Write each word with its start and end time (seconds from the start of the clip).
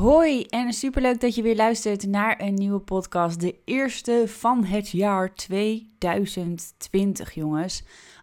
Hoi 0.00 0.42
en 0.42 0.72
superleuk 0.72 1.20
dat 1.20 1.34
je 1.34 1.42
weer 1.42 1.56
luistert 1.56 2.06
naar 2.06 2.40
een 2.40 2.54
nieuwe 2.54 2.78
podcast. 2.78 3.40
De 3.40 3.58
eerste 3.64 4.24
van 4.26 4.64
het 4.64 4.90
jaar 4.90 5.34
2020, 5.34 7.34
jongens. 7.34 7.82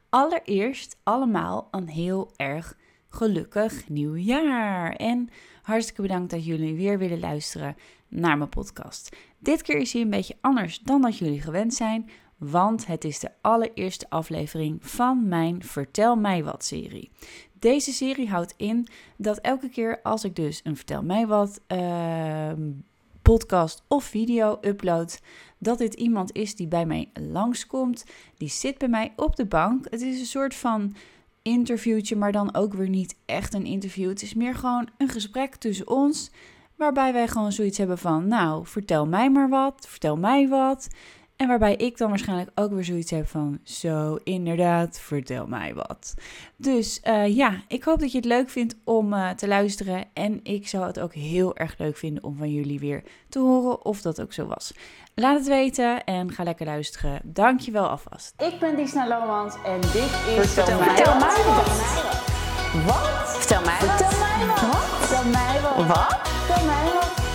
Allereerst 0.10 1.00
allemaal 1.04 1.68
een 1.72 1.88
heel 1.88 2.32
erg 2.36 2.78
gelukkig 3.10 3.90
nieuwjaar. 3.90 4.94
En 4.94 5.30
hartstikke 5.62 6.02
bedankt 6.02 6.32
dat 6.32 6.46
jullie 6.46 6.76
weer 6.76 6.98
willen 6.98 7.20
luisteren 7.20 7.76
naar 8.08 8.38
mijn 8.38 8.50
podcast. 8.50 9.16
Dit 9.40 9.62
keer 9.62 9.78
is 9.78 9.94
hij 9.94 10.02
een 10.02 10.10
beetje 10.10 10.38
anders 10.42 10.80
dan 10.80 11.02
dat 11.02 11.18
jullie 11.18 11.42
gewend 11.42 11.74
zijn, 11.74 12.10
want 12.38 12.88
het 12.88 13.04
is 13.04 13.20
de 13.20 13.32
allereerste 13.42 14.10
aflevering 14.10 14.86
van 14.86 15.28
mijn 15.28 15.64
Vertel 15.64 16.16
mij 16.16 16.44
wat 16.44 16.66
serie. 16.66 17.12
Deze 17.60 17.94
serie 17.94 18.30
houdt 18.30 18.54
in 18.58 18.88
dat 19.16 19.38
elke 19.38 19.70
keer 19.70 20.00
als 20.04 20.24
ik 20.24 20.36
dus 20.36 20.62
een 20.64 20.76
Vertel 20.76 21.04
mij 21.04 21.28
wat 21.28 21.62
ehm, 21.68 22.72
podcast 23.22 23.84
of 23.88 24.04
video 24.04 24.58
upload, 24.62 25.20
dat 25.58 25.78
dit 25.78 25.94
iemand 25.94 26.32
is 26.32 26.56
die 26.56 26.68
bij 26.68 26.86
mij 26.86 27.10
langskomt. 27.14 28.06
Die 28.38 28.50
zit 28.50 28.78
bij 28.78 28.88
mij 28.88 29.14
op 29.16 29.36
de 29.36 29.46
bank. 29.46 29.86
Het 29.90 30.02
is 30.02 30.20
een 30.20 30.26
soort 30.26 30.56
van 30.56 30.96
interviewtje, 31.42 32.16
maar 32.16 32.32
dan 32.32 32.56
ook 32.56 32.74
weer 32.74 32.90
niet 32.90 33.16
echt 33.26 33.54
een 33.54 33.66
interview. 33.66 34.10
Het 34.10 34.22
is 34.22 34.34
meer 34.34 34.56
gewoon 34.56 34.90
een 34.98 35.10
gesprek 35.10 35.56
tussen 35.56 35.88
ons, 35.88 36.32
waarbij 36.76 37.14
wij 37.14 37.28
gewoon 37.28 37.52
zoiets 37.52 37.78
hebben 37.78 37.98
van, 37.98 38.28
nou, 38.28 38.66
vertel 38.66 39.06
mij 39.06 39.32
maar 39.32 39.50
wat, 39.50 39.88
vertel 39.90 40.18
mij 40.18 40.48
wat. 40.48 40.88
En 41.38 41.48
waarbij 41.48 41.76
ik 41.76 41.98
dan 41.98 42.10
waarschijnlijk 42.10 42.52
ook 42.56 42.72
weer 42.72 42.84
zoiets 42.84 43.12
heb 43.12 43.28
van: 43.28 43.60
Zo, 43.64 44.16
inderdaad, 44.24 45.00
vertel 45.00 45.48
mij 45.48 45.74
wat. 45.74 46.14
Dus 46.56 47.02
uh, 47.04 47.36
ja, 47.36 47.62
ik 47.68 47.84
hoop 47.84 48.00
dat 48.00 48.12
je 48.12 48.18
het 48.18 48.26
leuk 48.26 48.50
vindt 48.50 48.76
om 48.84 49.14
uh, 49.14 49.30
te 49.30 49.48
luisteren. 49.48 50.06
En 50.14 50.40
ik 50.44 50.68
zou 50.68 50.86
het 50.86 51.00
ook 51.00 51.14
heel 51.14 51.56
erg 51.56 51.78
leuk 51.78 51.98
vinden 51.98 52.24
om 52.24 52.38
van 52.38 52.54
jullie 52.54 52.80
weer 52.80 53.04
te 53.30 53.40
horen 53.40 53.86
of 53.86 54.02
dat 54.02 54.22
ook 54.22 54.34
zo 54.34 54.46
was. 54.46 54.74
Laat 55.16 55.38
het 55.38 55.48
weten 55.48 56.04
en 56.04 56.32
ga 56.32 56.44
lekker 56.44 56.66
luisteren. 56.66 57.22
Dankjewel 57.24 57.88
alvast. 57.88 58.34
Ik 58.38 58.60
ben 58.60 58.76
Disna 58.76 59.08
Lomans 59.08 59.56
en 59.66 59.82
dit 59.82 59.94
is 59.94 60.54
Vertel, 60.54 60.80
mij, 60.80 60.96
vertel 60.96 61.14
mij 61.20 61.44
wat. 61.46 61.66
Wat? 62.86 63.38
Vertel 63.38 63.62
mij 63.62 63.80
wat. 63.80 63.98
Vertel 63.98 64.20
mij 64.20 64.48
wat. 64.48 64.62
Wat? 64.62 64.86
Vertel 64.86 65.32
mij 65.32 65.62
wat. 65.62 65.88
Wat? 65.88 66.28
Vertel 66.28 66.66
mij 66.66 66.94
wat. 66.94 67.27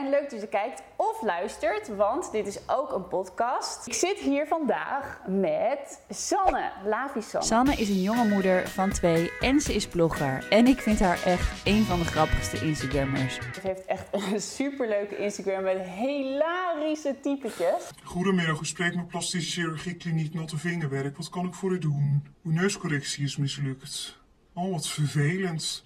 En 0.00 0.10
leuk 0.10 0.30
dat 0.30 0.40
je 0.40 0.48
kijkt 0.48 0.82
of 0.96 1.22
luistert, 1.22 1.96
want 1.96 2.32
dit 2.32 2.46
is 2.46 2.68
ook 2.68 2.92
een 2.92 3.08
podcast. 3.08 3.86
Ik 3.86 3.94
zit 3.94 4.18
hier 4.18 4.46
vandaag 4.46 5.20
met 5.26 6.02
Sanne, 6.08 6.70
Lavi 6.84 7.22
Sanne. 7.22 7.46
Sanne 7.46 7.74
is 7.74 7.88
een 7.88 8.02
jonge 8.02 8.28
moeder 8.28 8.68
van 8.68 8.90
twee 8.90 9.30
en 9.40 9.60
ze 9.60 9.74
is 9.74 9.86
blogger. 9.86 10.46
En 10.50 10.66
ik 10.66 10.80
vind 10.80 11.00
haar 11.00 11.22
echt 11.24 11.66
een 11.66 11.84
van 11.84 11.98
de 11.98 12.04
grappigste 12.04 12.66
Instagrammers. 12.66 13.34
Ze 13.34 13.60
heeft 13.62 13.84
echt 13.84 14.08
een 14.10 14.40
superleuke 14.40 15.16
Instagram 15.16 15.62
met 15.62 15.88
hilarische 15.88 17.16
typetjes. 17.22 17.90
Goedemiddag, 18.04 18.60
u 18.60 18.64
spreekt 18.64 18.96
met 18.96 19.08
plastische 19.08 19.60
chirurgie 19.60 19.94
kliniek 19.94 20.34
Natte 20.34 20.58
Vingerwerk. 20.58 21.16
Wat 21.16 21.28
kan 21.28 21.46
ik 21.46 21.54
voor 21.54 21.72
u 21.72 21.78
doen? 21.78 22.26
Uw 22.44 22.52
neuscorrectie 22.52 23.24
is 23.24 23.36
mislukt. 23.36 24.18
Oh, 24.54 24.72
wat 24.72 24.88
vervelend. 24.88 25.84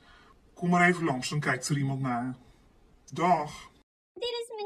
Kom 0.55 0.71
maar 0.71 0.89
even 0.89 1.05
langs, 1.05 1.29
dan 1.29 1.41
kijkt 1.41 1.69
er 1.69 1.79
iemand 1.79 2.01
naar. 2.01 2.35
Dag. 3.13 3.73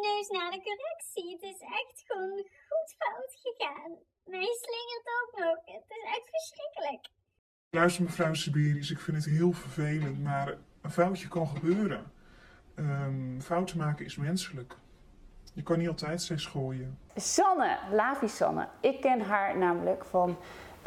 Mijn 0.01 0.15
neus 0.15 0.29
na 0.29 0.51
de 0.51 0.63
correctie. 0.63 1.33
Het 1.33 1.43
is 1.43 1.61
echt 1.61 2.05
gewoon 2.07 2.37
goed 2.69 2.95
fout 2.99 3.39
gegaan. 3.43 3.91
Mij 4.25 4.57
slingert 4.61 5.07
ook 5.19 5.39
nog. 5.39 5.75
Het 5.75 5.85
is 5.89 6.05
echt 6.05 6.29
verschrikkelijk. 6.31 7.09
Luister 7.71 8.03
mevrouw 8.03 8.35
Siberius, 8.35 8.91
ik 8.91 8.99
vind 8.99 9.17
het 9.17 9.27
heel 9.27 9.53
vervelend, 9.53 10.23
maar 10.23 10.57
een 10.83 10.91
foutje 10.91 11.29
kan 11.29 11.49
gebeuren. 11.49 12.13
Ehm, 12.75 13.41
fouten 13.41 13.79
maken 13.79 14.05
is 14.05 14.17
menselijk. 14.17 14.77
Je 15.55 15.63
kan 15.63 15.79
niet 15.79 15.89
altijd 15.89 16.23
steeds 16.23 16.47
gooien. 16.47 16.99
Sanne, 17.15 17.79
Lavi 17.91 18.29
Sanne. 18.29 18.69
Ik 18.81 19.01
ken 19.01 19.21
haar 19.21 19.59
namelijk 19.59 20.05
van 20.05 20.39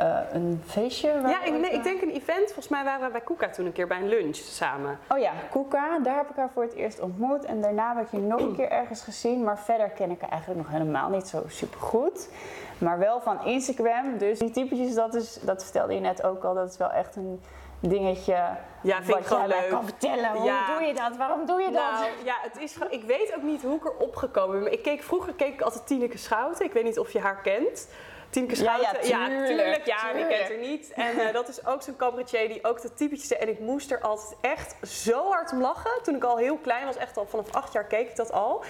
eh, 0.01 0.17
een 0.33 0.61
feestje. 0.65 1.07
Ja, 1.07 1.43
ik, 1.43 1.53
nee, 1.53 1.71
ik 1.71 1.83
denk 1.83 2.01
een 2.01 2.09
event. 2.09 2.45
Volgens 2.45 2.67
mij 2.67 2.83
waren 2.83 3.05
we 3.05 3.11
bij 3.11 3.21
Koeka 3.21 3.49
toen 3.49 3.65
een 3.65 3.71
keer 3.71 3.87
bij 3.87 3.97
een 3.97 4.07
lunch 4.09 4.35
samen. 4.35 4.99
Oh 5.09 5.17
ja, 5.19 5.31
Koeka, 5.49 5.99
daar 5.99 6.15
heb 6.15 6.29
ik 6.29 6.35
haar 6.35 6.49
voor 6.53 6.63
het 6.63 6.73
eerst 6.73 6.99
ontmoet. 6.99 7.45
En 7.45 7.61
daarna 7.61 7.95
heb 7.95 8.05
ik 8.05 8.11
je 8.11 8.17
nog 8.17 8.39
een 8.39 8.55
keer 8.55 8.69
ergens 8.69 9.01
gezien. 9.01 9.43
Maar 9.43 9.59
verder 9.59 9.89
ken 9.89 10.11
ik 10.11 10.21
haar 10.21 10.29
eigenlijk 10.29 10.61
nog 10.61 10.71
helemaal 10.71 11.09
niet 11.09 11.27
zo 11.27 11.43
super 11.47 11.79
goed. 11.79 12.29
Maar 12.77 12.99
wel 12.99 13.21
van 13.21 13.45
Instagram. 13.45 14.17
Dus 14.17 14.39
die 14.39 14.51
typetjes, 14.51 14.93
dat, 14.93 15.13
is, 15.15 15.33
dat 15.41 15.63
vertelde 15.63 15.93
je 15.93 15.99
net 15.99 16.23
ook 16.23 16.43
al. 16.43 16.53
Dat 16.53 16.69
is 16.69 16.77
wel 16.77 16.91
echt 16.91 17.15
een 17.15 17.41
dingetje. 17.79 18.33
Ja, 18.81 19.03
vind 19.03 19.17
ik 19.17 19.25
wat 19.27 19.37
jij 19.39 19.47
leuk. 19.47 19.69
kan 19.69 19.83
vertellen. 19.83 20.31
Hoe 20.31 20.45
Ja. 20.45 20.77
doe 20.77 20.87
je 20.87 20.93
dat? 20.93 21.17
Waarom 21.17 21.45
doe 21.45 21.61
je 21.61 21.71
dat? 21.71 21.91
Nou 21.91 22.05
ja, 22.25 22.35
het 22.41 22.57
is 22.59 22.73
gewoon, 22.73 22.91
ik 22.91 23.03
weet 23.03 23.33
ook 23.35 23.41
niet 23.43 23.61
hoe 23.61 23.75
ik 23.75 23.85
erop 23.85 24.15
gekomen 24.15 24.63
ben. 24.63 24.71
Ik 24.71 24.83
keek, 24.83 25.03
vroeger 25.03 25.33
keek 25.33 25.53
ik 25.53 25.61
altijd 25.61 25.87
Tineke 25.87 26.17
Schouten. 26.17 26.65
Ik 26.65 26.73
weet 26.73 26.83
niet 26.83 26.99
of 26.99 27.11
je 27.11 27.19
haar 27.19 27.41
kent. 27.41 27.87
Tineke 28.31 28.63
Ja, 28.63 28.77
ja, 28.77 28.93
Schouten. 29.03 29.45
tuurlijk, 29.45 29.85
Ja, 29.85 30.11
tuurlijk. 30.11 30.29
kent 30.29 30.49
er 30.49 30.57
niet. 30.57 30.91
En 30.93 31.19
eh, 31.19 31.33
dat 31.33 31.47
is 31.49 31.65
ook 31.65 31.81
zo'n 31.81 31.95
cabaretier 31.95 32.47
die 32.47 32.63
ook 32.63 32.81
de 32.81 32.93
typetjes 32.93 33.27
deed. 33.27 33.37
En 33.39 33.49
ik 33.49 33.59
moest 33.59 33.91
er 33.91 33.99
altijd 34.01 34.35
echt 34.41 34.75
zo 34.89 35.29
hard 35.29 35.51
om 35.51 35.61
lachen. 35.61 35.91
Toen 36.03 36.15
ik 36.15 36.23
al 36.23 36.37
heel 36.37 36.57
klein 36.57 36.85
was, 36.85 36.95
echt 36.97 37.17
al 37.17 37.25
vanaf 37.25 37.51
acht 37.55 37.73
jaar 37.73 37.85
keek 37.85 38.09
ik 38.09 38.15
dat 38.15 38.31
al. 38.31 38.63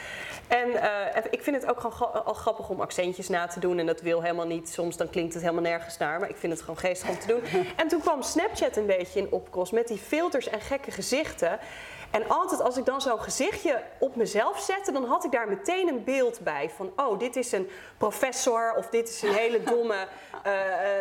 En 0.48 0.72
eh, 0.82 1.24
ik 1.30 1.44
vind 1.44 1.56
het 1.62 1.70
ook 1.70 1.80
gewoon 1.80 2.26
al 2.26 2.34
grappig 2.34 2.70
om 2.70 2.82
accentjes 2.82 3.30
na 3.30 3.48
te 3.48 3.60
doen. 3.60 3.80
En 3.80 3.86
dat 3.86 4.02
wil 4.02 4.22
helemaal 4.22 4.48
niet. 4.48 4.70
Soms 4.70 4.98
dan 4.98 5.10
klinkt 5.10 5.34
het 5.34 5.42
helemaal 5.44 5.64
nergens 5.64 5.98
naar. 5.98 6.20
Maar 6.20 6.30
ik 6.30 6.38
vind 6.38 6.52
het 6.54 6.62
gewoon 6.62 6.78
geestig 6.78 7.10
om 7.10 7.20
te 7.20 7.28
doen. 7.28 7.42
En 7.76 7.88
toen 7.88 8.00
kwam 8.02 8.22
Snapchat 8.22 8.76
een 8.78 8.86
beetje 8.86 9.20
in 9.20 9.28
opkomst 9.32 9.72
met 9.72 9.88
die 9.88 9.98
filters 9.98 10.48
en 10.50 10.62
gekke 10.62 10.92
gezichten. 10.92 11.60
En 12.12 12.30
altijd 12.30 12.62
als 12.62 12.78
ik 12.78 12.86
dan 12.86 13.02
zo'n 13.02 13.22
gezichtje 13.22 13.84
op 14.00 14.16
mezelf 14.16 14.60
zette, 14.60 14.92
dan 14.92 15.06
had 15.06 15.24
ik 15.24 15.32
daar 15.32 15.48
meteen 15.48 15.88
een 15.88 16.04
beeld 16.04 16.40
bij. 16.40 16.70
Van, 16.76 16.92
oh, 16.96 17.20
dit 17.20 17.36
is 17.36 17.52
een 17.52 17.70
professor, 17.98 18.74
of 18.78 18.88
dit 18.90 19.10
is 19.10 19.22
een 19.22 19.34
hele 19.34 19.64
domme 19.64 19.96
eh, 20.44 20.54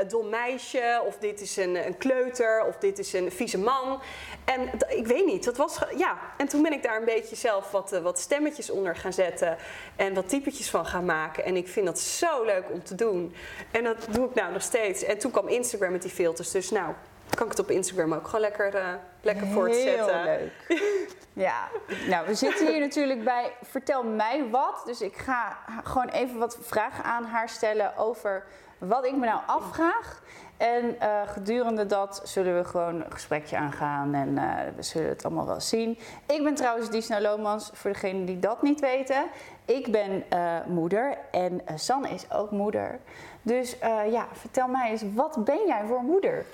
dom 0.09 0.28
meisje, 0.28 1.03
of 1.06 1.16
dit 1.16 1.41
is 1.41 1.56
een, 1.56 1.87
een 1.87 1.99
kleuter, 1.99 2.65
of 2.66 2.76
dit 2.76 2.99
is 2.99 3.12
een 3.12 3.32
vieze 3.32 3.59
man. 3.59 4.00
En 4.44 4.70
ik 4.88 5.06
weet 5.06 5.26
niet, 5.26 5.44
dat 5.44 5.56
was, 5.56 5.78
ja. 5.97 6.19
En 6.37 6.49
toen 6.49 6.62
ben 6.62 6.72
ik 6.72 6.82
daar 6.82 6.99
een 6.99 7.04
beetje 7.04 7.37
zelf 7.37 7.70
wat, 7.70 7.93
eh, 7.93 8.00
wat 8.00 8.19
stemmetjes 8.19 8.70
onder 8.70 8.97
gaan 8.97 9.12
zetten 9.12 9.56
en 9.97 10.15
wat 10.15 10.28
typetjes 10.28 10.70
van 10.70 10.87
gaan 10.87 11.04
maken. 11.04 11.44
En 11.44 11.56
ik 11.56 11.69
vind 11.69 11.87
dat 11.87 11.99
zo 11.99 12.44
leuk 12.44 12.65
om 12.70 12.84
te 12.84 12.94
doen. 12.94 13.34
En 13.70 13.84
dat 13.84 14.06
doe 14.10 14.28
ik 14.28 14.34
nou 14.34 14.53
nog 14.53 14.62
steeds. 14.62 15.03
En 15.03 15.19
toen 15.19 15.31
kwam 15.31 15.49
Instagram 15.49 15.93
met 15.93 16.03
die 16.03 16.10
filters, 16.10 16.50
dus 16.50 16.70
nou... 16.70 16.94
Kan 17.35 17.45
ik 17.45 17.53
het 17.53 17.61
op 17.61 17.71
Instagram 17.71 18.13
ook 18.15 18.25
gewoon 18.25 18.41
lekker, 18.41 18.75
eh, 18.75 18.89
lekker 19.21 19.47
voortzetten? 19.47 20.23
Heel 20.23 20.39
leuk. 20.39 20.53
Ja, 21.33 21.69
nou 22.09 22.27
we 22.27 22.35
zitten 22.35 22.67
hier 22.67 22.81
natuurlijk 22.81 23.25
bij 23.25 23.53
Vertel 23.63 24.03
mij 24.05 24.49
wat. 24.51 24.83
Dus 24.85 25.01
ik 25.01 25.17
ga 25.17 25.57
gewoon 25.85 26.09
even 26.09 26.39
wat 26.39 26.59
vragen 26.61 27.05
aan 27.05 27.25
haar 27.25 27.49
stellen 27.49 27.97
over 27.97 28.45
wat 28.79 29.05
ik 29.05 29.17
me 29.17 29.27
nou 29.27 29.41
afvraag. 29.47 30.23
En 30.57 31.01
eh, 31.01 31.21
gedurende 31.27 31.87
dat 31.87 32.21
zullen 32.25 32.57
we 32.57 32.65
gewoon 32.65 32.95
een 32.95 33.11
gesprekje 33.13 33.57
aangaan 33.57 34.15
en 34.15 34.39
eh, 34.39 34.75
we 34.77 34.83
zullen 34.83 35.09
het 35.09 35.25
allemaal 35.25 35.47
wel 35.47 35.61
zien. 35.61 35.99
Ik 36.27 36.43
ben 36.43 36.55
trouwens 36.55 36.91
Disna 36.91 37.21
Lomans, 37.21 37.71
voor 37.73 37.93
degenen 37.93 38.25
die 38.25 38.39
dat 38.39 38.62
niet 38.62 38.81
weten. 38.81 39.25
Ik 39.65 39.93
ben 39.93 40.25
moeder 40.67 41.19
en 41.31 41.61
Sanne 41.75 42.09
is 42.09 42.31
ook 42.31 42.51
moeder. 42.51 42.99
Dus 43.43 43.77
ja, 44.11 44.27
vertel 44.33 44.69
mij 44.69 44.91
eens, 44.91 45.03
wat 45.15 45.45
ben 45.45 45.67
jij 45.67 45.85
voor 45.87 46.03
moeder? 46.03 46.45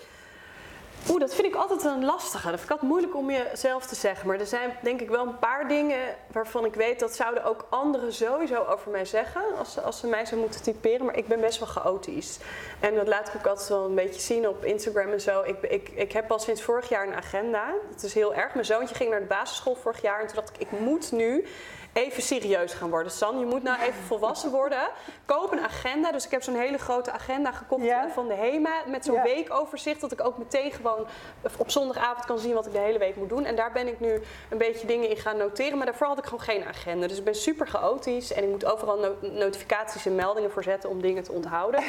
Oeh, 1.10 1.20
dat 1.20 1.34
vind 1.34 1.46
ik 1.46 1.54
altijd 1.54 1.84
een 1.84 2.04
lastige. 2.04 2.50
Dat 2.50 2.60
vind 2.60 2.62
ik 2.64 2.70
altijd 2.70 2.90
moeilijk 2.90 3.16
om 3.16 3.30
jezelf 3.30 3.86
te 3.86 3.94
zeggen. 3.94 4.26
Maar 4.26 4.40
er 4.40 4.46
zijn 4.46 4.76
denk 4.82 5.00
ik 5.00 5.08
wel 5.08 5.26
een 5.26 5.38
paar 5.38 5.68
dingen 5.68 6.00
waarvan 6.32 6.64
ik 6.64 6.74
weet 6.74 7.00
dat 7.00 7.14
zouden 7.14 7.44
ook 7.44 7.66
anderen 7.70 8.12
sowieso 8.12 8.64
over 8.64 8.90
mij 8.90 9.04
zeggen. 9.04 9.42
Als 9.58 9.72
ze, 9.72 9.80
als 9.80 10.00
ze 10.00 10.06
mij 10.06 10.26
zou 10.26 10.40
moeten 10.40 10.62
typeren. 10.62 11.06
Maar 11.06 11.16
ik 11.16 11.28
ben 11.28 11.40
best 11.40 11.58
wel 11.58 11.68
chaotisch. 11.68 12.38
En 12.80 12.94
dat 12.94 13.08
laat 13.08 13.28
ik 13.28 13.34
ook 13.36 13.46
altijd 13.46 13.68
wel 13.68 13.84
een 13.84 13.94
beetje 13.94 14.20
zien 14.20 14.48
op 14.48 14.64
Instagram 14.64 15.12
en 15.12 15.20
zo. 15.20 15.42
Ik, 15.42 15.62
ik, 15.62 15.88
ik 15.94 16.12
heb 16.12 16.30
al 16.30 16.38
sinds 16.38 16.62
vorig 16.62 16.88
jaar 16.88 17.06
een 17.06 17.14
agenda. 17.14 17.72
Dat 17.90 18.02
is 18.02 18.14
heel 18.14 18.34
erg. 18.34 18.54
Mijn 18.54 18.66
zoontje 18.66 18.94
ging 18.94 19.10
naar 19.10 19.20
de 19.20 19.26
basisschool 19.26 19.74
vorig 19.74 20.02
jaar. 20.02 20.20
En 20.20 20.26
toen 20.26 20.36
dacht 20.36 20.50
ik, 20.50 20.58
ik 20.58 20.80
moet 20.80 21.12
nu 21.12 21.46
even 21.96 22.22
serieus 22.22 22.72
gaan 22.72 22.90
worden. 22.90 23.12
San, 23.12 23.38
je 23.38 23.46
moet 23.46 23.62
nou 23.62 23.80
even 23.80 24.02
volwassen 24.06 24.50
worden. 24.50 24.88
Koop 25.24 25.52
een 25.52 25.60
agenda. 25.60 26.12
Dus 26.12 26.24
ik 26.24 26.30
heb 26.30 26.42
zo'n 26.42 26.54
hele 26.54 26.78
grote 26.78 27.10
agenda 27.10 27.52
gekocht 27.52 27.84
van 28.14 28.28
de 28.28 28.34
HEMA. 28.34 28.82
Met 28.86 29.04
zo'n 29.04 29.22
weekoverzicht. 29.22 30.00
Dat 30.00 30.12
ik 30.12 30.24
ook 30.24 30.38
meteen 30.38 30.72
gewoon 30.72 30.95
op 31.56 31.70
zondagavond 31.70 32.26
kan 32.26 32.38
zien 32.38 32.54
wat 32.54 32.66
ik 32.66 32.72
de 32.72 32.78
hele 32.78 32.98
week 32.98 33.16
moet 33.16 33.28
doen. 33.28 33.44
En 33.44 33.56
daar 33.56 33.72
ben 33.72 33.88
ik 33.88 34.00
nu 34.00 34.22
een 34.48 34.58
beetje 34.58 34.86
dingen 34.86 35.08
in 35.08 35.16
gaan 35.16 35.36
noteren. 35.36 35.76
Maar 35.76 35.86
daarvoor 35.86 36.06
had 36.06 36.18
ik 36.18 36.24
gewoon 36.24 36.40
geen 36.40 36.64
agenda. 36.64 37.06
Dus 37.06 37.18
ik 37.18 37.24
ben 37.24 37.34
super 37.34 37.66
chaotisch. 37.66 38.32
En 38.32 38.42
ik 38.42 38.50
moet 38.50 38.64
overal 38.64 38.98
no- 38.98 39.28
notificaties 39.30 40.06
en 40.06 40.14
meldingen 40.14 40.50
voor 40.50 40.62
zetten 40.62 40.90
om 40.90 41.00
dingen 41.00 41.22
te 41.22 41.32
onthouden. 41.32 41.82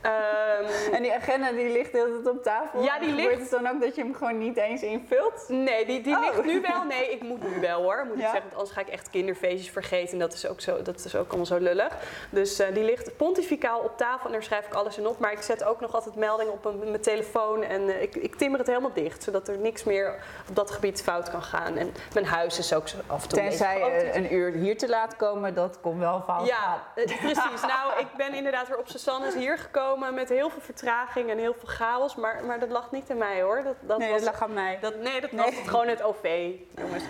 Ehm, 0.00 0.92
En 0.92 1.02
die 1.02 1.14
agenda 1.14 1.50
die 1.52 1.68
ligt 1.72 1.92
de 1.92 1.98
hele 1.98 2.12
tijd 2.22 2.36
op 2.36 2.42
tafel. 2.42 2.82
Ja, 2.82 2.98
die 2.98 3.12
ligt- 3.14 3.40
het 3.40 3.50
dan 3.50 3.66
ook 3.68 3.80
dat 3.80 3.94
je 3.94 4.02
hem 4.02 4.14
gewoon 4.14 4.38
niet 4.38 4.56
eens 4.56 4.82
invult? 4.82 5.44
Nee, 5.48 5.86
die, 5.86 6.00
die 6.00 6.14
Oh. 6.16 6.20
ligt 6.20 6.44
nu 6.44 6.60
wel. 6.60 6.82
Nee, 6.94 7.10
ik 7.10 7.22
moet 7.22 7.42
nu 7.54 7.60
wel 7.60 7.82
hoor. 7.82 8.04
Moet 8.06 8.18
Ja? 8.18 8.24
ik 8.24 8.30
zeggen, 8.30 8.40
want 8.42 8.52
anders 8.54 8.70
ga 8.70 8.80
ik 8.80 8.88
echt 8.88 9.10
kindervriendelijk 9.10 9.36
feestjes 9.38 9.70
vergeten. 9.72 10.12
En 10.12 10.18
dat 10.18 10.32
is 10.32 10.46
ook, 10.48 10.60
zo, 10.60 10.82
dat 10.82 11.04
is 11.04 11.16
ook 11.16 11.26
allemaal 11.28 11.46
zo 11.46 11.56
lullig. 11.58 11.92
Dus 12.30 12.58
eh, 12.58 12.74
die 12.74 12.84
ligt 12.84 13.16
pontificaal 13.16 13.80
op 13.80 13.96
tafel 13.96 14.26
en 14.26 14.32
daar 14.32 14.42
schrijf 14.42 14.66
ik 14.66 14.74
alles 14.74 14.98
in 14.98 15.06
op. 15.06 15.18
Maar 15.18 15.32
ik 15.32 15.42
zet 15.42 15.64
ook 15.64 15.80
nog 15.80 15.94
altijd 15.94 16.14
meldingen 16.14 16.52
op 16.52 16.64
een- 16.64 16.78
mijn 16.78 17.00
telefoon. 17.00 17.62
En 17.62 17.88
eh, 17.88 18.02
ik, 18.02 18.14
ik 18.16 18.34
timmer 18.34 18.58
het 18.58 18.68
helemaal 18.68 18.92
dicht, 18.94 19.22
zodat 19.22 19.48
er 19.48 19.58
niks 19.58 19.84
meer 19.84 20.14
op 20.48 20.56
dat 20.56 20.70
gebied 20.70 21.02
fout 21.02 21.30
kan 21.30 21.42
gaan. 21.42 21.76
En 21.76 21.92
mijn 22.14 22.26
huis 22.26 22.58
is 22.58 22.72
ook 22.74 22.88
zo 22.88 22.96
af 23.06 23.22
en 23.22 23.28
toe 23.28 23.38
een 23.40 23.48
Tenzij 23.48 23.80
chaotisch. 23.80 24.02
je 24.02 24.14
een 24.14 24.34
uur 24.34 24.52
hier 24.52 24.78
te 24.78 24.88
laat 24.88 25.16
komen, 25.16 25.54
dat 25.54 25.78
komt 25.80 25.98
wel 25.98 26.22
fout. 26.26 26.46
Ja, 26.46 26.82
eh, 26.94 27.04
precies. 27.18 27.60
Nou, 27.78 27.98
ik 28.00 28.06
ben 28.16 28.34
inderdaad 28.34 28.68
weer 28.68 28.78
op 28.78 28.88
Susanne's 28.88 29.34
hier 29.34 29.58
gekomen 29.58 29.86
met 29.96 30.28
heel 30.28 30.50
veel 30.50 30.60
vertraging 30.60 31.30
en 31.30 31.38
heel 31.38 31.54
veel 31.58 31.68
chaos. 31.68 32.14
Maar, 32.16 32.44
maar 32.44 32.58
dat 32.60 32.68
lag 32.68 32.90
niet 32.92 33.10
aan 33.10 33.18
mij 33.18 33.42
hoor. 33.42 33.62
Dat, 33.62 33.74
dat 33.80 33.98
Nee, 33.98 34.10
was, 34.10 34.20
dat 34.22 34.30
lag 34.32 34.42
aan 34.42 34.52
mij. 34.52 34.78
dat, 34.80 34.96
nee, 35.00 35.20
dat 35.20 35.32
Nee. 35.32 35.44
was 35.44 35.54
het 35.56 35.68
gewoon 35.68 35.88
het 35.88 36.02
OV, 36.02 36.50
jongens. 36.76 37.04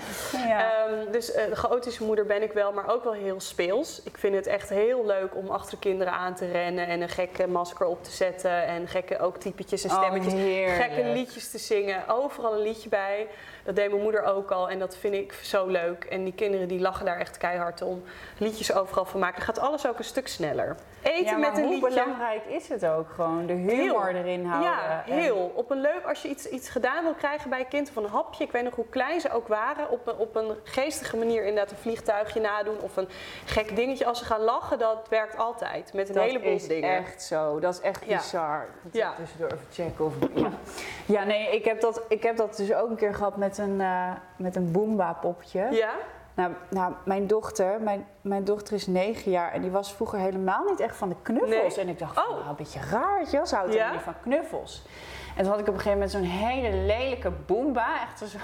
Ja. 0.46 0.72
Ehm, 0.72 1.10
dus 1.12 1.26
de 1.26 1.56
chaotische 1.56 2.04
moeder 2.04 2.26
ben 2.26 2.42
ik 2.42 2.52
wel, 2.52 2.72
maar 2.72 2.88
ook 2.90 3.04
wel 3.04 3.12
heel 3.12 3.40
speels. 3.40 4.02
Ik 4.04 4.18
vind 4.18 4.34
het 4.34 4.46
echt 4.46 4.68
heel 4.68 5.06
leuk 5.06 5.34
om 5.36 5.48
achter 5.50 5.70
de 5.70 5.78
kinderen 5.78 6.12
aan 6.12 6.34
te 6.34 6.50
rennen 6.50 6.86
en 6.86 7.00
een 7.00 7.08
gekke 7.08 7.46
masker 7.46 7.86
op 7.86 8.04
te 8.04 8.10
zetten. 8.10 8.64
En 8.66 8.88
gekke 8.88 9.18
ook 9.18 9.36
typetjes 9.36 9.84
en 9.84 9.90
Oh, 9.90 9.96
stemmetjes. 9.96 10.34
gekke 10.76 11.04
liedjes 11.04 11.50
te 11.50 11.58
zingen. 11.58 12.08
Overal 12.08 12.52
een 12.52 12.62
liedje 12.62 12.88
bij. 12.88 13.26
Dat 13.64 13.76
deed 13.76 13.90
mijn 13.90 14.02
moeder 14.02 14.22
ook 14.24 14.50
al 14.50 14.70
en 14.70 14.78
dat 14.78 14.96
vind 14.96 15.14
ik 15.14 15.32
zo 15.32 15.66
leuk. 15.66 16.04
En 16.04 16.24
die 16.24 16.32
kinderen 16.34 16.68
die 16.68 16.80
lachen 16.80 17.04
daar 17.06 17.18
echt 17.18 17.36
keihard 17.36 17.82
om. 17.82 18.02
Liedjes 18.38 18.72
overal 18.72 19.04
van 19.04 19.20
maken. 19.20 19.42
Gaat 19.42 19.58
alles 19.58 19.86
ook 19.86 19.98
een 19.98 20.04
stuk 20.04 20.28
sneller. 20.28 20.76
Eten 21.02 21.24
Ja, 21.24 21.30
maar 21.36 21.40
met 21.50 21.58
een 21.58 21.64
hoe 21.64 21.72
liedje. 21.72 21.88
belangrijk 21.88 22.44
is 22.46 22.68
het 22.68 22.86
ook 22.86 23.08
gewoon? 23.14 23.46
De 23.46 23.52
humor 23.52 24.06
Heel. 24.06 24.16
erin 24.16 24.44
houden. 24.46 24.70
Ja, 24.70 25.04
En- 25.06 25.12
heel. 25.18 25.52
Op 25.54 25.70
een 25.70 25.80
leuk, 25.80 26.00
als 26.04 26.22
je 26.22 26.28
iets, 26.28 26.48
iets 26.48 26.68
gedaan 26.68 27.02
wil 27.04 27.14
krijgen 27.14 27.50
bij 27.50 27.58
een 27.60 27.68
kind 27.68 27.88
of 27.88 27.96
een 27.96 28.10
hapje. 28.10 28.44
Ik 28.44 28.52
weet 28.52 28.62
nog 28.64 28.74
hoe 28.74 28.88
klein 28.88 29.20
ze 29.20 29.30
ook 29.32 29.48
waren. 29.48 29.90
Op 29.90 30.06
een, 30.06 30.16
op 30.16 30.36
een 30.36 30.56
geestige 30.64 31.16
manier 31.16 31.44
inderdaad 31.44 31.70
een 31.70 31.76
vliegtuigje 31.76 32.40
nadoen. 32.40 32.76
Of 32.80 32.96
een 32.96 33.08
gek 33.44 33.76
dingetje. 33.76 34.06
Als 34.06 34.18
ze 34.18 34.24
gaan 34.24 34.40
lachen, 34.40 34.78
dat 34.78 35.06
werkt 35.10 35.36
altijd. 35.36 35.92
Met 35.92 36.08
een 36.08 36.14
dat 36.14 36.24
heleboel 36.24 36.52
is 36.52 36.66
dingen. 36.68 36.96
echt 36.96 37.22
zo. 37.22 37.58
Dat 37.60 37.74
is 37.74 37.80
echt 37.80 38.04
Ja. 38.06 38.16
bizar. 38.16 38.66
Dat 38.82 38.94
Ja. 38.94 39.08
ja. 39.08 39.14
tussendoor 39.16 39.46
even 39.52 39.66
checken 39.72 40.04
of... 40.04 40.14
Ja, 40.34 40.50
ja 41.06 41.24
nee, 41.24 41.50
ik 41.54 41.64
heb, 41.64 41.80
dat, 41.80 42.02
ik 42.08 42.22
heb 42.22 42.36
dat 42.36 42.56
dus 42.56 42.74
ook 42.74 42.90
een 42.90 42.96
keer 42.96 43.14
gehad 43.14 43.36
met 43.36 43.56
een, 43.58 43.80
eh 43.80 44.10
met 44.36 44.56
een 44.56 44.72
Boomba-popje. 44.72 45.68
Ja? 45.70 45.90
Nou, 46.34 46.52
nou, 46.70 46.92
mijn 47.04 47.26
dochter, 47.26 47.80
mijn, 47.80 48.06
mijn 48.20 48.44
dochter 48.44 48.74
is 48.74 48.86
negen 48.86 49.30
jaar 49.30 49.52
en 49.52 49.60
die 49.60 49.70
was 49.70 49.94
vroeger 49.94 50.18
helemaal 50.18 50.64
niet 50.64 50.80
echt 50.80 50.96
van 50.96 51.08
de 51.08 51.16
knuffels. 51.22 51.76
Nee. 51.76 51.84
En 51.84 51.90
ik 51.90 51.98
dacht, 51.98 52.14
van, 52.14 52.22
Oh. 52.24 52.36
nou, 52.36 52.48
een 52.48 52.54
beetje 52.56 52.80
raar, 52.90 53.18
weet 53.18 53.30
je 53.30 53.36
wel, 53.36 53.46
ze 53.46 53.54
houdt 53.54 53.74
Ja? 53.74 53.92
niet 53.92 54.00
van 54.00 54.14
knuffels. 54.22 54.86
En 55.36 55.42
toen 55.42 55.52
had 55.52 55.60
ik 55.60 55.68
op 55.68 55.74
een 55.74 55.80
gegeven 55.80 55.92
moment 55.92 56.10
zo'n 56.10 56.22
hele 56.48 56.76
lelijke 56.76 57.30
Boomba, 57.30 58.02
echt 58.02 58.18
zo... 58.18 58.38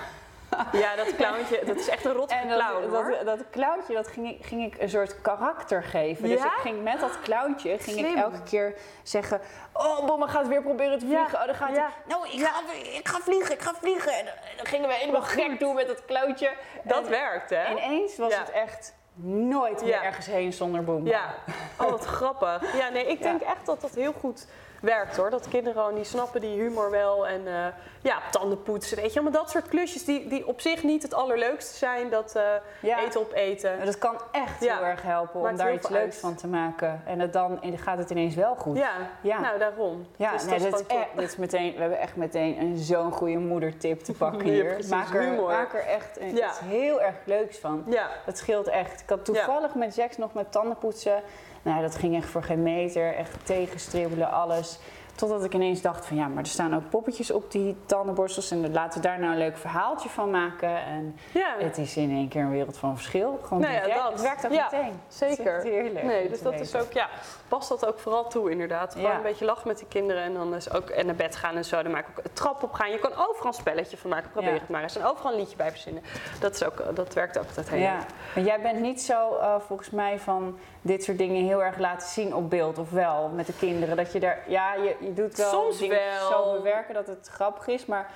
Ja, 0.82 0.96
dat 0.96 1.16
clowntje, 1.16 1.60
dat 1.66 1.76
is 1.76 1.88
echt 1.88 2.04
een 2.04 2.12
rot 2.12 2.30
En 2.30 2.48
clown 2.48 2.90
dat, 2.90 3.06
dat, 3.06 3.26
dat 3.26 3.50
clowntje, 3.50 3.94
dat 3.94 4.08
ging 4.08 4.28
ik, 4.28 4.46
ging 4.46 4.64
ik 4.64 4.80
een 4.82 4.88
soort 4.88 5.20
karakter 5.20 5.82
geven. 5.82 6.28
Dus 6.28 6.44
ik 6.44 6.50
ging 6.60 6.82
met 6.82 7.00
dat 7.00 7.20
clowntje, 7.22 7.78
ging 7.78 8.06
ik 8.06 8.16
elke 8.16 8.42
keer 8.42 8.74
zeggen... 9.02 9.40
Oh, 9.72 10.06
Bomma 10.06 10.26
gaat 10.26 10.48
weer 10.48 10.62
proberen 10.62 10.98
te 10.98 11.06
vliegen. 11.06 11.32
Ja, 11.32 11.40
Oh, 11.40 11.46
dan 11.46 11.54
gaat 11.54 11.76
ja. 11.76 11.82
hij... 11.82 11.90
Nou, 12.06 12.28
ik, 12.28 12.40
ga, 12.40 12.60
ik 12.98 13.08
ga 13.08 13.18
vliegen, 13.18 13.54
ik 13.54 13.62
ga 13.62 13.74
vliegen. 13.74 14.12
En 14.12 14.24
dan, 14.56 14.66
gingen 14.66 14.88
we 14.88 14.94
helemaal 14.94 15.22
gek 15.22 15.58
doen 15.58 15.74
met 15.74 15.86
dat 15.86 16.04
clowntje. 16.04 16.52
dat 16.84 17.04
En 17.04 17.10
werkt 17.10 17.50
hè? 17.50 17.70
Ineens 17.70 18.16
was 18.16 18.38
het 18.38 18.50
echt 18.50 18.94
nooit 19.22 19.80
meer 19.80 19.90
Ja. 19.90 20.02
ergens 20.02 20.26
heen 20.26 20.52
zonder 20.52 20.84
Bomma. 20.84 21.10
Ja, 21.10 21.34
oh 21.78 21.90
wat 21.90 22.04
grappig. 22.04 22.76
Ja, 22.78 22.88
nee, 22.88 23.06
ik 23.06 23.22
denk 23.22 23.40
echt 23.42 23.66
dat 23.66 23.80
dat 23.80 23.94
heel 23.94 24.12
goed 24.12 24.46
werkt 24.80 25.16
hoor. 25.16 25.30
Dat 25.30 25.48
kinderen 25.48 25.82
gewoon, 25.82 25.94
die 25.94 26.04
snappen 26.04 26.40
die 26.40 26.60
humor 26.60 26.90
wel. 26.90 27.26
En 27.26 27.46
eh, 27.46 27.66
ja, 28.04 28.18
tanden 28.30 28.62
poetsen, 28.62 28.96
weet 28.96 29.12
je. 29.12 29.20
Maar 29.20 29.32
dat 29.32 29.50
soort 29.50 29.68
klusjes 29.68 30.04
die, 30.04 30.28
die 30.28 30.46
op 30.46 30.60
zich 30.60 30.82
niet 30.82 31.02
het 31.02 31.14
allerleukste 31.14 31.76
zijn. 31.76 32.10
Dat 32.10 32.34
eh, 32.36 32.42
Ja. 32.80 32.98
eten 33.04 33.20
op 33.20 33.32
eten. 33.32 33.76
Maar 33.76 33.86
dat 33.86 33.98
kan 33.98 34.16
echt 34.32 34.64
Ja. 34.64 34.76
heel 34.76 34.84
erg 34.86 35.02
helpen 35.02 35.40
om 35.40 35.56
daar 35.56 35.72
iets 35.74 35.88
leuks 35.88 36.04
uit. 36.04 36.16
van 36.16 36.34
te 36.34 36.46
maken. 36.46 37.02
En 37.06 37.20
het 37.20 37.32
dan 37.32 37.62
en 37.62 37.78
gaat 37.78 37.98
het 37.98 38.10
ineens 38.10 38.34
wel 38.34 38.54
goed. 38.54 38.76
Ja, 38.78 38.90
Ja. 39.20 39.40
nou 39.40 39.58
daarom. 39.58 40.06
Ja, 40.16 40.32
Dus 40.32 40.44
nee, 40.44 40.58
dat 40.70 40.80
is 40.80 40.86
echt, 40.86 41.06
dit 41.16 41.38
meteen, 41.38 41.72
we 41.74 41.80
hebben 41.80 41.98
echt 41.98 42.16
meteen 42.16 42.60
een 42.60 42.76
zo'n 42.76 43.12
goede 43.12 43.38
moedertip 43.38 44.00
te 44.00 44.12
pakken 44.24 44.40
hier. 44.48 44.64
precies, 44.64 44.90
maak, 44.90 45.14
er, 45.14 45.32
maak 45.32 45.74
er 45.74 45.86
echt 45.86 46.20
een, 46.20 46.36
iets 46.36 46.60
heel 46.60 47.00
erg 47.02 47.14
leuks 47.24 47.58
van. 47.58 47.84
Ja, 47.88 48.08
Dat 48.26 48.38
scheelt 48.38 48.66
echt. 48.68 49.00
Ik 49.00 49.08
had 49.08 49.24
toevallig 49.24 49.74
met 49.74 49.94
Jax 49.94 50.16
nog 50.16 50.32
met 50.34 50.52
tandenpoetsen. 50.52 51.22
Nou, 51.62 51.82
dat 51.82 51.94
ging 51.94 52.16
echt 52.16 52.26
voor 52.28 52.42
geen 52.42 52.62
meter. 52.62 53.14
Echt 53.14 53.46
tegenstribbelen, 53.46 54.30
alles. 54.30 54.78
Totdat 55.14 55.44
ik 55.44 55.54
ineens 55.54 55.80
dacht 55.82 56.06
van 56.06 56.16
ja, 56.16 56.28
maar 56.28 56.42
er 56.42 56.48
staan 56.48 56.74
ook 56.74 56.88
poppetjes 56.90 57.30
op 57.30 57.50
die 57.50 57.76
tandenborstels. 57.86 58.50
En 58.50 58.72
laten 58.72 59.00
we 59.00 59.06
daar 59.06 59.18
nou 59.18 59.32
een 59.32 59.38
leuk 59.38 59.56
verhaaltje 59.56 60.08
van 60.08 60.30
maken. 60.30 60.84
En 60.84 61.16
ja. 61.32 61.54
het 61.58 61.78
is 61.78 61.96
in 61.96 62.10
één 62.10 62.28
keer 62.28 62.42
een 62.42 62.50
wereld 62.50 62.76
van 62.76 62.94
verschil. 62.96 63.38
Gewoon 63.42 63.62
Nou 63.62 63.74
ja, 63.74 63.80
direct. 63.80 64.02
dat. 64.02 64.12
Het 64.12 64.22
werkt 64.22 64.46
ook 64.46 64.52
Ja, 64.52 64.68
meteen. 64.72 65.00
Zeker. 65.08 65.62
heerlijk. 65.62 66.04
Nee, 66.04 66.28
dus 66.28 66.42
dat 66.42 66.52
is 66.52 66.58
weten. 66.72 66.80
ook, 66.80 66.92
ja, 66.92 67.08
past 67.48 67.68
dat 67.68 67.86
ook 67.86 67.98
vooral 67.98 68.28
toe 68.28 68.50
inderdaad. 68.50 68.92
Gewoon 68.92 69.10
Ja. 69.10 69.16
een 69.16 69.22
beetje 69.22 69.44
lachen 69.44 69.68
met 69.68 69.78
die 69.78 69.86
kinderen 69.88 70.22
en 70.22 70.34
dan 70.34 70.54
is 70.54 70.70
ook 70.72 70.88
en 70.88 71.06
naar 71.06 71.14
bed 71.14 71.36
gaan 71.36 71.56
en 71.56 71.64
zo. 71.64 71.82
Dan 71.82 71.92
maak 71.92 72.08
ik 72.08 72.18
ook 72.18 72.24
een 72.24 72.32
trap 72.32 72.62
op 72.62 72.72
gaan. 72.72 72.90
Je 72.90 72.98
kan 72.98 73.12
overal 73.28 73.46
een 73.46 73.52
spelletje 73.52 73.96
van 73.96 74.10
maken. 74.10 74.30
Probeer 74.30 74.52
het 74.52 74.68
maar 74.68 74.82
eens. 74.82 74.96
En 74.96 75.04
overal 75.04 75.32
een 75.32 75.38
liedje 75.38 75.56
bij 75.56 75.70
verzinnen. 75.70 76.02
Dat, 76.40 76.54
is 76.54 76.64
ook, 76.64 76.82
dat 76.96 77.14
werkt 77.14 77.38
ook 77.38 77.46
altijd 77.46 77.68
heel 77.70 77.78
Ja, 77.80 77.98
maar 78.34 78.44
jij 78.44 78.60
bent 78.60 78.80
niet 78.80 79.02
zo 79.02 79.36
eh, 79.36 79.54
volgens 79.66 79.90
mij 79.90 80.18
van 80.18 80.58
dit 80.82 81.04
soort 81.04 81.18
dingen 81.18 81.44
heel 81.44 81.62
erg 81.64 81.78
laten 81.78 82.08
zien 82.08 82.34
op 82.34 82.50
beeld, 82.50 82.78
of 82.78 82.90
wel 82.90 83.28
met 83.34 83.46
de 83.46 83.52
kinderen. 83.58 83.96
Dat 83.96 84.12
je 84.12 84.20
daar, 84.20 84.38
ja, 84.46 84.74
je, 84.74 84.96
je 85.04 85.14
doet 85.14 85.36
wel 85.36 85.50
Soms 85.50 85.78
dingen 85.78 85.96
wel. 85.96 86.30
zo 86.30 86.52
bewerken 86.52 86.94
dat 86.94 87.06
het 87.06 87.28
grappig 87.32 87.66
is, 87.66 87.86
maar 87.86 88.10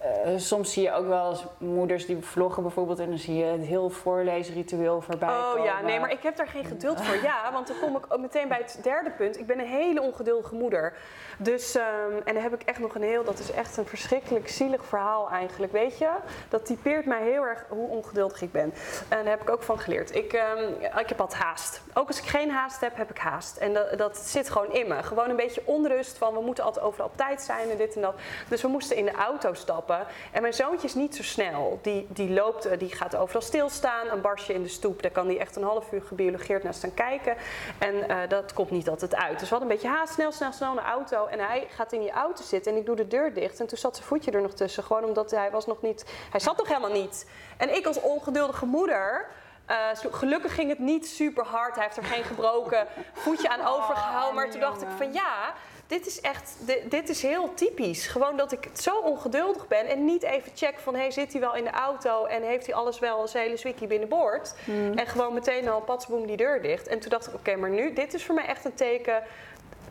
eh, 0.00 0.32
soms 0.36 0.72
zie 0.72 0.82
je 0.82 0.92
ook 0.92 1.06
wel 1.06 1.30
eens 1.30 1.44
moeders 1.58 2.06
die 2.06 2.24
vloggen 2.24 2.62
bijvoorbeeld 2.62 2.98
en 2.98 3.08
dan 3.08 3.18
zie 3.18 3.34
je 3.34 3.44
het 3.44 3.62
heel 3.62 3.90
voorleesritueel 3.90 5.00
voorbij 5.00 5.28
Oh 5.28 5.50
komen. 5.50 5.64
ja, 5.64 5.80
nee, 5.80 6.00
maar 6.00 6.10
ik 6.10 6.22
heb 6.22 6.36
daar 6.36 6.46
geen 6.48 6.64
geduld 6.64 7.00
voor. 7.00 7.18
Ja, 7.30 7.52
want 7.52 7.66
dan 7.66 7.76
kom 7.80 7.96
ik 7.96 8.04
ook 8.08 8.20
meteen 8.20 8.48
bij 8.48 8.58
het 8.58 8.78
derde 8.82 9.10
punt. 9.10 9.38
Ik 9.38 9.46
ben 9.46 9.58
een 9.58 9.66
hele 9.66 10.02
ongeduldige 10.02 10.54
moeder. 10.54 10.92
Dus, 11.38 11.74
ehm, 11.74 11.86
en 12.24 12.34
dan 12.34 12.42
heb 12.42 12.54
ik 12.54 12.62
echt 12.62 12.78
nog 12.78 12.94
een 12.94 13.02
heel, 13.02 13.24
dat 13.24 13.38
is 13.38 13.50
echt 13.50 13.76
een 13.76 13.86
verschrikkelijk 13.86 14.48
zielig 14.48 14.84
verhaal 14.84 15.30
eigenlijk, 15.30 15.72
weet 15.72 15.98
je. 15.98 16.08
Dat 16.48 16.66
typeert 16.66 17.06
mij 17.06 17.22
heel 17.22 17.42
erg 17.42 17.64
hoe 17.68 17.88
ongeduldig 17.88 18.42
ik 18.42 18.52
ben. 18.52 18.72
En 19.08 19.24
daar 19.24 19.30
heb 19.30 19.42
ik 19.42 19.50
ook 19.50 19.62
van 19.62 19.78
geleerd. 19.78 20.14
Ik, 20.14 20.32
ehm, 20.32 20.98
ik 20.98 21.08
heb 21.08 21.20
altijd 21.20 21.42
haast. 21.42 21.80
Ook 21.94 22.06
als 22.06 22.18
ik 22.18 22.26
geen 22.26 22.50
haast 22.50 22.80
heb, 22.80 22.96
heb 22.96 23.10
ik 23.10 23.18
haast. 23.18 23.56
En 23.56 23.72
dat, 23.72 23.98
dat 23.98 24.16
zit 24.16 24.50
gewoon 24.50 24.72
in 24.72 24.88
me. 24.88 25.02
Gewoon 25.02 25.30
een 25.30 25.36
beetje 25.36 25.62
onrust 25.64 26.18
van, 26.18 26.34
we 26.34 26.40
moeten 26.40 26.64
altijd 26.64 26.84
overal 26.84 27.06
op 27.06 27.16
tijd 27.16 27.42
zijn 27.42 27.70
en 27.70 27.76
dit 27.76 27.94
en 27.94 28.00
dat. 28.00 28.14
Dus 28.48 28.62
we 28.62 28.68
moesten 28.68 28.96
in 28.96 29.04
de 29.04 29.12
auto 29.14 29.54
stappen. 29.54 29.89
En 30.32 30.40
mijn 30.40 30.54
zoontje 30.54 30.86
is 30.86 30.94
niet 30.94 31.16
zo 31.16 31.22
snel. 31.22 31.78
Die, 31.82 32.06
die 32.08 32.30
loopt, 32.30 32.64
eh, 32.64 32.78
die 32.78 32.94
gaat 32.94 33.16
overal 33.16 33.42
stilstaan. 33.42 34.08
Een 34.08 34.20
barsje 34.20 34.52
in 34.52 34.62
de 34.62 34.68
stoep, 34.68 35.02
daar 35.02 35.10
kan 35.10 35.26
hij 35.26 35.38
echt 35.38 35.56
een 35.56 35.62
half 35.62 35.92
uur 35.92 36.02
gebiologeerd 36.02 36.62
naar 36.62 36.74
staan 36.74 36.94
kijken. 36.94 37.36
En 37.78 38.08
eh, 38.08 38.28
dat 38.28 38.52
komt 38.52 38.70
niet 38.70 38.88
altijd 38.88 39.14
uit. 39.14 39.38
Dus 39.38 39.48
we 39.48 39.54
hadden 39.54 39.70
een 39.70 39.74
beetje 39.76 39.96
haast, 39.96 40.12
snel, 40.12 40.32
snel, 40.32 40.52
snel 40.52 40.74
naar 40.74 40.84
de 40.84 40.90
auto. 40.90 41.26
En 41.26 41.38
hij 41.38 41.66
gaat 41.70 41.92
in 41.92 42.00
die 42.00 42.10
auto 42.10 42.42
zitten 42.42 42.72
en 42.72 42.78
ik 42.78 42.86
doe 42.86 42.96
de 42.96 43.06
deur 43.06 43.34
dicht. 43.34 43.60
En 43.60 43.66
toen 43.66 43.78
zat 43.78 43.96
zijn 43.96 44.08
voetje 44.08 44.30
er 44.30 44.42
nog 44.42 44.54
tussen. 44.54 44.82
Gewoon 44.82 45.04
omdat 45.04 45.30
hij 45.30 45.50
was 45.50 45.66
nog 45.66 45.82
niet... 45.82 46.04
Hij 46.30 46.40
zat 46.40 46.56
nog 46.56 46.68
helemaal 46.68 46.92
niet. 46.92 47.30
En 47.56 47.74
ik 47.74 47.86
als 47.86 48.00
ongeduldige 48.00 48.66
moeder... 48.66 49.26
eh, 49.66 49.76
gelukkig 50.10 50.54
ging 50.54 50.68
het 50.68 50.78
niet 50.78 51.08
super 51.08 51.44
hard. 51.44 51.74
Hij 51.74 51.84
heeft 51.84 51.96
er 51.96 52.04
geen 52.04 52.24
gebroken 52.24 52.86
voetje 53.12 53.48
aan 53.48 53.66
overgehouden. 53.66 54.34
Maar 54.34 54.50
toen 54.50 54.60
dacht 54.60 54.82
ik 54.82 54.88
van 54.96 55.12
ja, 55.12 55.54
dit 55.90 56.06
is 56.06 56.20
echt, 56.20 56.56
dit, 56.58 56.90
dit 56.90 57.08
is 57.08 57.22
heel 57.22 57.54
typisch. 57.54 58.06
Gewoon 58.06 58.36
dat 58.36 58.52
ik 58.52 58.68
zo 58.72 58.96
ongeduldig 58.98 59.68
ben 59.68 59.86
en 59.86 60.04
niet 60.04 60.22
even 60.22 60.52
check 60.54 60.78
van, 60.78 60.94
hey, 60.94 61.10
zit 61.10 61.32
hij 61.32 61.40
wel 61.40 61.54
in 61.54 61.64
de 61.64 61.70
auto 61.70 62.24
en 62.24 62.42
heeft 62.42 62.66
hij 62.66 62.74
alles 62.74 62.98
wel 62.98 63.20
als 63.20 63.32
hele 63.32 63.56
zwikkie 63.56 63.86
binnenboord? 63.86 64.54
En 64.94 65.06
gewoon 65.06 65.34
meteen 65.34 65.68
al 65.68 65.80
patsboom 65.80 66.26
die 66.26 66.36
deur 66.36 66.62
dicht. 66.62 66.86
En 66.86 67.00
toen 67.00 67.10
dacht 67.10 67.26
ik, 67.26 67.34
oké, 67.34 67.56
maar 67.56 67.70
nu, 67.70 67.92
dit 67.92 68.14
is 68.14 68.24
voor 68.24 68.34
mij 68.34 68.46
echt 68.46 68.64
een 68.64 68.74
teken, 68.74 69.22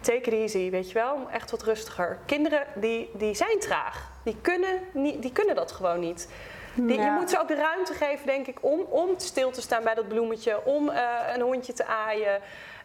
take 0.01 0.31
it 0.31 0.33
easy, 0.33 0.69
weet 0.69 0.87
je 0.87 0.93
wel? 0.93 1.27
Echt 1.31 1.51
wat 1.51 1.63
rustiger. 1.63 2.17
Kinderen, 2.25 2.65
die, 2.75 3.09
die 3.13 3.35
zijn 3.35 3.59
traag. 3.59 4.11
Die 4.23 4.35
kunnen, 4.41 4.79
niet, 4.93 5.21
die 5.21 5.31
kunnen 5.31 5.55
dat 5.55 5.71
gewoon 5.71 5.99
niet. 5.99 6.27
Die, 6.75 6.99
Je 6.99 7.11
moet 7.11 7.29
ze 7.29 7.39
ook 7.39 7.47
de 7.47 7.55
ruimte 7.55 7.93
geven, 7.93 8.25
denk 8.25 8.47
ik, 8.47 8.57
om, 8.61 8.79
om 8.79 9.09
stil 9.17 9.51
te 9.51 9.61
staan 9.61 9.83
bij 9.83 9.95
dat 9.95 10.07
bloemetje, 10.07 10.65
om 10.65 10.89
eh, 10.89 11.03
een 11.33 11.41
hondje 11.41 11.73
te 11.73 11.85
aaien. 11.85 12.41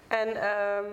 En 0.09 0.29
ehm, 0.43 0.85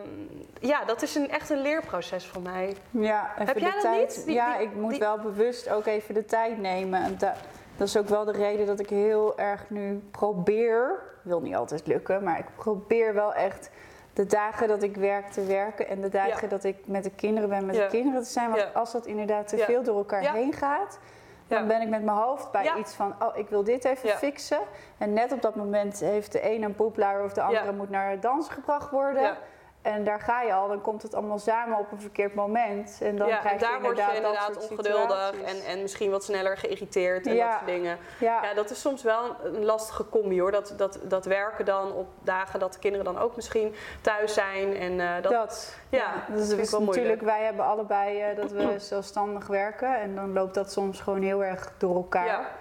ja, 0.60 0.86
dat 0.86 1.01
is 1.01 1.15
een, 1.15 1.30
echt 1.30 1.50
een 1.50 1.62
leerproces 1.62 2.25
voor 2.27 2.41
mij. 2.41 2.75
Ja, 2.91 3.32
even 3.34 3.46
Heb 3.46 3.58
jij 3.58 3.68
de 3.68 3.74
dat 3.74 3.82
tijd. 3.82 4.15
niet? 4.15 4.25
Die- 4.25 4.34
ja, 4.36 4.58
die- 4.58 4.68
ik 4.68 4.75
moet 4.75 4.89
die- 4.91 5.00
wel 5.00 5.18
bewust 5.20 5.70
ook 5.70 5.86
even 5.86 6.13
de 6.13 6.25
tijd 6.25 6.58
nemen. 6.58 7.03
En 7.03 7.18
da- 7.18 7.36
dat 7.77 7.88
is 7.88 7.98
ook 7.98 8.08
wel 8.08 8.25
de 8.25 8.32
reden 8.32 8.65
dat 8.65 8.80
ik 8.80 8.89
heel 8.89 9.38
erg 9.38 9.70
nu 9.70 10.01
probeer, 10.12 11.00
wil 11.22 11.41
niet 11.41 11.56
altijd 11.56 11.88
lukken, 11.88 12.24
maar 12.24 12.39
ik 12.39 12.46
probeer 12.56 13.13
wel 13.13 13.34
echt 13.34 13.70
de 14.13 14.25
dagen 14.25 14.68
dat 14.68 14.84
ik 14.84 14.96
werk 14.96 15.27
te 15.27 15.46
werken 15.46 15.88
en 15.88 16.01
de 16.01 16.10
dagen 16.10 16.41
Ja. 16.44 16.48
dat 16.48 16.63
ik 16.63 16.75
met 16.86 17.03
de 17.03 17.12
kinderen 17.12 17.50
ben 17.50 17.65
met 17.65 17.75
Ja. 17.75 17.84
de 17.84 17.89
kinderen 17.89 18.24
te 18.24 18.30
zijn. 18.30 18.50
Want 18.50 18.62
Ja. 18.62 18.70
als 18.74 18.91
dat 18.91 19.06
inderdaad 19.06 19.48
te 19.48 19.58
veel 19.58 19.84
door 19.84 19.98
elkaar 19.98 20.34
heen 20.34 20.53
gaat, 20.53 21.00
dan 21.58 21.67
ben 21.67 21.81
ik 21.81 21.89
met 21.89 22.03
mijn 22.03 22.17
hoofd 22.17 22.51
bij 22.51 22.63
Ja. 22.63 22.75
iets 22.77 22.93
van, 22.93 23.15
oh, 23.20 23.38
ik 23.38 23.50
wil 23.50 23.63
dit 23.63 23.86
even 23.86 24.10
Ja. 24.10 24.15
fixen. 24.15 24.60
En 24.98 25.13
net 25.13 25.31
op 25.31 25.41
dat 25.41 25.55
moment 25.55 26.00
heeft 26.00 26.31
de 26.31 26.51
een 26.51 26.63
een 26.63 26.75
poepluier 26.75 27.24
of 27.24 27.34
de 27.34 27.41
andere 27.41 27.72
moet 27.72 27.89
naar 27.89 28.10
het 28.10 28.22
dansen 28.22 28.53
gebracht 28.53 28.89
worden. 28.91 29.38
En 29.82 30.04
daar 30.04 30.20
ga 30.20 30.42
je 30.42 30.54
al, 30.54 30.68
dan 30.68 30.82
komt 30.82 31.02
het 31.02 31.14
allemaal 31.14 31.40
samen 31.40 31.78
op 31.78 31.92
een 31.92 32.02
verkeerd 32.02 32.36
moment. 32.36 32.98
En 33.02 33.16
dan 33.16 33.28
ja, 33.28 33.38
krijg 33.38 33.60
daar 33.60 33.76
je 33.76 33.82
word 33.82 33.98
je 33.98 34.04
inderdaad, 34.16 34.48
inderdaad 34.48 34.70
ongeduldig 34.70 35.42
en, 35.42 35.62
en 35.66 35.82
misschien 35.82 36.12
wat 36.12 36.24
sneller 36.24 36.58
geïrriteerd 36.58 37.28
en 37.28 37.36
Ja. 37.36 37.46
dat 37.46 37.54
soort 37.54 37.66
dingen. 37.66 37.98
ja, 38.20 38.44
Ja, 38.44 38.54
dat 38.54 38.70
is 38.70 38.82
soms 38.82 39.04
wel 39.04 39.36
een, 39.44 39.66
lastige 39.66 40.10
combi 40.10 40.42
hoor. 40.42 40.52
Dat, 40.52 40.74
dat, 40.78 41.00
dat 41.04 41.26
werken 41.26 41.66
dan 41.66 41.94
op 41.94 42.08
dagen 42.24 42.60
dat 42.60 42.74
de 42.74 42.80
kinderen 42.80 43.06
dan 43.06 43.18
ook 43.18 43.36
misschien 43.36 43.76
thuis 44.02 44.34
zijn. 44.34 44.76
En 44.76 44.92
uh, 44.92 45.14
dat, 45.22 45.32
dat. 45.32 45.78
ja, 45.90 46.14
dus 46.28 46.50
dat 46.50 46.58
ik 46.58 46.64
is 46.64 46.72
wel 46.72 46.82
natuurlijk, 46.82 47.22
wij 47.22 47.44
hebben 47.44 47.66
allebei 47.66 48.22
eh, 48.22 48.36
dat 48.36 48.52
we 48.52 48.76
zelfstandig 48.94 49.48
werken. 49.48 50.00
En 50.00 50.16
dan 50.16 50.34
loopt 50.34 50.54
dat 50.54 50.72
soms 50.72 51.00
gewoon 51.00 51.22
heel 51.22 51.44
erg 51.44 51.74
door 51.78 51.96
elkaar. 51.96 52.52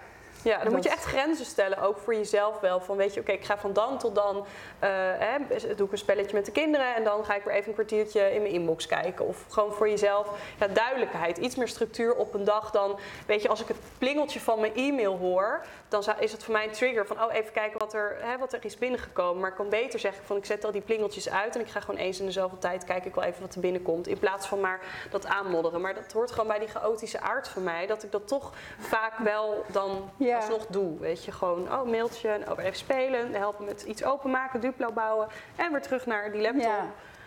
Ja. 0.44 0.54
Dan 0.54 0.64
Dat- 0.64 0.73
moet 0.73 0.85
je 0.85 0.90
echt 0.90 1.04
grenzen 1.04 1.44
stellen, 1.47 1.78
ook 1.78 1.99
voor 1.99 2.14
jezelf 2.14 2.61
wel. 2.61 2.80
Van 2.80 2.97
weet 2.97 3.14
je, 3.14 3.20
oké, 3.20 3.32
ik 3.32 3.44
ga 3.44 3.59
van 3.59 3.73
dan 3.73 3.99
tot 3.99 4.14
dan, 4.14 4.47
eh, 4.78 4.88
hè, 5.18 5.37
doe 5.76 5.87
ik 5.87 5.92
een 5.92 5.99
spelletje 5.99 6.37
met 6.37 6.47
de 6.47 6.52
kinderen 6.52 6.94
en 6.94 7.04
dan 7.04 7.25
ga 7.25 7.35
ik 7.35 7.42
weer 7.44 7.54
even 7.54 7.68
een 7.68 7.75
kwartiertje 7.75 8.35
in 8.35 8.42
mijn 8.42 8.54
inbox 8.54 8.87
kijken. 8.87 9.26
Of 9.26 9.44
gewoon 9.49 9.73
voor 9.73 9.88
jezelf, 9.88 10.28
ja, 10.59 10.66
duidelijkheid, 10.66 11.38
iets 11.38 11.56
meer 11.56 11.68
structuur 11.68 12.14
op 12.14 12.35
een 12.35 12.44
dag 12.44 12.70
dan, 12.70 12.99
weet 13.26 13.42
je, 13.42 13.49
als 13.49 13.61
ik 13.61 13.68
het 13.68 13.76
plingeltje 13.99 14.40
van 14.40 14.61
mijn 14.61 14.75
e-mail 14.75 15.16
hoor, 15.16 15.64
dan 15.88 16.04
is 16.18 16.32
het 16.32 16.44
voor 16.44 16.52
mij 16.52 16.64
een 16.64 16.70
trigger 16.70 17.06
van, 17.06 17.23
oh, 17.25 17.35
even 17.35 17.52
kijken 17.52 17.78
wat 17.78 17.94
er, 17.94 18.16
hè, 18.20 18.38
wat 18.38 18.52
er 18.52 18.64
is 18.64 18.78
binnengekomen. 18.78 19.40
Maar 19.40 19.50
ik 19.50 19.56
kan 19.56 19.68
beter 19.68 19.99
zeggen 19.99 20.25
van, 20.25 20.37
ik 20.37 20.44
zet 20.44 20.64
al 20.64 20.73
die 20.73 20.80
plingeltjes 20.80 21.30
uit 21.30 21.54
en 21.54 21.61
ik 21.61 21.68
ga 21.68 21.80
gewoon 21.80 22.00
eens 22.00 22.20
in 22.20 22.26
dezelfde 22.26 22.59
tijd 22.59 22.85
kijken 22.85 23.09
ik 23.09 23.14
wel 23.14 23.25
even 23.25 23.40
wat 23.40 23.54
er 23.54 23.61
binnenkomt. 23.61 24.06
In 24.06 24.18
plaats 24.18 24.47
van 24.47 24.61
maar 24.61 24.80
dat 25.11 25.26
aanmodderen. 25.26 25.80
Maar 25.80 25.94
dat 25.94 26.12
hoort 26.12 26.30
gewoon 26.30 26.47
bij 26.47 26.59
die 26.59 26.68
chaotische 26.68 27.20
aard 27.20 27.49
van 27.49 27.62
mij, 27.62 27.87
dat 27.87 28.02
ik 28.02 28.12
dat 28.12 28.28
toch 28.28 28.52
vaak 28.78 29.18
wel 29.18 29.64
dan 29.73 30.11
Ja. 30.16 30.29
Alsnog 30.37 30.66
doe. 30.66 30.99
Weet 30.99 31.25
je, 31.25 31.32
gewoon, 31.32 31.72
oh, 31.72 31.82
mailtje, 31.90 32.38
over 32.50 32.62
even 32.64 32.76
spelen, 32.76 33.32
helpen 33.34 33.64
met 33.64 33.82
iets 33.82 34.04
openmaken, 34.04 34.60
Duplo 34.60 34.92
bouwen 34.92 35.28
en 35.56 35.72
weer 35.72 35.82
terug 35.82 36.06
naar 36.06 36.32
die 36.32 36.40
laptop. 36.42 36.62
Ja. 36.62 36.84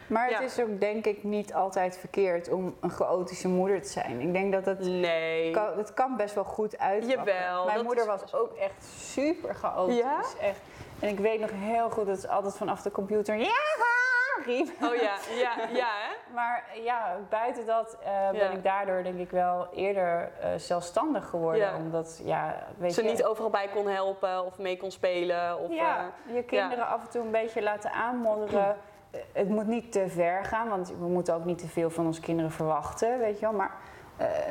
Maar 0.07 0.27
het 0.27 0.37
Ja. 0.37 0.41
is 0.41 0.59
ook 0.59 0.79
denk 0.79 1.05
ik 1.05 1.23
niet 1.23 1.53
altijd 1.53 1.97
verkeerd 1.97 2.49
om 2.49 2.75
een 2.81 2.89
chaotische 2.91 3.47
moeder 3.47 3.81
te 3.81 3.89
zijn. 3.89 4.19
Ik 4.21 4.33
denk 4.33 4.51
dat 4.53 4.65
het 4.65 4.79
Nee. 4.79 5.51
kan, 5.51 5.77
het 5.77 5.93
kan 5.93 6.17
best 6.17 6.35
wel 6.35 6.43
goed 6.43 6.77
uitpakken. 6.77 7.33
Jawel, 7.33 7.63
Mijn 7.65 7.75
dat 7.77 7.85
moeder 7.85 8.05
was 8.05 8.21
best 8.21 8.31
wel- 8.31 8.41
ook 8.41 8.55
echt 8.55 8.83
super 8.99 9.55
chaotisch. 9.55 9.97
Ja? 9.97 10.19
Echt. 10.41 10.59
En 10.99 11.09
ik 11.09 11.19
weet 11.19 11.39
nog 11.39 11.49
heel 11.53 11.89
goed 11.89 12.05
dat 12.05 12.19
ze 12.19 12.27
altijd 12.27 12.55
vanaf 12.57 12.81
de 12.81 12.91
computer 12.91 13.35
ja 13.35 13.51
riep. 14.45 14.67
Oh 14.83 14.95
ja, 14.95 15.15
ja, 15.35 15.51
ja 15.73 15.87
hè? 15.87 16.33
Maar 16.33 16.63
ja, 16.83 17.17
buiten 17.29 17.65
dat 17.65 17.97
eh, 18.03 18.29
ben 18.31 18.39
Ja. 18.39 18.49
ik 18.49 18.63
daardoor 18.63 19.03
denk 19.03 19.19
ik 19.19 19.31
wel 19.31 19.67
eerder 19.73 20.31
eh, 20.41 20.49
zelfstandig 20.57 21.29
geworden. 21.29 21.61
Ja. 21.61 21.75
Omdat, 21.75 22.21
ja, 22.23 22.55
weet 22.77 22.93
Ze 22.93 23.03
je... 23.03 23.09
niet 23.09 23.23
overal 23.23 23.49
bij 23.49 23.67
kon 23.73 23.87
helpen 23.87 24.45
of 24.45 24.57
mee 24.57 24.77
kon 24.77 24.91
spelen. 24.91 25.59
Of, 25.59 25.71
ja, 25.71 26.11
eh, 26.27 26.35
je 26.35 26.43
kinderen 26.43 26.87
af 26.87 27.01
en 27.03 27.09
toe 27.09 27.21
een 27.25 27.31
beetje 27.31 27.61
laten 27.61 27.91
aanmodderen. 27.91 28.77
Het 29.33 29.49
moet 29.49 29.67
niet 29.67 29.91
te 29.91 30.07
ver 30.09 30.45
gaan, 30.45 30.69
want 30.69 30.89
we 30.99 31.05
moeten 31.07 31.33
ook 31.35 31.45
niet 31.45 31.57
te 31.57 31.67
veel 31.67 31.89
van 31.89 32.05
onze 32.05 32.21
kinderen 32.21 32.51
verwachten, 32.51 33.19
weet 33.19 33.39
je 33.39 33.45
wel. 33.45 33.53
Maar 33.55 33.71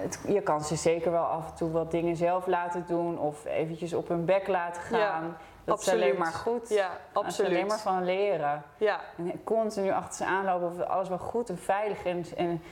het- 0.03 0.25
je 0.29 0.41
kan 0.41 0.61
ze 0.65 0.77
zeker 0.77 1.11
wel 1.11 1.25
af 1.25 1.49
en 1.51 1.55
toe 1.55 1.71
wat 1.71 1.91
dingen 1.91 2.17
zelf 2.17 2.47
laten 2.47 2.85
doen 2.87 3.19
of 3.19 3.45
eventjes 3.45 3.95
op 3.95 4.09
hun 4.09 4.25
bek 4.25 4.47
laten 4.49 4.83
gaan. 4.83 4.99
Ja, 5.25 5.37
dat 5.65 5.75
absoluut. 5.79 6.01
is 6.01 6.07
alleen 6.07 6.19
maar 6.19 6.33
goed. 6.33 6.69
ja, 6.69 6.91
is 6.91 6.97
absoluut. 7.13 7.51
alleen 7.51 7.67
maar 7.67 7.79
van 7.81 8.05
leren. 8.05 8.63
Ja. 8.77 9.01
En 9.17 9.45
continu 9.45 9.91
achter 9.91 10.15
ze 10.15 10.25
aanlopen 10.25 10.67
of 10.69 10.81
alles 10.89 11.09
wel 11.09 11.19
goed 11.19 11.49
en 11.49 11.59
veilig 11.59 12.05
en, 12.05 12.25
en 12.37 12.63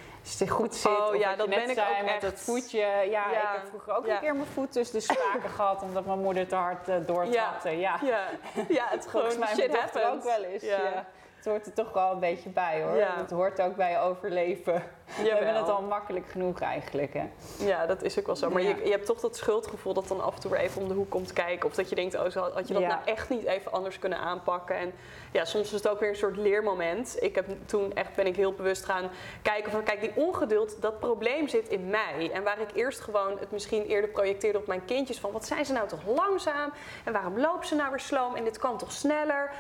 goed 0.49 0.75
zit. 0.75 0.91
Oh 0.99 1.07
of 1.07 1.17
ja, 1.19 1.37
dat 1.37 1.49
ben 1.49 1.71
ik 1.71 1.79
ook 1.79 2.03
met 2.05 2.13
echt. 2.13 2.23
het 2.23 2.41
voetje. 2.41 2.79
Ja, 2.79 3.05
Ja. 3.11 3.27
ik 3.31 3.59
heb 3.59 3.67
vroeger 3.69 3.95
ook 3.97 4.07
Ja. 4.07 4.15
een 4.15 4.21
keer 4.21 4.35
mijn 4.35 4.47
voet 4.47 4.73
tussen 4.73 4.95
de 4.99 5.03
spaken 5.03 5.51
gehad 5.57 5.83
omdat 5.83 6.05
mijn 6.07 6.19
moeder 6.21 6.47
te 6.49 6.55
hard 6.55 6.89
uh, 6.89 6.95
doortrapte. 7.07 7.71
Ja. 7.71 7.99
Ja, 8.03 8.25
ja 8.69 8.85
het 8.89 9.05
is 9.05 9.11
Volgens 9.11 9.35
gewoon 9.35 9.39
mij 9.39 9.55
shit 9.55 9.77
happens. 9.79 10.05
ook 10.05 10.23
wel 10.23 10.43
eens. 10.43 10.63
Ja. 10.63 10.77
Ja. 10.83 11.05
Het 11.37 11.49
hoort 11.49 11.67
er 11.67 11.73
toch 11.73 11.93
wel 11.93 12.13
een 12.13 12.19
beetje 12.21 12.49
bij 12.49 12.83
hoor. 12.83 12.97
Ja. 12.97 13.17
Het 13.17 13.31
hoort 13.31 13.61
ook 13.61 13.77
bij 13.77 14.01
overleven. 14.01 14.83
We 15.17 15.23
Jawel. 15.23 15.37
hebben 15.45 15.55
het 15.63 15.69
al 15.71 15.83
makkelijk 15.83 16.27
genoeg 16.29 16.61
eigenlijk. 16.61 17.15
Hè? 17.15 17.25
Ja, 17.67 17.87
dat 17.87 18.03
is 18.03 18.19
ook 18.19 18.27
wel 18.27 18.37
zo. 18.37 18.51
Maar 18.51 18.63
Ja. 18.63 18.69
je, 18.69 18.85
je 18.85 18.91
hebt 18.91 19.07
toch 19.07 19.21
dat 19.21 19.37
schuldgevoel 19.37 19.95
dat 19.95 20.09
dan 20.09 20.21
af 20.21 20.35
en 20.35 20.41
toe 20.41 20.51
weer 20.51 20.61
even 20.61 20.83
om 20.83 20.89
de 20.89 20.95
hoek 20.95 21.11
komt 21.11 21.33
kijken. 21.33 21.69
Of 21.69 21.75
dat 21.75 21.89
je 21.89 21.95
denkt, 21.95 22.15
oh, 22.15 22.29
zo 22.31 22.41
had 22.55 22.69
je 22.69 22.75
dat 22.75 22.83
Ja. 22.83 22.89
nou 22.89 23.01
echt 23.05 23.29
niet 23.29 23.45
even 23.45 23.73
anders 23.73 23.99
kunnen 23.99 24.19
aanpakken. 24.19 24.77
En 24.77 24.93
ja, 25.33 25.45
soms 25.45 25.65
is 25.67 25.73
het 25.73 25.89
ook 25.89 26.01
weer 26.01 26.09
een 26.09 26.17
soort 26.17 26.37
leermoment. 26.37 27.17
Ik 27.23 27.35
heb 27.35 27.47
toen 27.67 27.95
echt 27.95 28.15
ben 28.15 28.27
ik 28.27 28.37
heel 28.37 28.53
bewust 28.53 28.85
gaan 28.85 29.11
kijken 29.43 29.73
van, 29.73 29.83
kijk, 29.83 30.01
die 30.01 30.13
ongeduld, 30.15 30.83
dat 30.83 31.01
probleem 31.01 31.49
zit 31.49 31.69
in 31.69 31.89
mij. 31.91 32.31
En 32.33 32.43
waar 32.43 32.61
ik 32.61 32.71
eerst 32.75 33.01
gewoon 33.01 33.39
het 33.39 33.51
misschien 33.51 33.85
eerder 33.87 34.11
projecteerde 34.11 34.59
op 34.59 34.67
mijn 34.67 34.85
kindjes 34.85 35.19
van, 35.21 35.33
wat 35.33 35.47
zijn 35.47 35.65
ze 35.67 35.73
nou 35.73 35.89
toch 35.89 36.07
langzaam? 36.07 36.73
En 37.05 37.13
waarom 37.13 37.39
lopen 37.41 37.67
ze 37.67 37.75
nou 37.75 37.91
weer 37.91 38.01
sloom? 38.01 38.35
En 38.35 38.45
dit 38.45 38.59
kan 38.59 38.79
toch 38.79 38.93
sneller? 38.93 39.51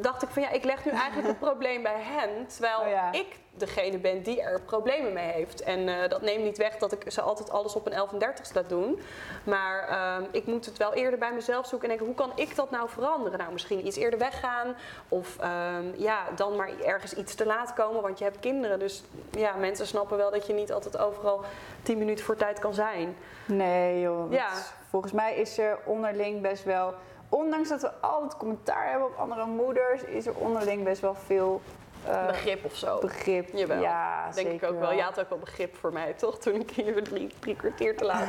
Dacht 0.00 0.22
ik 0.22 0.28
van, 0.28 0.42
ja, 0.42 0.50
ik 0.50 0.64
leg 0.64 0.84
nu 0.84 0.90
eigenlijk 0.90 1.28
het 1.28 1.38
probleem 1.38 1.82
bij 1.82 1.98
hen. 2.00 2.46
Terwijl 2.46 2.78
Oh 2.80 2.88
ja. 2.88 3.12
ik 3.12 3.26
degene 3.54 3.98
ben 3.98 4.22
die 4.22 4.40
er 4.42 4.60
problemen 4.60 5.12
mee 5.12 5.32
heeft. 5.32 5.62
En 5.62 5.88
eh, 5.88 6.08
dat 6.08 6.22
neemt 6.22 6.44
niet 6.44 6.58
weg 6.58 6.76
dat 6.76 6.92
ik 6.92 7.10
ze 7.10 7.20
altijd 7.20 7.50
alles 7.50 7.74
op 7.74 7.86
een 7.86 7.92
11 7.92 8.12
en 8.12 8.18
30 8.18 8.54
laat 8.54 8.68
doen. 8.68 9.00
Maar 9.44 9.88
ehm, 9.88 10.22
ik 10.30 10.46
moet 10.46 10.66
het 10.66 10.76
wel 10.76 10.94
eerder 10.94 11.18
bij 11.18 11.32
mezelf 11.32 11.66
zoeken 11.66 11.90
en 11.90 11.96
denken, 11.96 12.14
hoe 12.14 12.26
kan 12.26 12.38
ik 12.44 12.56
dat 12.56 12.70
nou 12.70 12.88
veranderen? 12.88 13.38
Nou, 13.38 13.52
misschien 13.52 13.86
iets 13.86 13.96
eerder 13.96 14.18
weggaan. 14.18 14.74
Of 15.08 15.38
ehm, 15.38 15.84
ja, 15.96 16.24
dan 16.34 16.56
maar 16.56 16.70
ergens 16.84 17.14
iets 17.14 17.34
te 17.34 17.46
laat 17.46 17.74
komen, 17.74 18.02
want 18.02 18.18
je 18.18 18.24
hebt 18.24 18.40
kinderen. 18.40 18.78
Dus 18.78 19.04
ja, 19.30 19.56
mensen 19.56 19.86
snappen 19.86 20.16
wel 20.16 20.30
dat 20.30 20.46
je 20.46 20.52
niet 20.52 20.72
altijd 20.72 20.98
overal 20.98 21.40
10 21.82 21.98
minuten 21.98 22.24
voor 22.24 22.36
tijd 22.36 22.58
kan 22.58 22.74
zijn. 22.74 23.16
Nee 23.46 24.00
joh. 24.00 24.32
Ja. 24.32 24.48
volgens 24.88 25.12
mij 25.12 25.36
is 25.36 25.58
er 25.58 25.78
onderling 25.84 26.40
best 26.40 26.64
wel... 26.64 26.94
Ondanks 27.28 27.68
dat 27.68 27.80
we 27.80 27.90
altijd 28.00 28.36
commentaar 28.36 28.90
hebben 28.90 29.08
op 29.08 29.16
andere 29.16 29.46
moeders... 29.46 30.02
is 30.02 30.26
er 30.26 30.34
onderling 30.34 30.84
best 30.84 31.00
wel 31.00 31.14
veel 31.14 31.60
eh, 32.06 32.26
Begrip 32.26 32.64
of 32.64 32.74
zo. 32.74 32.98
begrip. 32.98 33.48
Jawel, 33.52 33.80
Ja, 33.82 34.22
Denk 34.34 34.46
ik 34.46 34.52
zeker 34.52 34.68
ook 34.68 34.78
wel. 34.80 34.92
Je 34.92 35.02
had 35.02 35.20
ook 35.20 35.28
wel 35.28 35.38
begrip 35.38 35.76
voor 35.76 35.92
mij, 35.92 36.12
toch? 36.12 36.38
Toen 36.38 36.54
ik 36.60 36.70
hier 36.70 37.02
drie, 37.04 37.30
drie 37.38 37.56
kwartier 37.56 37.96
te 37.96 38.04
laat. 38.04 38.26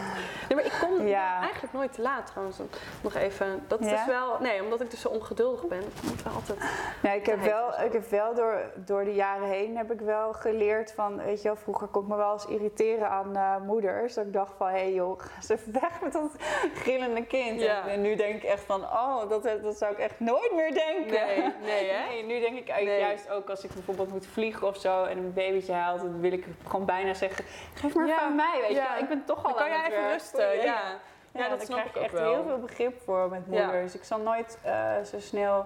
Nee, 0.50 0.56
maar 0.56 0.66
ik 0.66 0.78
kom 0.82 1.08
Ja. 1.08 1.40
eigenlijk 1.42 1.74
nooit 1.74 1.94
te 1.94 2.02
laat 2.02 2.28
trouwens. 2.28 2.58
Nog 3.02 3.16
even. 3.16 3.64
Dat 3.68 3.80
Ja? 3.84 3.94
is 4.00 4.06
wel. 4.06 4.38
Nee, 4.40 4.64
omdat 4.64 4.82
ik 4.82 4.92
dus 4.92 5.02
zo 5.02 5.08
ongeduldig 5.10 5.68
ben. 5.68 5.80
Ik 5.80 6.04
moet 6.04 6.24
wel 6.24 6.34
altijd. 6.34 6.60
Nee, 7.02 7.18
ik 7.20 7.26
heb 7.26 7.40
wel, 7.42 7.80
ik 7.86 7.94
heb 7.94 8.10
wel 8.10 8.34
door, 8.34 8.62
door 8.76 9.04
de 9.04 9.14
jaren 9.14 9.48
heen 9.48 9.78
heb 9.78 9.92
ik 9.92 10.00
wel 10.00 10.34
geleerd 10.34 10.92
van, 10.92 11.18
weet 11.24 11.42
je 11.42 11.48
wel, 11.48 11.56
vroeger 11.58 11.88
kon 11.88 12.02
ik 12.02 12.08
me 12.08 12.16
wel 12.16 12.34
eens 12.34 12.46
irriteren 12.46 13.10
aan 13.10 13.36
eh, 13.36 13.56
moeders. 13.66 14.14
Dat 14.14 14.26
ik 14.26 14.34
dacht 14.34 14.54
van, 14.58 14.68
hé 14.68 14.74
hey 14.74 14.94
joh, 14.94 15.20
ga 15.20 15.30
eens 15.36 15.50
even 15.50 15.72
weg 15.82 16.02
met 16.02 16.14
dat 16.14 16.32
gillende 16.74 17.26
kind. 17.26 17.62
Ja. 17.62 17.88
En, 17.88 18.02
nu 18.02 18.16
denk 18.16 18.36
ik 18.36 18.44
echt 18.44 18.64
van, 18.64 18.82
oh, 18.84 19.30
dat, 19.30 19.44
dat 19.44 19.78
zou 19.78 19.92
ik 19.92 19.98
echt 20.00 20.20
nooit 20.20 20.52
meer 20.56 20.74
denken. 20.74 21.28
Nee, 21.28 21.54
nee, 21.62 21.90
hè? 21.90 22.08
Nee, 22.12 22.24
nu 22.26 22.40
denk 22.40 22.58
ik 22.58 22.70
eigenlijk 22.70 23.02
juist 23.02 23.30
ook 23.30 23.50
als 23.50 23.61
ik 23.64 23.74
bijvoorbeeld 23.74 24.12
moet 24.12 24.26
vliegen 24.26 24.68
of 24.68 24.78
zo 24.78 25.04
en 25.04 25.18
een 25.18 25.34
babytje 25.34 25.74
haalt, 25.74 26.00
dan 26.02 26.20
wil 26.22 26.32
ik 26.32 26.46
gewoon 26.68 26.86
bijna 26.86 27.14
zeggen, 27.14 27.46
geef 27.74 27.94
maar 27.96 28.08
Ja. 28.08 28.20
van 28.20 28.36
mij, 28.36 28.60
weet 28.62 28.76
je. 28.76 28.84
Ik 29.00 29.08
ben 29.08 29.24
toch 29.26 29.38
al 29.38 29.44
Dan 29.44 29.54
kan 29.54 29.62
aan 29.64 29.70
jij 29.72 29.84
het 29.84 29.92
even 29.94 30.12
rusten. 30.12 30.56
Ja, 30.56 30.64
ja. 30.64 31.48
Dat 31.50 31.50
daar 31.50 31.62
snap 31.62 31.78
krijg 31.80 31.96
ik 31.96 32.02
echt 32.02 32.12
wel. 32.14 32.34
heel 32.34 32.44
veel 32.44 32.60
begrip 32.60 33.02
voor 33.06 33.30
met 33.30 33.48
moeders. 33.48 33.96
Ik 33.96 34.04
zal 34.04 34.20
nooit 34.20 34.58
eh, 34.64 34.74
zo 35.06 35.20
snel 35.20 35.66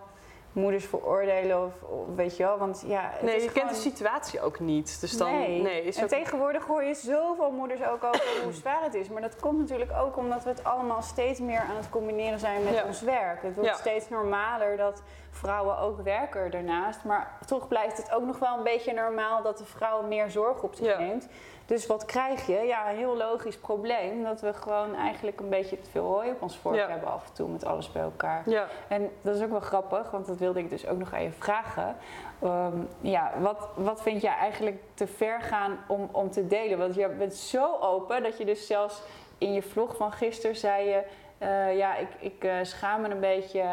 moeders 0.52 0.86
veroordelen 0.86 1.66
of, 1.66 1.74
of 1.90 2.16
weet 2.16 2.38
je 2.38 2.44
wel, 2.44 2.58
want 2.58 2.84
ja, 2.88 3.10
het 3.14 3.22
Nee, 3.22 3.36
is 3.36 3.44
je 3.44 3.52
kent 3.52 3.70
de 3.70 3.76
situatie 3.76 4.42
ook 4.42 4.60
niet. 4.60 5.02
Dus 5.02 5.18
dan. 5.18 5.32
nee. 5.32 5.62
Nee, 5.62 5.84
is 5.84 5.98
en 5.98 6.04
ook- 6.04 6.10
tegenwoordig 6.10 6.66
hoor 6.66 6.84
je 6.84 6.94
zoveel 6.94 7.52
moeders 7.52 7.84
ook 7.84 8.04
over 8.04 8.22
hoe 8.44 8.54
zwaar 8.54 8.84
het 8.84 8.94
is. 8.94 9.10
Maar 9.10 9.22
dat 9.22 9.36
komt 9.40 9.60
natuurlijk 9.60 9.92
ook 9.92 10.18
omdat 10.18 10.44
we 10.44 10.50
het 10.50 10.64
allemaal 10.64 11.02
steeds 11.02 11.40
meer 11.40 11.60
aan 11.60 11.76
het 11.76 11.90
combineren 11.90 12.40
zijn 12.40 12.64
met 12.64 12.74
Ja. 12.74 12.84
ons 12.84 13.02
werk. 13.02 13.42
Het 13.42 13.56
wordt 13.56 13.70
Ja. 13.70 13.76
steeds 13.76 14.10
normaler 14.10 14.78
dat 14.78 15.02
vrouwen 15.36 15.78
ook 15.78 16.02
werken 16.02 16.52
daarnaast. 16.52 17.04
Maar 17.04 17.32
toch 17.46 17.68
blijft 17.68 17.98
het 17.98 18.12
ook 18.14 18.26
nog 18.26 18.40
wel 18.40 18.58
een 18.58 18.64
beetje 18.64 18.94
normaal 18.94 19.42
dat 19.42 19.58
de 19.58 19.66
vrouw 19.66 20.02
meer 20.02 20.30
zorg 20.30 20.62
op 20.64 20.76
zich 20.76 20.86
Ja. 20.88 21.00
neemt. 21.00 21.28
Dus 21.66 21.86
wat 21.88 22.06
krijg 22.06 22.48
je? 22.48 22.54
Ja, 22.60 22.90
een 22.90 22.96
heel 22.98 23.18
logisch 23.18 23.58
probleem. 23.58 24.24
Dat 24.24 24.42
we 24.42 24.54
gewoon 24.54 24.96
eigenlijk 24.96 25.40
een 25.40 25.50
beetje 25.50 25.80
te 25.80 25.90
veel 25.90 26.04
hooi 26.06 26.30
op 26.32 26.42
ons 26.42 26.58
vork 26.58 26.76
Ja. 26.76 26.90
hebben 26.90 27.10
af 27.12 27.28
en 27.28 27.34
toe 27.34 27.48
met 27.50 27.66
alles 27.66 27.92
bij 27.92 28.02
elkaar. 28.02 28.50
Ja. 28.50 28.66
En 28.88 29.10
dat 29.22 29.36
is 29.36 29.44
ook 29.44 29.50
wel 29.50 29.60
grappig, 29.60 30.12
want 30.12 30.26
dat 30.28 30.38
wilde 30.38 30.60
ik 30.60 30.70
dus 30.70 30.88
ook 30.88 30.98
nog 30.98 31.12
even 31.12 31.38
vragen. 31.42 31.96
Ehm, 32.42 32.78
ja, 33.02 33.32
wat, 33.40 33.68
wat 33.76 34.02
vind 34.02 34.22
jij 34.22 34.34
eigenlijk 34.36 34.82
te 34.94 35.08
ver 35.08 35.42
gaan 35.42 35.78
om, 35.88 36.10
om 36.12 36.32
te 36.32 36.48
delen? 36.48 36.78
Want 36.78 36.96
je 36.96 37.08
bent 37.10 37.34
zo 37.36 37.78
open 37.80 38.24
dat 38.24 38.38
je 38.38 38.46
dus 38.46 38.68
zelfs 38.68 39.02
in 39.38 39.54
je 39.54 39.62
vlog 39.62 39.96
van 39.96 40.12
gisteren 40.12 40.56
zei 40.56 40.90
je... 40.90 41.04
eh, 41.38 41.78
ja, 41.78 41.96
ik, 41.96 42.08
ik 42.20 42.44
eh, 42.44 42.54
schaam 42.62 43.02
me 43.02 43.10
een 43.10 43.20
beetje 43.20 43.64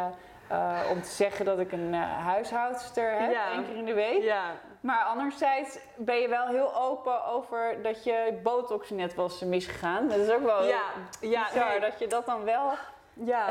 eh, 0.52 0.78
om 0.90 1.02
te 1.02 1.08
zeggen 1.10 1.44
dat 1.44 1.58
ik 1.58 1.72
een 1.72 1.94
eh, 1.94 2.00
huishoudster 2.24 3.10
heb, 3.20 3.30
Ja. 3.32 3.50
één 3.52 3.64
keer 3.66 3.76
in 3.76 3.84
de 3.84 3.94
week. 3.94 4.22
Ja. 4.22 4.42
Maar 4.80 5.04
anderzijds 5.04 5.78
ben 5.96 6.16
je 6.16 6.28
wel 6.28 6.46
heel 6.46 6.74
open 6.76 7.24
over 7.24 7.82
dat 7.82 8.04
je 8.04 8.40
botox 8.42 8.90
net 8.90 9.14
was 9.14 9.40
misgegaan. 9.40 10.08
Dat 10.08 10.18
is 10.18 10.30
ook 10.30 10.42
wel 10.42 10.64
Ja. 10.64 10.80
Ja. 11.20 11.44
bizar 11.52 11.68
nee. 11.68 11.80
dat 11.80 11.98
je 11.98 12.06
dat 12.06 12.26
dan 12.26 12.44
wel... 12.44 12.70
Ja. 13.14 13.50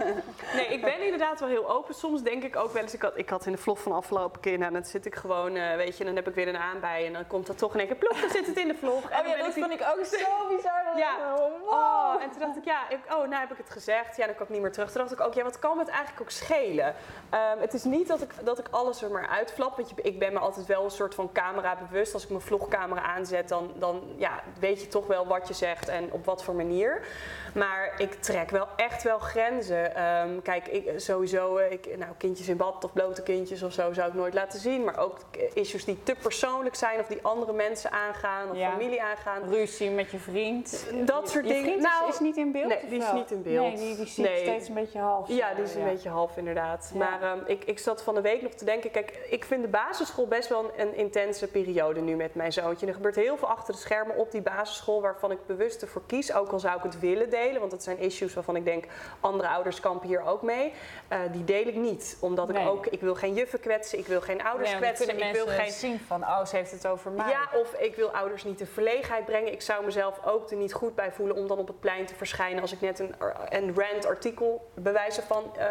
nee, 0.56 0.66
ik 0.66 0.80
ben 0.82 1.00
inderdaad 1.00 1.40
wel 1.40 1.48
heel 1.48 1.70
open. 1.70 1.94
Soms 1.94 2.22
denk 2.22 2.42
ik 2.42 2.56
ook 2.56 2.72
wel 2.72 2.82
eens, 2.82 2.94
ik 2.94 3.02
had, 3.02 3.18
ik 3.18 3.28
had 3.28 3.46
in 3.46 3.52
de 3.52 3.58
vlog 3.58 3.80
van 3.80 3.92
afgelopen 3.92 4.40
keer, 4.40 4.58
nou, 4.58 4.72
dan 4.72 4.84
zit 4.84 5.06
ik 5.06 5.14
gewoon, 5.14 5.56
uh, 5.56 5.74
weet 5.74 5.98
je, 5.98 6.04
dan 6.04 6.16
heb 6.16 6.28
ik 6.28 6.34
weer 6.34 6.48
een 6.48 6.56
aan 6.56 6.80
bij 6.80 7.06
en 7.06 7.12
dan 7.12 7.26
komt 7.26 7.46
dat 7.46 7.58
toch 7.58 7.74
in 7.74 7.80
één 7.80 7.88
keer, 7.88 8.08
dan 8.20 8.30
zit 8.30 8.46
het 8.46 8.56
in 8.56 8.68
de 8.68 8.74
vlog. 8.74 9.04
Oh 9.04 9.26
ja, 9.26 9.36
dat 9.36 9.54
vond 9.54 9.72
ik 9.72 9.86
ook 9.96 10.04
zo 10.04 10.46
bizar. 10.56 10.98
ja. 10.98 11.34
Wow. 11.36 11.68
Oh, 11.68 12.22
en 12.22 12.30
toen 12.30 12.40
dacht 12.40 12.56
ik, 12.56 12.64
ja, 12.64 12.88
ik, 12.88 12.98
oh, 13.08 13.18
nou 13.18 13.34
heb 13.34 13.50
ik 13.50 13.56
het 13.56 13.70
gezegd. 13.70 14.16
Ja, 14.16 14.26
dan 14.26 14.34
kan 14.34 14.46
ik 14.46 14.52
niet 14.52 14.62
meer 14.62 14.72
terug. 14.72 14.90
Toen 14.90 15.00
dacht 15.00 15.12
ik 15.12 15.20
ook, 15.20 15.34
ja, 15.34 15.42
wat 15.42 15.58
kan 15.58 15.78
het 15.78 15.88
eigenlijk 15.88 16.20
ook 16.20 16.30
schelen? 16.30 16.86
Um, 16.86 17.60
het 17.60 17.74
is 17.74 17.84
niet 17.84 18.08
dat 18.08 18.22
ik, 18.22 18.30
dat 18.44 18.58
ik 18.58 18.66
alles 18.70 19.02
er 19.02 19.10
maar 19.10 19.28
uitflap, 19.28 19.76
want 19.76 19.90
je, 19.90 19.94
ik 20.02 20.18
ben 20.18 20.32
me 20.32 20.38
altijd 20.38 20.66
wel 20.66 20.84
een 20.84 20.90
soort 20.90 21.14
van 21.14 21.32
camera 21.32 21.76
bewust. 21.76 22.14
Als 22.14 22.22
ik 22.22 22.28
mijn 22.28 22.40
vlogcamera 22.40 23.02
aanzet, 23.02 23.48
dan, 23.48 23.72
dan 23.74 24.02
ja, 24.16 24.42
weet 24.58 24.80
je 24.80 24.88
toch 24.88 25.06
wel 25.06 25.26
wat 25.26 25.48
je 25.48 25.54
zegt 25.54 25.88
en 25.88 26.12
op 26.12 26.24
wat 26.24 26.44
voor 26.44 26.54
manier. 26.54 27.06
Maar 27.54 27.94
ik 27.96 28.14
trek 28.14 28.50
wel 28.50 28.68
echt 28.76 28.95
wel 29.02 29.18
grenzen. 29.18 30.02
Um, 30.04 30.42
kijk, 30.42 30.66
ik, 30.68 30.92
sowieso, 31.00 31.56
ik, 31.56 31.98
nou, 31.98 32.12
kindjes 32.18 32.48
in 32.48 32.56
bad 32.56 32.84
of 32.84 32.92
blote 32.92 33.22
kindjes 33.22 33.62
of 33.62 33.72
zo 33.72 33.92
zou 33.92 34.08
ik 34.08 34.14
nooit 34.14 34.34
laten 34.34 34.60
zien. 34.60 34.84
Maar 34.84 34.98
ook 34.98 35.18
issues 35.54 35.84
die 35.84 36.02
te 36.02 36.14
persoonlijk 36.22 36.74
zijn 36.74 37.00
of 37.00 37.06
die 37.06 37.18
andere 37.22 37.52
mensen 37.52 37.90
aangaan 37.90 38.50
of 38.50 38.56
Ja. 38.56 38.70
familie 38.70 39.02
aangaan. 39.02 39.42
Ruzie 39.48 39.90
met 39.90 40.10
je 40.10 40.18
vriend. 40.18 40.86
Dat 41.04 41.30
soort 41.30 41.46
je 41.46 41.52
dingen. 41.52 41.64
vriend 41.66 41.82
Nou, 41.82 42.08
is, 42.08 42.14
is 42.14 42.20
niet 42.20 42.36
in 42.36 42.52
beeld? 42.52 42.68
nee, 42.68 42.86
die 42.88 42.98
is 42.98 43.12
niet 43.12 43.30
in 43.30 43.42
beeld. 43.42 43.66
Nee, 43.66 43.76
die, 43.76 43.96
die 43.96 44.06
zie 44.06 44.24
Nee. 44.24 44.36
ik 44.38 44.46
steeds 44.46 44.68
een 44.68 44.74
beetje 44.74 44.98
half. 44.98 45.28
Ja, 45.28 45.54
die 45.54 45.64
is 45.64 45.74
een 45.74 45.84
beetje 45.84 46.08
half 46.08 46.36
inderdaad. 46.36 46.90
Ja. 46.92 46.98
Maar 46.98 47.22
ehm, 47.22 47.38
ik, 47.46 47.64
ik 47.64 47.78
zat 47.78 48.02
van 48.02 48.14
de 48.14 48.20
week 48.20 48.42
nog 48.42 48.52
te 48.52 48.64
denken, 48.64 48.90
kijk, 48.90 49.18
ik 49.30 49.44
vind 49.44 49.62
de 49.62 49.68
basisschool 49.68 50.26
best 50.26 50.48
wel 50.48 50.64
een, 50.64 50.70
een 50.88 50.94
intense 50.96 51.46
periode 51.46 52.00
nu 52.00 52.14
met 52.16 52.34
mijn 52.34 52.52
zoontje. 52.52 52.86
Er 52.86 52.94
gebeurt 52.94 53.16
heel 53.16 53.36
veel 53.36 53.48
achter 53.48 53.74
de 53.74 53.80
schermen 53.80 54.16
op 54.16 54.30
die 54.30 54.42
basisschool 54.42 55.00
waarvan 55.02 55.30
ik 55.30 55.38
bewust 55.46 55.82
ervoor 55.82 56.02
kies. 56.06 56.32
Ook 56.32 56.52
al 56.52 56.58
zou 56.58 56.76
ik 56.76 56.82
het 56.82 57.00
willen 57.00 57.30
delen, 57.30 57.58
want 57.58 57.70
dat 57.70 57.82
zijn 57.82 57.98
issues 57.98 58.34
waarvan 58.34 58.56
ik 58.56 58.64
denk, 58.64 58.84
andere 59.20 59.48
ouders 59.48 59.80
kampen 59.80 60.08
hier 60.08 60.22
ook 60.22 60.42
mee. 60.42 60.72
Eh, 61.08 61.18
die 61.32 61.44
deel 61.44 61.66
ik 61.66 61.74
niet, 61.74 62.16
omdat 62.20 62.48
ik 62.48 62.56
ook, 62.56 62.86
ik 62.86 63.00
wil 63.00 63.14
geen 63.14 63.34
juffen 63.34 63.60
kwetsen, 63.60 63.98
ik 63.98 64.06
wil 64.06 64.20
geen 64.20 64.44
ouders 64.44 64.70
Nee, 64.70 64.78
kwetsen, 64.78 65.18
ik 65.18 65.34
wil 65.34 65.46
geen 65.46 65.72
zien 65.72 66.00
van, 66.06 66.22
oh, 66.22 66.44
ze 66.44 66.56
heeft 66.56 66.70
het 66.70 66.86
over 66.86 67.10
mij. 67.10 67.28
ja, 67.28 67.58
of 67.60 67.72
ik 67.74 67.96
wil 67.96 68.10
ouders 68.10 68.44
niet 68.44 68.60
in 68.60 68.66
verlegenheid 68.66 69.24
brengen. 69.24 69.52
Ik 69.52 69.62
zou 69.62 69.84
mezelf 69.84 70.20
ook 70.24 70.50
er 70.50 70.56
niet 70.56 70.72
goed 70.72 70.94
bij 70.94 71.12
voelen 71.12 71.36
om 71.36 71.46
dan 71.46 71.58
op 71.58 71.66
het 71.66 71.80
plein 71.80 72.06
te 72.06 72.14
verschijnen 72.14 72.62
als 72.62 72.72
ik 72.72 72.80
net 72.80 72.98
een, 72.98 73.14
een 73.48 73.74
rant 73.76 74.06
artikel 74.06 74.70
bewijzen 74.74 75.22
van 75.22 75.56
eh 75.56 75.64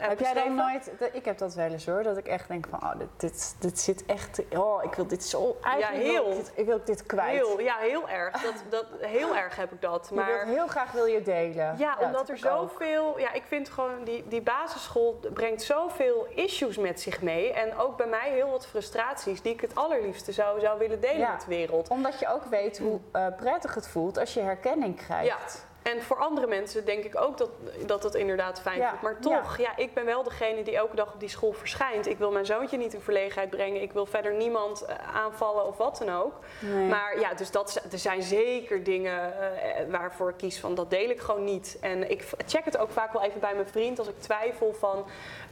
heb 0.00 0.08
Heb 0.08 0.20
jij 0.20 0.34
dan 0.34 0.54
nooit, 0.54 0.90
ik 1.12 1.24
heb 1.24 1.38
dat 1.38 1.54
wel 1.54 1.72
eens 1.72 1.86
hoor, 1.86 2.02
dat 2.02 2.16
ik 2.16 2.26
echt 2.26 2.48
denk 2.48 2.66
van, 2.70 2.82
oh, 2.82 2.98
dit, 2.98 3.08
dit, 3.16 3.56
dit 3.58 3.80
zit 3.80 4.04
echt, 4.06 4.42
oh, 4.56 4.84
ik 4.84 4.94
wil 4.94 5.06
dit 5.06 5.24
zo, 5.24 5.56
eigenlijk 5.62 6.02
heel. 6.02 6.24
wil 6.24 6.38
ik 6.38 6.44
dit, 6.44 6.52
ik 6.54 6.66
wil 6.66 6.80
dit 6.84 7.06
kwijt. 7.06 7.36
Heel, 7.36 7.60
ja, 7.60 7.76
heel 7.76 8.08
erg. 8.08 8.42
Dat, 8.42 8.54
dat, 8.68 8.86
heel 9.00 9.36
erg 9.36 9.56
heb 9.56 9.72
ik 9.72 9.80
dat. 9.80 10.06
Je 10.08 10.14
wilt 10.14 10.26
Maar 10.26 10.46
heel 10.46 10.66
graag 10.66 10.92
wil 10.92 11.04
je 11.04 11.22
delen. 11.22 11.74
ja, 11.78 11.96
dat 11.96 12.04
omdat 12.06 12.28
er 12.28 12.34
ook. 12.34 12.40
Zoveel... 12.56 13.18
Ja, 13.18 13.32
ik 13.32 13.42
vind 13.46 13.68
gewoon, 13.68 14.04
die, 14.04 14.24
die 14.28 14.40
basisschool 14.42 15.20
brengt 15.32 15.62
zoveel 15.62 16.26
issues 16.34 16.76
met 16.76 17.00
zich 17.00 17.22
mee. 17.22 17.52
En 17.52 17.76
ook 17.76 17.96
bij 17.96 18.06
mij 18.06 18.30
heel 18.30 18.50
wat 18.50 18.66
frustraties 18.66 19.42
die 19.42 19.52
ik 19.52 19.60
het 19.60 19.74
allerliefste 19.74 20.32
zou, 20.32 20.60
zou 20.60 20.78
willen 20.78 21.00
delen 21.00 21.18
Ja. 21.18 21.30
met 21.32 21.40
de 21.40 21.46
wereld. 21.48 21.88
Omdat 21.88 22.18
je 22.18 22.28
ook 22.28 22.44
weet 22.44 22.78
hoe 22.78 22.98
eh, 23.12 23.26
prettig 23.36 23.74
het 23.74 23.88
voelt 23.88 24.18
als 24.18 24.34
je 24.34 24.40
herkenning 24.40 24.96
krijgt. 24.96 25.65
En 25.92 26.02
voor 26.02 26.16
andere 26.16 26.46
mensen 26.46 26.84
denk 26.84 27.04
ik 27.04 27.20
ook 27.20 27.38
dat 27.38 27.50
dat, 27.86 28.02
het 28.02 28.14
inderdaad 28.14 28.60
fijn 28.60 28.78
Ja, 28.78 28.88
voelt. 28.88 29.02
Maar 29.02 29.20
toch, 29.20 29.58
ja. 29.58 29.76
ik 29.76 29.94
ben 29.94 30.04
wel 30.04 30.22
degene 30.22 30.62
die 30.62 30.76
elke 30.76 30.96
dag 30.96 31.12
op 31.12 31.20
die 31.20 31.28
school 31.28 31.52
verschijnt. 31.52 32.06
Ik 32.06 32.18
wil 32.18 32.30
mijn 32.30 32.46
zoontje 32.46 32.76
niet 32.76 32.94
in 32.94 33.00
verlegenheid 33.00 33.50
brengen. 33.50 33.82
Ik 33.82 33.92
wil 33.92 34.06
verder 34.06 34.34
niemand 34.34 34.82
eh, 34.82 34.94
aanvallen 35.14 35.66
of 35.66 35.76
wat 35.76 35.98
dan 35.98 36.10
ook. 36.10 36.32
Nee. 36.60 36.88
Maar 36.88 37.20
ja, 37.20 37.34
dus 37.34 37.50
dat, 37.50 37.82
er 37.92 37.98
zijn 37.98 38.22
zeker 38.22 38.84
dingen 38.84 39.40
eh, 39.40 39.90
waarvoor 39.90 40.28
ik 40.28 40.36
kies 40.36 40.60
van 40.60 40.74
dat 40.74 40.90
deel 40.90 41.10
ik 41.10 41.20
gewoon 41.20 41.44
niet. 41.44 41.76
En 41.80 42.10
ik 42.10 42.24
check 42.46 42.64
het 42.64 42.76
ook 42.76 42.90
vaak 42.90 43.12
wel 43.12 43.22
even 43.22 43.40
bij 43.40 43.54
mijn 43.54 43.68
vriend 43.68 43.98
als 43.98 44.08
ik 44.08 44.20
twijfel 44.20 44.74
van... 44.78 45.04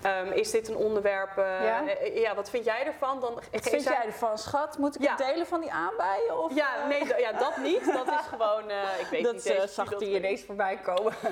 ehm, 0.04 0.32
is 0.32 0.50
dit 0.50 0.68
een 0.68 0.76
onderwerp? 0.76 1.38
eh, 1.38 1.44
Ja? 1.64 1.86
eh, 1.88 2.20
ja, 2.20 2.34
wat 2.34 2.50
vind 2.50 2.64
jij 2.64 2.86
ervan? 2.86 3.20
Dan 3.20 3.34
Wat 3.34 3.68
vind 3.68 3.82
jij 3.84 4.04
ervan, 4.06 4.38
schat? 4.38 4.78
Moet 4.78 4.94
ik 4.94 5.02
Ja. 5.02 5.08
het 5.16 5.18
delen 5.18 5.46
van 5.46 5.60
die 5.60 5.72
aanbijen? 5.72 6.38
Of, 6.42 6.54
Ja, 6.54 6.68
eh, 6.82 6.86
nee, 6.88 7.20
ja, 7.20 7.32
dat 7.32 7.56
niet. 7.56 7.92
Dat 7.92 8.06
is 8.06 8.26
gewoon... 8.28 8.70
ik 9.00 9.06
weet 9.10 9.24
dat 9.24 9.32
niet 9.34 9.44
eens 9.44 9.74
zag 9.74 9.88
dat 9.88 9.98
die 9.98 10.16
ineens 10.16 10.42
voorbij 10.44 10.76
komen. 10.82 11.12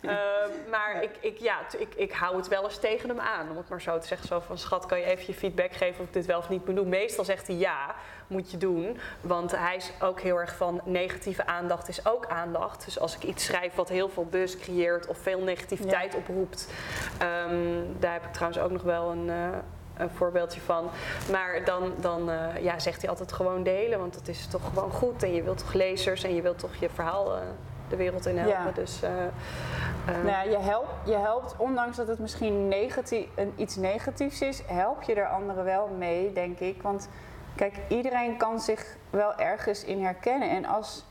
Ehm, 0.00 0.50
maar 0.70 1.02
ik, 1.02 1.10
ik, 1.20 1.38
ja, 1.38 1.58
ik, 1.78 1.94
ik 1.94 2.12
hou 2.12 2.36
het 2.36 2.48
wel 2.48 2.64
eens 2.64 2.78
tegen 2.78 3.08
hem 3.08 3.20
aan. 3.20 3.50
Om 3.50 3.56
het 3.56 3.68
maar 3.68 3.80
zo 3.80 3.98
te 3.98 4.06
zeggen. 4.06 4.26
Zo 4.28 4.40
van, 4.40 4.58
schat, 4.58 4.86
kan 4.86 4.98
je 4.98 5.04
even 5.04 5.24
je 5.26 5.34
feedback 5.34 5.72
geven 5.72 6.00
of 6.00 6.06
ik 6.06 6.12
dit 6.12 6.26
wel 6.26 6.38
of 6.38 6.48
niet 6.48 6.66
moet 6.66 6.76
doen? 6.76 6.88
Meestal 6.88 7.24
zegt 7.24 7.46
hij 7.46 7.56
ja, 7.56 7.94
moet 8.30 8.50
je 8.50 8.56
doen. 8.56 8.98
Want 9.20 9.56
hij 9.56 9.76
is 9.76 9.92
ook 10.00 10.20
heel 10.20 10.36
erg 10.40 10.56
van 10.56 10.80
negatieve 10.84 11.46
aandacht 11.46 11.88
is 11.88 12.06
ook 12.06 12.26
aandacht. 12.26 12.84
Dus 12.84 12.98
als 12.98 13.16
ik 13.16 13.22
iets 13.22 13.44
schrijf 13.44 13.74
wat 13.74 13.88
heel 13.88 14.08
veel 14.08 14.26
buzz 14.26 14.56
creëert 14.56 15.06
of 15.06 15.18
veel 15.18 15.40
negativiteit 15.40 16.14
oproept. 16.14 16.68
ehm, 17.18 17.82
daar 17.98 18.12
heb 18.12 18.24
ik 18.24 18.32
trouwens 18.32 18.62
ook 18.62 18.70
nog 18.70 18.82
wel 18.82 19.10
een... 19.10 19.30
eh, 19.30 19.48
een 19.96 20.10
voorbeeldje 20.10 20.60
van. 20.60 20.90
Maar 21.30 21.64
dan, 21.64 21.92
dan 22.00 22.30
eh, 22.30 22.62
ja, 22.62 22.78
zegt 22.78 23.00
hij 23.00 23.10
altijd 23.10 23.32
gewoon 23.32 23.62
delen, 23.62 23.98
want 23.98 24.14
dat 24.14 24.28
is 24.28 24.46
toch 24.46 24.64
gewoon 24.68 24.90
goed. 24.90 25.22
En 25.22 25.34
je 25.34 25.42
wilt 25.42 25.58
toch 25.58 25.72
lezers 25.72 26.24
en 26.24 26.34
je 26.34 26.42
wilt 26.42 26.58
toch 26.58 26.74
je 26.74 26.88
verhaal 26.90 27.34
eh, 27.36 27.40
de 27.88 27.96
wereld 27.96 28.26
in 28.26 28.38
helpen. 28.38 28.64
Ja. 28.64 28.70
Dus, 28.74 29.02
eh, 29.02 29.10
Nou 30.06 30.26
ja, 30.26 30.42
je, 30.42 30.58
helpt, 30.58 30.90
je 31.04 31.16
helpt, 31.16 31.54
ondanks 31.56 31.96
dat 31.96 32.08
het 32.08 32.18
misschien 32.18 32.68
negatief, 32.68 33.26
een, 33.34 33.52
iets 33.56 33.76
negatiefs 33.76 34.40
is, 34.40 34.62
help 34.66 35.02
je 35.02 35.14
er 35.14 35.28
anderen 35.28 35.64
wel 35.64 35.88
mee, 35.98 36.32
denk 36.32 36.58
ik. 36.58 36.82
Want 36.82 37.08
kijk, 37.56 37.78
iedereen 37.88 38.36
kan 38.36 38.60
zich 38.60 38.96
wel 39.10 39.34
ergens 39.34 39.84
in 39.84 40.04
herkennen. 40.04 40.50
En 40.50 40.64
als. 40.64 41.04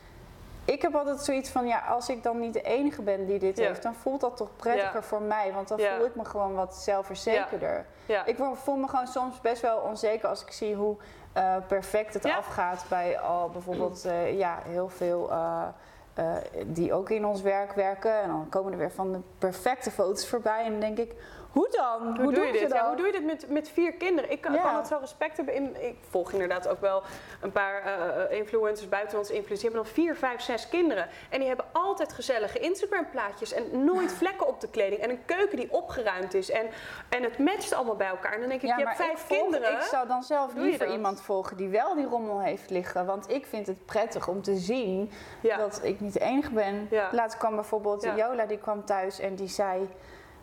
Ik 0.66 0.82
heb 0.82 0.96
altijd 0.96 1.20
zoiets 1.20 1.50
van, 1.50 1.68
ja, 1.68 1.80
als 1.80 2.10
ik 2.10 2.24
dan 2.24 2.40
niet 2.40 2.54
de 2.54 2.62
enige 2.62 3.02
ben 3.02 3.26
die 3.26 3.40
dit 3.40 3.58
Ja. 3.58 3.68
heeft, 3.68 3.84
dan 3.84 3.94
voelt 3.96 4.22
dat 4.22 4.38
toch 4.38 4.50
prettiger 4.56 4.94
Ja. 5.00 5.02
voor 5.02 5.22
mij. 5.22 5.54
Want 5.54 5.68
dan 5.68 5.78
Ja. 5.78 5.96
voel 5.96 6.06
ik 6.06 6.16
me 6.16 6.26
gewoon 6.26 6.54
wat 6.56 6.76
zelfverzekerder. 6.76 7.86
Ik 8.26 8.38
voel 8.54 8.76
me 8.76 8.88
gewoon 8.88 9.08
soms 9.08 9.42
best 9.42 9.62
wel 9.62 9.78
onzeker 9.78 10.28
als 10.30 10.42
ik 10.42 10.52
zie 10.52 10.76
hoe 10.76 10.98
eh, 11.34 11.56
perfect 11.68 12.14
het 12.14 12.26
afgaat 12.26 12.86
bij 12.90 13.20
al 13.20 13.50
bijvoorbeeld 13.50 14.06
eh, 14.06 14.38
ja, 14.38 14.60
heel 14.66 14.90
veel 14.90 15.32
eh, 15.32 15.64
die 16.66 16.94
ook 16.94 17.10
in 17.10 17.26
ons 17.26 17.42
werk 17.42 17.74
werken. 17.74 18.22
En 18.22 18.28
dan 18.28 18.48
komen 18.50 18.72
er 18.72 18.78
weer 18.78 18.92
van 18.92 19.12
de 19.12 19.20
perfecte 19.38 19.92
foto's 19.92 20.28
voorbij. 20.28 20.64
En 20.64 20.72
dan 20.72 20.80
denk 20.80 20.98
ik, 20.98 21.14
hoe 21.52 21.68
dan? 21.72 22.18
Hoe, 22.22 22.34
doe 22.34 22.46
je 22.46 22.52
dit? 22.52 22.72
Ja, 22.72 22.88
hoe 22.88 22.96
doe 22.96 23.06
je 23.06 23.12
dit 23.12 23.26
met, 23.26 23.50
met 23.50 23.70
vier 23.70 23.94
kinderen? 23.94 24.32
Ik 24.32 24.42
kan, 24.42 24.54
Ja. 24.54 24.62
kan 24.62 24.76
het 24.76 24.88
zo 24.88 24.98
respect 25.02 25.36
hebben. 25.38 25.54
In, 25.56 25.76
ik 25.84 25.96
volg 26.10 26.32
inderdaad 26.32 26.68
ook 26.68 26.82
wel 26.82 27.04
een 27.42 27.52
paar 27.52 27.82
eh, 27.84 28.38
influencers, 28.38 28.90
buitenlandse 28.90 29.34
influencers. 29.34 29.62
Die 29.62 29.70
hebben 29.70 29.94
dan 29.96 30.04
vier, 30.04 30.16
vijf, 30.16 30.42
zes 30.42 30.70
kinderen. 30.70 31.08
En 31.30 31.40
die 31.40 31.48
hebben 31.48 31.66
altijd 31.72 32.14
gezellige 32.14 32.60
Instagram-plaatjes. 32.60 33.54
En 33.54 33.84
nooit 33.86 34.12
vlekken 34.12 34.48
op 34.48 34.62
de 34.62 34.70
kleding. 34.70 35.02
En 35.02 35.10
een 35.10 35.26
keuken 35.26 35.58
die 35.58 35.72
opgeruimd 35.74 36.34
is. 36.34 36.52
En, 36.52 36.68
en 37.10 37.24
het 37.24 37.38
matcht 37.38 37.74
allemaal 37.74 37.96
bij 37.96 38.08
elkaar. 38.08 38.34
En 38.34 38.40
dan 38.40 38.50
denk 38.50 38.62
ik, 38.62 38.68
Ja, 38.70 38.78
je 38.78 38.84
hebt 38.86 38.96
vijf 38.98 39.12
ik 39.12 39.18
volg- 39.18 39.40
kinderen. 39.42 39.72
Ik 39.74 39.82
zou 39.82 40.08
dan 40.08 40.24
zelf 40.24 40.54
liever 40.56 40.92
iemand 40.92 41.22
volgen 41.22 41.58
die 41.58 41.70
wel 41.70 41.96
die 41.96 42.06
rommel 42.06 42.42
heeft 42.42 42.70
liggen. 42.70 43.06
Want 43.06 43.30
ik 43.30 43.46
vind 43.46 43.68
het 43.68 43.86
prettig 43.86 44.28
om 44.28 44.42
te 44.42 44.56
zien 44.56 45.12
dat 45.58 45.80
ik 45.84 46.00
niet 46.00 46.14
de 46.14 46.20
enige 46.20 46.52
ben. 46.52 46.90
Laatst 47.12 47.38
kwam 47.38 47.56
bijvoorbeeld. 47.56 48.04
Jola, 48.16 48.46
die 48.46 48.58
kwam 48.58 48.86
thuis 48.86 49.20
en 49.20 49.36
die 49.36 49.48
zei... 49.48 49.90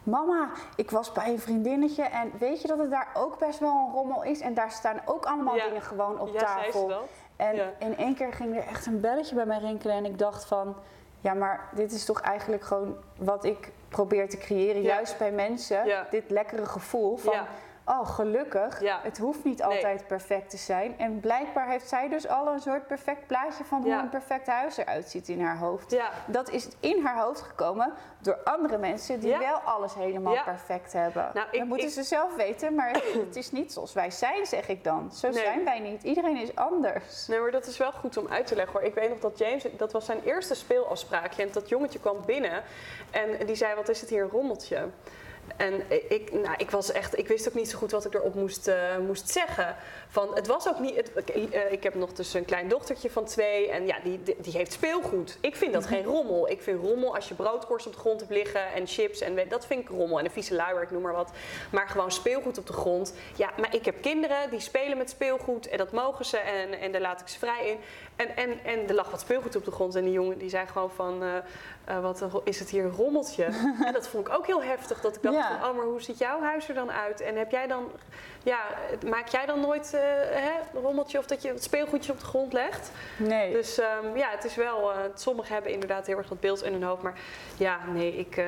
Mama, 0.06 0.48
ik 0.76 0.90
was 0.90 1.12
bij 1.12 1.28
een 1.28 1.38
vriendinnetje 1.40 2.02
en 2.02 2.32
weet 2.38 2.60
je 2.62 2.68
dat 2.68 2.78
het 2.78 2.90
daar 2.90 3.08
ook 3.14 3.38
best 3.38 3.58
wel 3.58 3.70
een 3.86 3.92
rommel 3.92 4.22
is? 4.24 4.40
En 4.40 4.54
daar 4.54 4.70
staan 4.70 5.00
ook 5.04 5.24
allemaal 5.24 5.56
Ja. 5.56 5.64
dingen 5.66 5.82
gewoon 5.82 6.20
op 6.20 6.28
ja, 6.32 6.38
zei 6.38 6.64
tafel. 6.64 6.80
ze 6.80 6.86
dat? 6.88 7.08
En 7.36 7.54
Ja. 7.56 7.70
in 7.78 7.96
één 7.96 8.14
keer 8.14 8.32
ging 8.32 8.56
er 8.56 8.66
echt 8.66 8.86
een 8.86 9.00
belletje 9.00 9.34
bij 9.34 9.46
mij 9.46 9.58
rinkelen 9.58 9.96
en 9.96 10.04
ik 10.04 10.18
dacht 10.18 10.44
van... 10.44 10.76
Ja, 11.20 11.34
maar 11.34 11.68
dit 11.74 11.92
is 11.92 12.04
toch 12.04 12.20
eigenlijk 12.20 12.64
gewoon 12.64 12.96
wat 13.18 13.44
ik 13.44 13.72
probeer 13.88 14.28
te 14.28 14.38
creëren, 14.38 14.82
juist 14.82 15.18
bij 15.18 15.32
mensen. 15.32 15.84
Dit 16.10 16.30
lekkere 16.30 16.66
gevoel 16.66 17.16
van. 17.16 17.32
Oh 17.86 18.08
gelukkig, 18.08 18.80
Ja. 18.80 19.00
het 19.02 19.18
hoeft 19.18 19.44
niet 19.44 19.58
Nee. 19.58 19.66
altijd 19.76 20.06
perfect 20.06 20.50
te 20.50 20.56
zijn. 20.56 20.98
En 20.98 21.20
blijkbaar 21.20 21.68
heeft 21.68 21.88
zij 21.88 22.08
dus 22.08 22.28
al 22.28 22.46
een 22.48 22.60
soort 22.60 22.86
perfect 22.86 23.26
plaatje 23.26 23.64
van 23.64 23.80
hoe 23.80 23.88
Ja. 23.90 24.00
een 24.00 24.08
perfect 24.08 24.46
huis 24.46 24.76
eruit 24.76 25.08
ziet 25.08 25.28
in 25.28 25.40
haar 25.44 25.58
hoofd. 25.58 25.90
Ja. 25.90 26.10
Dat 26.26 26.50
is 26.50 26.68
in 26.80 27.04
haar 27.04 27.18
hoofd 27.22 27.40
gekomen 27.42 27.92
door 28.20 28.38
andere 28.44 28.78
mensen 28.78 29.20
die 29.20 29.38
wel 29.38 29.56
alles 29.58 29.94
helemaal 29.94 30.42
perfect 30.44 30.92
hebben. 30.92 31.30
Nou, 31.34 31.46
ik- 31.50 31.58
dat 31.58 31.68
moeten 31.68 31.86
ik- 31.86 31.92
ze 31.92 32.02
zelf 32.02 32.36
weten, 32.36 32.74
maar 32.74 32.90
het 33.26 33.36
is 33.36 33.52
niet 33.52 33.72
zoals 33.72 33.92
wij 33.92 34.10
zijn, 34.10 34.46
zeg 34.46 34.68
ik 34.68 34.84
dan. 34.84 35.12
Zo 35.12 35.28
Nee. 35.28 35.42
zijn 35.44 35.64
wij 35.64 35.78
niet. 35.80 36.02
Iedereen 36.02 36.36
is 36.36 36.54
anders. 36.56 37.26
Nee, 37.26 37.40
maar 37.40 37.50
dat 37.50 37.66
is 37.66 37.76
wel 37.76 37.92
goed 37.92 38.16
om 38.16 38.28
uit 38.28 38.46
te 38.46 38.54
leggen 38.54 38.72
hoor. 38.72 38.82
Ik 38.88 38.94
weet 38.94 39.08
nog 39.08 39.18
dat 39.18 39.38
James, 39.38 39.66
dat 39.76 39.92
was 39.92 40.04
zijn 40.04 40.20
eerste 40.24 40.54
speelafspraakje. 40.54 41.42
En 41.42 41.52
dat 41.52 41.68
jongetje 41.68 41.98
kwam 42.00 42.16
binnen 42.26 42.62
en 43.10 43.46
die 43.46 43.54
zei, 43.56 43.74
wat 43.74 43.88
is 43.88 44.00
het 44.00 44.10
hier 44.10 44.22
een 44.22 44.30
rommeltje? 44.30 44.88
En 45.56 45.82
ik, 46.08 46.32
nou, 46.32 46.54
ik 46.56 46.70
was 46.70 46.92
echt, 46.92 47.18
ik 47.18 47.28
wist 47.28 47.48
ook 47.48 47.54
niet 47.54 47.70
zo 47.70 47.78
goed 47.78 47.90
wat 47.90 48.04
ik 48.04 48.14
erop 48.14 48.34
moest, 48.34 48.68
eh, 48.68 48.98
moest 49.06 49.28
zeggen. 49.28 49.76
Van, 50.08 50.34
het 50.34 50.46
was 50.46 50.68
ook 50.68 50.78
niet, 50.78 51.12
eh, 51.12 51.72
ik 51.72 51.82
heb 51.82 51.94
nog 51.94 52.12
dus 52.12 52.34
een 52.34 52.44
klein 52.44 52.68
dochtertje 52.68 53.10
van 53.10 53.24
twee 53.24 53.70
en 53.70 53.86
ja, 53.86 53.96
die, 54.02 54.22
die, 54.22 54.52
heeft 54.52 54.72
speelgoed. 54.72 55.38
Ik 55.40 55.56
vind 55.56 55.72
dat 55.72 55.86
geen 55.86 56.04
rommel. 56.04 56.50
Ik 56.50 56.62
vind 56.62 56.82
rommel 56.82 57.14
als 57.14 57.28
je 57.28 57.34
broodkorst 57.34 57.86
op 57.86 57.92
de 57.92 57.98
grond 57.98 58.20
hebt 58.20 58.32
liggen 58.32 58.72
en 58.72 58.86
chips 58.86 59.20
en 59.20 59.48
dat 59.48 59.66
vind 59.66 59.80
ik 59.80 59.88
rommel. 59.88 60.18
En 60.18 60.24
een 60.24 60.30
vieze 60.30 60.54
luier, 60.54 60.82
ik 60.82 60.90
noem 60.90 61.02
maar 61.02 61.12
wat. 61.12 61.30
Maar 61.70 61.88
gewoon 61.88 62.12
speelgoed 62.12 62.58
op 62.58 62.66
de 62.66 62.72
grond. 62.72 63.14
Ja, 63.36 63.50
maar 63.60 63.74
ik 63.74 63.84
heb 63.84 64.02
kinderen 64.02 64.50
die 64.50 64.60
spelen 64.60 64.98
met 64.98 65.10
speelgoed 65.10 65.68
en 65.68 65.78
dat 65.78 65.92
mogen 65.92 66.24
ze 66.24 66.38
en, 66.38 66.80
en 66.80 66.92
daar 66.92 67.00
laat 67.00 67.20
ik 67.20 67.28
ze 67.28 67.38
vrij 67.38 67.68
in. 67.68 67.78
En, 68.16 68.36
en, 68.36 68.64
en 68.64 68.88
er 68.88 68.94
lag 68.94 69.10
wat 69.10 69.20
speelgoed 69.20 69.56
op 69.56 69.64
de 69.64 69.70
grond 69.70 69.94
en 69.94 70.04
die 70.04 70.12
jongen 70.12 70.38
die 70.38 70.50
zei 70.50 70.66
gewoon 70.66 70.90
van, 70.90 71.22
eh, 71.22 71.28
eh, 71.86 72.00
wat 72.00 72.20
een 72.20 72.30
ro- 72.30 72.40
is 72.44 72.58
het 72.58 72.70
hier 72.70 72.84
een 72.84 72.90
rommeltje? 72.96 73.44
en 73.86 73.92
dat 73.92 74.08
vond 74.08 74.26
ik 74.28 74.34
ook 74.34 74.46
heel 74.46 74.62
heftig, 74.62 75.00
dat 75.00 75.16
ik 75.16 75.22
dacht 75.22 75.36
Ja. 75.36 75.58
van, 75.60 75.68
oh 75.70 75.76
maar 75.76 75.84
hoe 75.86 76.02
ziet 76.02 76.18
jouw 76.18 76.40
huis 76.42 76.68
er 76.68 76.74
dan 76.74 76.92
uit? 76.92 77.20
En 77.20 77.36
heb 77.36 77.50
jij 77.50 77.66
dan, 77.66 77.90
ja, 78.42 78.58
maak 79.06 79.28
jij 79.28 79.46
dan 79.46 79.60
nooit 79.60 79.94
eh, 79.94 80.00
hè, 80.30 80.50
een 80.74 80.82
rommeltje 80.82 81.18
of 81.18 81.26
dat 81.26 81.42
je 81.42 81.48
het 81.48 81.62
speelgoedje 81.62 82.12
op 82.12 82.18
de 82.20 82.24
grond 82.26 82.52
legt? 82.52 82.90
Nee. 83.16 83.52
Dus 83.52 83.78
ehm, 83.78 84.16
ja, 84.16 84.28
het 84.30 84.44
is 84.44 84.54
wel, 84.56 84.92
eh, 84.92 84.98
sommigen 85.14 85.54
hebben 85.54 85.72
inderdaad 85.72 86.06
heel 86.06 86.16
erg 86.18 86.28
dat 86.28 86.40
beeld 86.40 86.62
in 86.62 86.72
hun 86.72 86.82
hoofd. 86.82 87.02
Maar 87.02 87.18
ja, 87.56 87.78
nee, 87.92 88.16
ik 88.16 88.36
eh, 88.36 88.44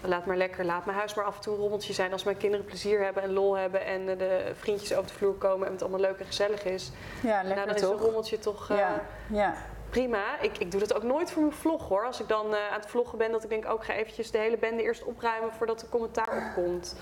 laat 0.00 0.26
maar 0.26 0.36
lekker, 0.36 0.64
laat 0.64 0.84
mijn 0.84 0.98
huis 0.98 1.14
maar 1.14 1.24
af 1.24 1.34
en 1.36 1.40
toe 1.42 1.54
een 1.54 1.60
rommeltje 1.60 1.92
zijn. 1.92 2.12
Als 2.12 2.24
mijn 2.24 2.36
kinderen 2.36 2.66
plezier 2.66 3.04
hebben 3.04 3.22
en 3.22 3.32
lol 3.32 3.54
hebben 3.56 3.84
en 3.84 4.08
eh, 4.08 4.18
de 4.18 4.52
vriendjes 4.54 4.94
over 4.94 5.06
de 5.06 5.12
vloer 5.16 5.34
komen 5.34 5.66
en 5.66 5.72
het 5.72 5.82
allemaal 5.82 6.00
leuk 6.00 6.18
en 6.18 6.26
gezellig 6.26 6.64
is. 6.64 6.90
ja, 7.22 7.28
nou, 7.34 7.46
lekker 7.46 7.66
dan 7.66 7.74
is 7.74 7.82
een 7.82 7.88
rommeltje 7.96 8.38
toch... 8.38 8.70
eh, 8.70 8.76
ja, 8.78 9.00
ja. 9.26 9.54
Prima. 9.90 10.40
Ik, 10.40 10.58
ik 10.58 10.70
doe 10.70 10.80
dat 10.80 10.94
ook 10.94 11.02
nooit 11.02 11.30
voor 11.30 11.42
mijn 11.42 11.54
vlog 11.54 11.88
hoor. 11.88 12.06
Als 12.06 12.20
ik 12.20 12.28
dan 12.28 12.54
eh, 12.54 12.72
aan 12.72 12.80
het 12.80 12.86
vloggen 12.90 13.18
ben, 13.18 13.32
dat 13.32 13.42
ik 13.44 13.48
denk, 13.50 13.68
ook 13.68 13.78
ik 13.78 13.84
ga 13.84 13.92
eventjes 13.92 14.30
de 14.30 14.38
hele 14.38 14.56
bende 14.58 14.82
eerst 14.82 15.04
opruimen 15.04 15.52
voordat 15.52 15.82
er 15.82 15.88
commentaar 15.88 16.46
opkomt. 16.46 16.94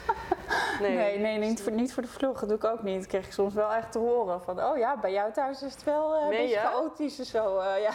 Nee, 0.81 0.97
Nee, 0.97 1.19
nee, 1.19 1.39
niet 1.39 1.63
voor, 1.63 1.73
niet 1.73 1.93
voor 1.95 2.03
de 2.03 2.09
vlog. 2.09 2.41
Dat 2.41 2.49
doe 2.49 2.59
ik 2.59 2.65
ook 2.65 2.83
niet. 2.83 2.99
Dat 2.99 3.07
kreeg 3.07 3.27
ik 3.27 3.33
soms 3.33 3.55
wel 3.55 3.73
echt 3.73 3.93
te 3.93 3.99
horen. 3.99 4.43
Van, 4.43 4.63
oh 4.63 4.79
ja, 4.79 4.97
bij 4.97 5.13
jou 5.13 5.33
thuis 5.33 5.63
is 5.63 5.73
het 5.73 5.85
wel 5.85 6.15
eh, 6.15 6.23
een 6.23 6.29
beetje 6.29 6.49
je? 6.49 6.57
chaotisch 6.57 7.19
en 7.19 7.25
zo. 7.25 7.59
eh, 7.59 7.83
ja. 7.83 7.91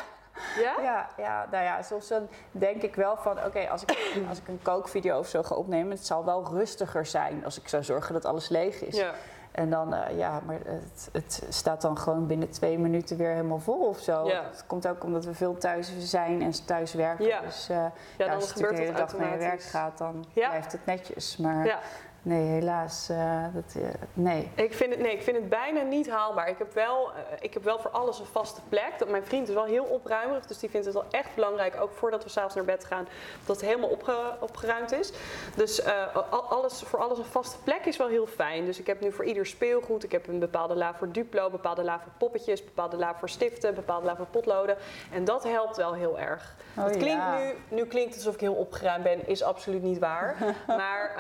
Ja? 0.62 0.74
Ja, 0.84 1.10
ja, 1.18 1.48
nou 1.52 1.64
ja, 1.64 1.82
soms 1.82 2.08
dan 2.08 2.28
denk 2.52 2.82
ik 2.82 2.96
wel 2.96 3.18
van, 3.18 3.46
oké, 3.46 3.68
als, 3.70 3.82
ik, 3.82 4.18
als 4.30 4.38
ik 4.38 4.48
een 4.48 4.60
kookvideo 4.62 5.18
of 5.20 5.28
zo 5.28 5.44
ga 5.44 5.56
opnemen, 5.56 5.92
het 5.92 6.06
zal 6.06 6.26
wel 6.26 6.48
rustiger 6.52 7.06
zijn 7.06 7.46
als 7.46 7.60
ik 7.60 7.68
zou 7.68 7.84
zorgen 7.84 8.14
dat 8.14 8.26
alles 8.26 8.50
leeg 8.50 8.82
is. 8.82 8.96
Ja. 8.96 9.14
En 9.54 9.70
dan, 9.70 9.94
eh, 9.94 10.18
ja, 10.18 10.42
maar 10.46 10.58
het, 10.66 11.10
het 11.12 11.44
staat 11.50 11.82
dan 11.82 11.98
gewoon 11.98 12.28
binnen 12.28 12.50
twee 12.50 12.80
minuten 12.80 13.18
weer 13.18 13.30
helemaal 13.30 13.60
vol 13.60 13.88
of 13.88 14.00
zo. 14.00 14.28
Ja. 14.28 14.44
Het 14.44 14.64
komt 14.68 14.88
ook 14.88 15.04
omdat 15.04 15.26
we 15.26 15.34
veel 15.34 15.58
thuis 15.58 15.92
zijn 16.00 16.42
en 16.42 16.66
thuis 16.66 16.94
werken. 16.94 17.26
Ja. 17.26 17.42
Dus 17.42 17.70
eh, 17.70 17.76
Ja, 17.76 17.92
ja, 18.18 18.26
dan 18.26 18.36
als 18.36 18.54
je 18.54 18.68
de 18.68 18.76
hele 18.76 18.92
dag 18.92 19.18
naar 19.18 19.32
je 19.32 19.38
werk 19.38 19.62
gaat, 19.62 19.98
dan 19.98 20.26
blijft 20.34 20.72
het 20.72 20.86
netjes. 20.86 21.38
Maar 21.38 21.66
Ja. 21.66 21.80
Nee, 22.24 22.44
helaas, 22.44 23.10
eh, 23.10 23.44
dat, 23.54 23.76
eh, 23.76 23.90
nee. 24.14 24.52
Ik 24.56 24.74
vind, 24.74 24.94
het, 24.94 25.02
nee, 25.02 25.12
ik 25.14 25.22
vind 25.22 25.38
het 25.38 25.50
bijna 25.50 25.82
niet 25.82 26.10
haalbaar. 26.10 26.50
Ik 26.50 26.58
heb, 26.58 26.74
wel, 26.74 27.12
eh, 27.12 27.18
ik 27.40 27.54
heb 27.54 27.64
wel 27.64 27.80
voor 27.80 27.92
alles 27.92 28.20
een 28.20 28.26
vaste 28.26 28.62
plek. 28.70 28.92
Dat, 28.98 29.10
mijn 29.10 29.24
vriend 29.26 29.48
is 29.48 29.54
wel 29.54 29.66
heel 29.66 29.84
opruimerig, 29.84 30.46
dus 30.46 30.60
die 30.60 30.70
vindt 30.70 30.86
het 30.86 30.96
wel 30.96 31.06
echt 31.12 31.36
belangrijk, 31.36 31.82
ook 31.82 31.92
voordat 31.92 32.24
we 32.24 32.30
s'avonds 32.30 32.56
naar 32.56 32.66
bed 32.66 32.86
gaan, 32.86 33.08
dat 33.46 33.56
het 33.56 33.66
helemaal 33.66 33.90
opge- 33.90 34.36
opgeruimd 34.40 34.92
is. 34.92 35.12
Dus 35.56 35.86
al- 36.14 36.44
alles, 36.44 36.82
voor 36.86 37.00
alles 37.00 37.18
een 37.18 37.26
vaste 37.26 37.58
plek 37.64 37.86
is 37.86 37.98
wel 37.98 38.08
heel 38.08 38.28
fijn. 38.28 38.66
Dus 38.66 38.80
ik 38.80 38.88
heb 38.88 39.02
nu 39.02 39.12
voor 39.12 39.26
ieder 39.26 39.46
speelgoed, 39.46 40.04
ik 40.04 40.12
heb 40.12 40.28
een 40.28 40.40
bepaalde 40.40 40.76
la 40.76 40.94
voor 40.94 41.12
Duplo, 41.12 41.50
bepaalde 41.50 41.84
la 41.84 42.00
voor 42.00 42.12
poppetjes, 42.18 42.64
bepaalde 42.64 42.98
la 42.98 43.16
voor 43.16 43.30
stiften, 43.30 43.76
bepaalde 43.76 44.06
la 44.06 44.16
voor 44.16 44.26
potloden. 44.26 44.78
En 45.12 45.24
dat 45.26 45.44
helpt 45.44 45.78
wel 45.78 45.94
heel 45.94 46.20
erg. 46.20 46.56
Oh, 46.78 46.84
het 46.84 46.98
klinkt 46.98 47.24
ja. 47.24 47.38
nu, 47.38 47.54
nu 47.68 47.86
klinkt 47.86 48.10
het 48.10 48.18
alsof 48.18 48.34
ik 48.34 48.40
heel 48.40 48.54
opgeruimd 48.54 49.04
ben, 49.04 49.28
is 49.28 49.44
absoluut 49.44 49.82
niet 49.82 50.00
waar. 50.00 50.36
maar 50.68 51.12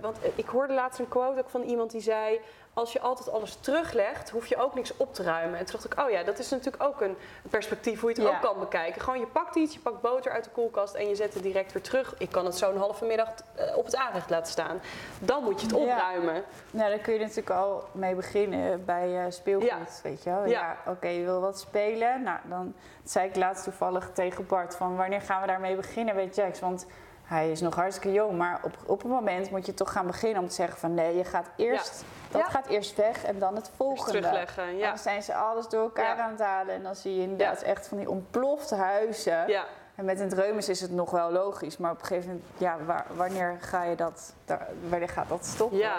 want 0.00 0.18
ik 0.36 0.46
hoorde 0.46 0.74
laatst 0.74 0.98
een 0.98 1.08
quote 1.08 1.40
ook 1.40 1.50
van 1.50 1.62
iemand 1.62 1.90
die 1.90 2.00
zei: 2.00 2.40
als 2.74 2.92
je 2.92 3.00
altijd 3.00 3.30
alles 3.30 3.54
teruglegt, 3.60 4.30
hoef 4.30 4.46
je 4.46 4.56
ook 4.56 4.74
niks 4.74 4.96
op 4.96 5.14
te 5.14 5.22
ruimen. 5.22 5.58
En 5.58 5.64
toen 5.64 5.74
dacht 5.80 5.92
ik, 5.92 6.04
oh 6.04 6.10
ja, 6.10 6.22
dat 6.22 6.38
is 6.38 6.50
natuurlijk 6.50 6.82
ook 6.82 7.00
een 7.00 7.16
perspectief 7.50 8.00
hoe 8.00 8.10
je 8.14 8.20
het 8.20 8.24
Ja. 8.30 8.36
ook 8.36 8.42
kan 8.42 8.58
bekijken. 8.58 9.00
Gewoon 9.00 9.20
je 9.20 9.26
pakt 9.26 9.54
iets, 9.56 9.74
je 9.74 9.80
pakt 9.80 10.00
boter 10.00 10.32
uit 10.32 10.44
de 10.44 10.50
koelkast 10.50 10.94
en 10.94 11.08
je 11.08 11.14
zet 11.14 11.34
het 11.34 11.42
direct 11.42 11.72
weer 11.72 11.82
terug. 11.82 12.14
Ik 12.18 12.30
kan 12.30 12.44
het 12.44 12.56
zo 12.56 12.70
een 12.70 12.76
halve 12.78 13.04
middag 13.04 13.28
eh, 13.54 13.76
op 13.76 13.84
het 13.84 13.96
aanrecht 13.96 14.30
laten 14.30 14.52
staan. 14.52 14.80
Dan 15.18 15.42
moet 15.42 15.60
je 15.60 15.66
het 15.66 15.76
Ja. 15.76 15.82
opruimen. 15.82 16.42
Nou, 16.70 16.90
daar 16.90 16.98
kun 16.98 17.12
je 17.12 17.18
natuurlijk 17.20 17.50
al 17.50 17.84
mee 17.92 18.14
beginnen 18.14 18.84
bij 18.84 19.24
eh, 19.24 19.30
speelgoed, 19.30 19.68
Ja. 19.68 19.78
weet 20.02 20.22
je 20.22 20.30
wel. 20.30 20.44
Ja. 20.44 20.50
Ja, 20.84 20.92
oké, 20.92 21.08
je 21.08 21.24
wil 21.24 21.40
wat 21.40 21.58
spelen. 21.58 22.22
Nou, 22.22 22.38
dan 22.48 22.74
zei 23.04 23.28
ik 23.28 23.36
laatst 23.36 23.64
toevallig 23.64 24.10
tegen 24.14 24.46
Bart 24.46 24.76
van 24.76 24.96
wanneer 24.96 25.20
gaan 25.20 25.40
we 25.40 25.46
daarmee 25.46 25.76
beginnen 25.76 26.14
bij 26.14 26.26
Jax? 26.32 26.60
Want 26.60 26.86
hij 27.24 27.50
is 27.50 27.60
nog 27.60 27.74
hartstikke 27.74 28.12
jong, 28.12 28.38
maar 28.38 28.60
op, 28.62 28.72
op 28.86 29.04
een 29.04 29.10
moment 29.10 29.50
moet 29.50 29.66
je 29.66 29.74
toch 29.74 29.92
gaan 29.92 30.06
beginnen 30.06 30.42
om 30.42 30.48
te 30.48 30.54
zeggen 30.54 30.78
van 30.78 30.94
nee, 30.94 31.16
je 31.16 31.24
gaat 31.24 31.46
eerst, 31.56 32.04
dat 32.30 32.40
Ja. 32.40 32.48
gaat 32.48 32.66
eerst 32.66 32.96
weg 32.96 33.24
en 33.24 33.38
dan 33.38 33.54
het 33.54 33.64
Dus 33.64 33.74
volgende. 33.76 34.12
terugleggen. 34.20 34.76
Ja. 34.76 34.88
Dan 34.88 34.98
zijn 34.98 35.22
ze 35.22 35.34
alles 35.34 35.68
door 35.68 35.82
elkaar 35.82 36.18
aan 36.18 36.30
het 36.30 36.40
halen 36.40 36.74
en 36.74 36.82
dan 36.82 36.94
zie 36.94 37.14
je 37.16 37.22
inderdaad 37.22 37.62
echt 37.62 37.88
van 37.88 37.98
die 37.98 38.10
ontplofte 38.10 38.74
huizen. 38.74 39.48
ja. 39.48 39.64
En 39.96 40.04
met 40.04 40.20
een 40.20 40.28
dreumes 40.28 40.68
is 40.68 40.80
het 40.80 40.90
nog 40.90 41.10
wel 41.10 41.30
logisch, 41.32 41.76
maar 41.76 41.90
op 41.90 42.00
een 42.00 42.06
gegeven 42.06 42.28
moment, 42.28 42.46
ja, 42.56 42.76
waar- 42.86 43.06
wanneer 43.16 43.56
ga 43.60 43.82
je 43.84 43.96
dat, 43.96 44.34
daar- 44.44 44.68
wanneer 44.88 45.08
gaat 45.08 45.28
dat 45.28 45.44
stoppen? 45.46 45.78
Ja, 45.78 45.96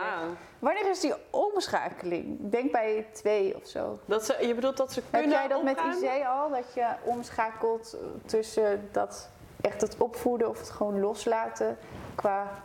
Wanneer 0.60 0.90
is 0.90 1.00
die 1.00 1.14
omschakeling? 1.30 2.38
Denk 2.52 2.72
bij 2.72 3.08
twee 3.14 3.56
of 3.56 3.68
zo. 3.68 4.00
dat 4.06 4.26
ze, 4.26 4.48
je 4.48 4.56
bedoelt 4.56 4.78
dat 4.78 4.94
ze 4.94 5.00
Heb 5.10 5.20
kunnen 5.22 5.38
jij 5.38 5.48
dat 5.48 5.64
met? 5.64 5.78
IC 5.78 6.26
al? 6.26 6.50
Dat 6.50 6.74
je 6.74 6.88
omschakelt 7.04 7.98
tussen 8.26 8.90
dat 8.92 9.30
echt 9.66 9.82
het 9.82 9.96
opvoeden 9.98 10.50
of 10.50 10.60
het 10.60 10.70
gewoon 10.70 11.00
loslaten 11.00 11.78
qua, 12.16 12.64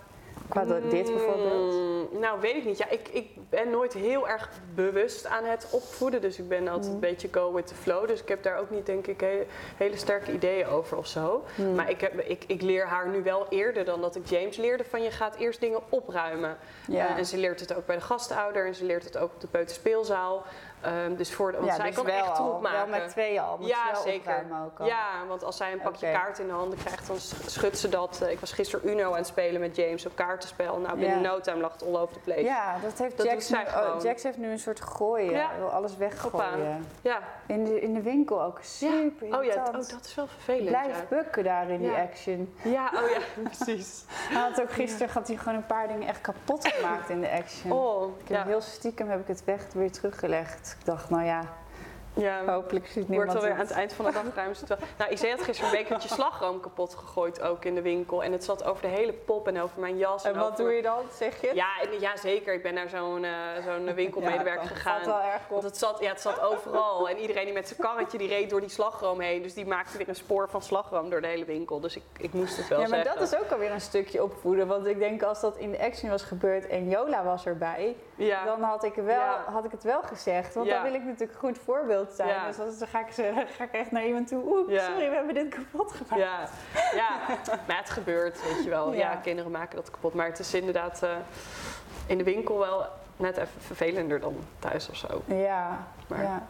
qua 0.48 0.64
dit 0.64 0.90
bijvoorbeeld? 0.90 1.72
Mm, 1.72 2.20
nou, 2.20 2.40
weet 2.40 2.54
ik 2.56 2.64
niet. 2.64 2.78
Ja, 2.78 2.88
ik, 2.88 3.08
ik 3.08 3.28
ben 3.50 3.70
nooit 3.70 3.92
heel 3.92 4.28
erg 4.28 4.48
bewust 4.74 5.26
aan 5.26 5.44
het 5.44 5.66
opvoeden. 5.70 6.20
Dus 6.20 6.38
ik 6.38 6.48
ben 6.48 6.68
altijd 6.68 6.86
Mm. 6.86 6.94
een 6.94 7.00
beetje 7.00 7.28
go 7.30 7.52
with 7.52 7.66
the 7.66 7.74
flow. 7.74 8.06
Dus 8.08 8.20
ik 8.22 8.28
heb 8.28 8.42
daar 8.42 8.58
ook 8.58 8.70
niet, 8.70 8.86
denk 8.86 9.06
ik, 9.06 9.20
he- 9.20 9.46
hele 9.76 9.96
sterke 9.96 10.32
ideeën 10.32 10.66
over 10.66 10.96
of 10.96 11.06
zo. 11.06 11.44
Mm. 11.54 11.74
Maar 11.74 11.90
ik, 11.90 12.00
heb, 12.00 12.20
ik, 12.20 12.44
ik 12.46 12.62
leer 12.62 12.86
haar 12.86 13.08
nu 13.08 13.22
wel 13.22 13.46
eerder 13.48 13.84
dan 13.84 14.00
dat 14.00 14.16
ik 14.16 14.26
James 14.26 14.56
leerde 14.56 14.84
van 14.84 15.02
je 15.02 15.10
gaat 15.10 15.34
eerst 15.36 15.60
dingen 15.60 15.80
opruimen. 15.88 16.56
Ja. 16.86 17.16
En 17.16 17.26
ze 17.26 17.36
leert 17.36 17.60
het 17.60 17.74
ook 17.74 17.86
bij 17.86 17.96
de 17.96 18.02
gastouder 18.02 18.66
en 18.66 18.74
ze 18.74 18.84
leert 18.84 19.04
het 19.04 19.16
ook 19.18 19.30
op 19.34 19.40
de 19.40 19.46
peuterspeelzaal. 19.46 20.42
Ehm, 20.80 21.14
dus 21.16 21.34
voor 21.34 21.50
de, 21.52 21.56
want 21.58 21.68
ja, 21.70 21.76
zij 21.76 21.86
dus 21.86 21.94
kan 21.94 22.06
echt 22.06 22.28
al. 22.28 22.34
troep 22.34 22.60
maken. 22.60 22.90
Wel 22.90 23.00
met 23.00 23.08
twee 23.08 23.40
al. 23.40 23.56
Ja, 23.60 23.92
wel 23.92 24.02
zeker. 24.02 24.44
ook 24.64 24.80
al. 24.80 24.86
Ja, 24.86 25.06
want 25.28 25.44
als 25.44 25.56
zij 25.56 25.72
een 25.72 25.80
pakje 25.80 26.12
kaart 26.12 26.38
in 26.38 26.46
de 26.46 26.52
handen 26.52 26.78
krijgt, 26.78 27.06
dan 27.06 27.16
sch- 27.18 27.34
schudt 27.46 27.78
ze 27.78 27.88
dat. 27.88 28.20
Eh, 28.22 28.30
Ik 28.30 28.40
was 28.40 28.52
gisteren 28.52 28.88
Uno 28.90 29.10
aan 29.10 29.16
het 29.16 29.26
spelen 29.26 29.60
met 29.60 29.76
James 29.76 30.06
op 30.06 30.14
kaartenspel. 30.16 30.78
Nou, 30.78 30.98
binnen 30.98 31.22
Ja. 31.22 31.30
no 31.30 31.40
time 31.40 31.60
lag 31.60 31.72
het 31.72 31.82
all 31.86 31.96
over 31.96 32.12
the 32.14 32.20
place. 32.20 32.42
Ja, 32.42 32.76
dat 32.82 32.98
heeft 32.98 33.16
Dat 33.16 33.26
Jax 33.26 33.50
nu, 33.50 33.56
oh, 33.58 34.02
Jax 34.02 34.22
heeft 34.22 34.36
nu 34.38 34.50
een 34.50 34.58
soort 34.58 34.80
gooien. 34.80 35.30
Ja. 35.32 35.50
Wil 35.58 35.68
alles 35.68 35.96
weggooien. 35.96 36.86
Ja. 37.02 37.18
In 37.46 37.64
de, 37.64 37.80
in 37.80 37.94
de 37.94 38.02
winkel 38.02 38.42
ook. 38.42 38.58
Super 38.62 39.38
Oh 39.38 39.44
ja, 39.44 39.64
oh, 39.66 39.72
dat 39.72 40.00
is 40.04 40.14
wel 40.14 40.26
vervelend. 40.26 40.66
Blijf 40.68 40.96
ja. 40.96 41.16
bukken 41.16 41.44
daar 41.44 41.68
in 41.70 41.80
die 41.80 41.90
Ja. 41.90 42.02
action. 42.02 42.54
Ja, 42.62 42.90
oh 42.94 43.08
ja, 43.10 43.18
precies. 43.50 44.04
Hij 44.08 44.40
had 44.40 44.60
ook 44.60 44.72
gisteren 44.72 45.12
had 45.12 45.26
hij 45.28 45.36
gewoon 45.36 45.54
een 45.54 45.66
paar 45.66 45.88
dingen 45.88 46.08
echt 46.08 46.20
kapot 46.20 46.68
gemaakt 46.68 47.08
in 47.08 47.20
de 47.20 47.30
action. 47.30 47.72
Oh, 47.72 48.18
Ik 48.20 48.28
heb 48.28 48.36
ja. 48.36 48.44
heel 48.44 48.60
stiekem 48.60 49.08
heb 49.08 49.20
ik 49.20 49.26
het 49.26 49.44
weg 49.44 49.62
weer 49.72 49.92
teruggelegd. 49.92 50.69
Ik 50.78 50.84
dacht, 50.84 51.10
nou 51.10 51.24
ja, 51.24 51.44
ja. 52.14 52.44
hopelijk 52.46 52.86
ziet 52.86 52.94
Wordt 52.94 53.08
niemand 53.10 53.34
alweer 53.34 53.52
aan 53.52 53.58
het. 53.58 53.68
het 53.68 53.76
eind 53.76 53.92
van 53.92 54.04
de 54.04 54.12
dag 54.12 54.22
ruimen 54.34 54.56
ze 54.56 54.64
het. 54.68 54.78
Nou, 54.98 55.10
Isee 55.12 55.30
had 55.30 55.42
gisteren 55.42 55.72
een 55.72 55.78
bekertje 55.82 56.08
slagroom 56.18 56.60
kapot 56.60 56.94
gegooid 56.94 57.42
ook 57.42 57.64
in 57.64 57.74
de 57.74 57.82
winkel. 57.82 58.22
En 58.22 58.32
het 58.32 58.44
zat 58.44 58.64
over 58.64 58.82
de 58.82 58.88
hele 58.88 59.12
pop 59.12 59.48
en 59.48 59.60
over 59.60 59.80
mijn 59.80 59.96
jas. 59.98 60.24
En 60.24 60.34
wat 60.34 60.42
over- 60.52 60.64
doe 60.64 60.72
je 60.72 60.82
dan, 60.82 61.02
zeg 61.12 61.40
je? 61.40 61.50
Ja, 61.54 61.68
en- 61.82 62.00
ja, 62.00 62.16
zeker. 62.16 62.54
Ik 62.54 62.62
ben 62.62 62.74
naar 62.74 62.88
zo'n 62.88 63.24
eh, 63.24 63.30
zo'n 63.64 63.94
winkelmedewerker 64.02 64.62
Ja, 64.62 64.68
gegaan. 64.68 64.92
valt 65.02 65.06
wel 65.06 65.20
erg 65.32 65.40
op. 65.42 65.48
Want 65.50 65.62
het 65.62 65.76
zat, 65.78 66.00
ja, 66.00 66.08
het 66.10 66.20
zat 66.20 66.40
overal. 66.40 67.08
En 67.08 67.18
iedereen 67.18 67.44
die 67.44 67.54
met 67.54 67.68
zijn 67.68 67.80
karretje 67.80 68.18
die 68.18 68.28
reed 68.28 68.50
door 68.50 68.60
die 68.60 68.68
slagroom 68.70 69.20
heen. 69.20 69.42
Dus 69.42 69.54
die 69.54 69.66
maakte 69.66 69.98
weer 69.98 70.08
een 70.08 70.14
spoor 70.16 70.48
van 70.48 70.62
slagroom 70.62 71.10
door 71.10 71.20
de 71.20 71.26
hele 71.26 71.44
winkel. 71.44 71.80
Dus 71.80 71.96
ik, 71.96 72.02
ik 72.18 72.32
moest 72.32 72.56
het 72.56 72.68
wel 72.68 72.80
Ja, 72.80 72.88
maar 72.88 72.98
zeggen. 73.02 73.18
dat 73.20 73.32
is 73.32 73.38
ook 73.38 73.50
alweer 73.50 73.70
een 73.72 73.80
stukje 73.80 74.22
opvoeden. 74.22 74.66
Want 74.66 74.86
ik 74.86 74.98
denk 74.98 75.22
als 75.22 75.40
dat 75.40 75.56
in 75.56 75.70
de 75.70 75.78
action 75.80 76.10
was 76.10 76.22
gebeurd 76.22 76.66
en 76.66 76.88
Jola 76.88 77.24
was 77.24 77.46
erbij, 77.46 77.96
ja. 78.14 78.44
dan 78.44 78.62
had 78.62 78.84
ik, 78.84 78.94
wel, 78.94 79.32
had 79.46 79.64
ik 79.64 79.70
het 79.70 79.82
wel 79.82 80.02
gezegd. 80.02 80.54
Want 80.54 80.68
dan 80.68 80.82
wil 80.82 80.94
ik 80.94 81.04
natuurlijk 81.04 81.32
een 81.32 81.38
goed 81.48 81.58
voorbeeld 81.58 81.99
zijn. 82.14 82.28
Ja. 82.28 82.46
Dus 82.46 82.56
dan 82.56 82.66
dan 82.78 82.88
ga 82.88 83.00
ik, 83.00 83.12
ze- 83.12 83.44
ga 83.56 83.64
ik 83.64 83.72
echt 83.72 83.90
naar 83.90 84.06
iemand 84.06 84.28
toe. 84.28 84.42
Oeh, 84.44 84.70
Ja. 84.70 84.86
sorry, 84.86 85.08
we 85.08 85.14
hebben 85.14 85.34
dit 85.34 85.48
kapot 85.48 85.92
gemaakt. 85.92 86.22
Ja, 86.22 86.38
ja, 86.94 87.18
maar 87.66 87.76
het 87.76 87.90
gebeurt, 87.90 88.42
weet 88.54 88.64
je 88.64 88.70
wel. 88.70 88.92
Ja. 88.92 88.98
Ja. 88.98 89.16
kinderen 89.16 89.50
maken 89.50 89.76
dat 89.76 89.90
kapot. 89.90 90.14
Maar 90.14 90.26
het 90.26 90.38
is 90.38 90.54
inderdaad 90.54 91.02
eh, 91.02 91.10
in 92.06 92.18
de 92.18 92.24
winkel 92.24 92.58
wel 92.58 92.86
net 93.16 93.36
even 93.36 93.60
vervelender 93.60 94.20
dan 94.20 94.36
thuis 94.58 94.88
of 94.88 94.96
zo. 94.96 95.22
Ja, 95.26 95.86
Maar- 96.06 96.22
ja. 96.22 96.46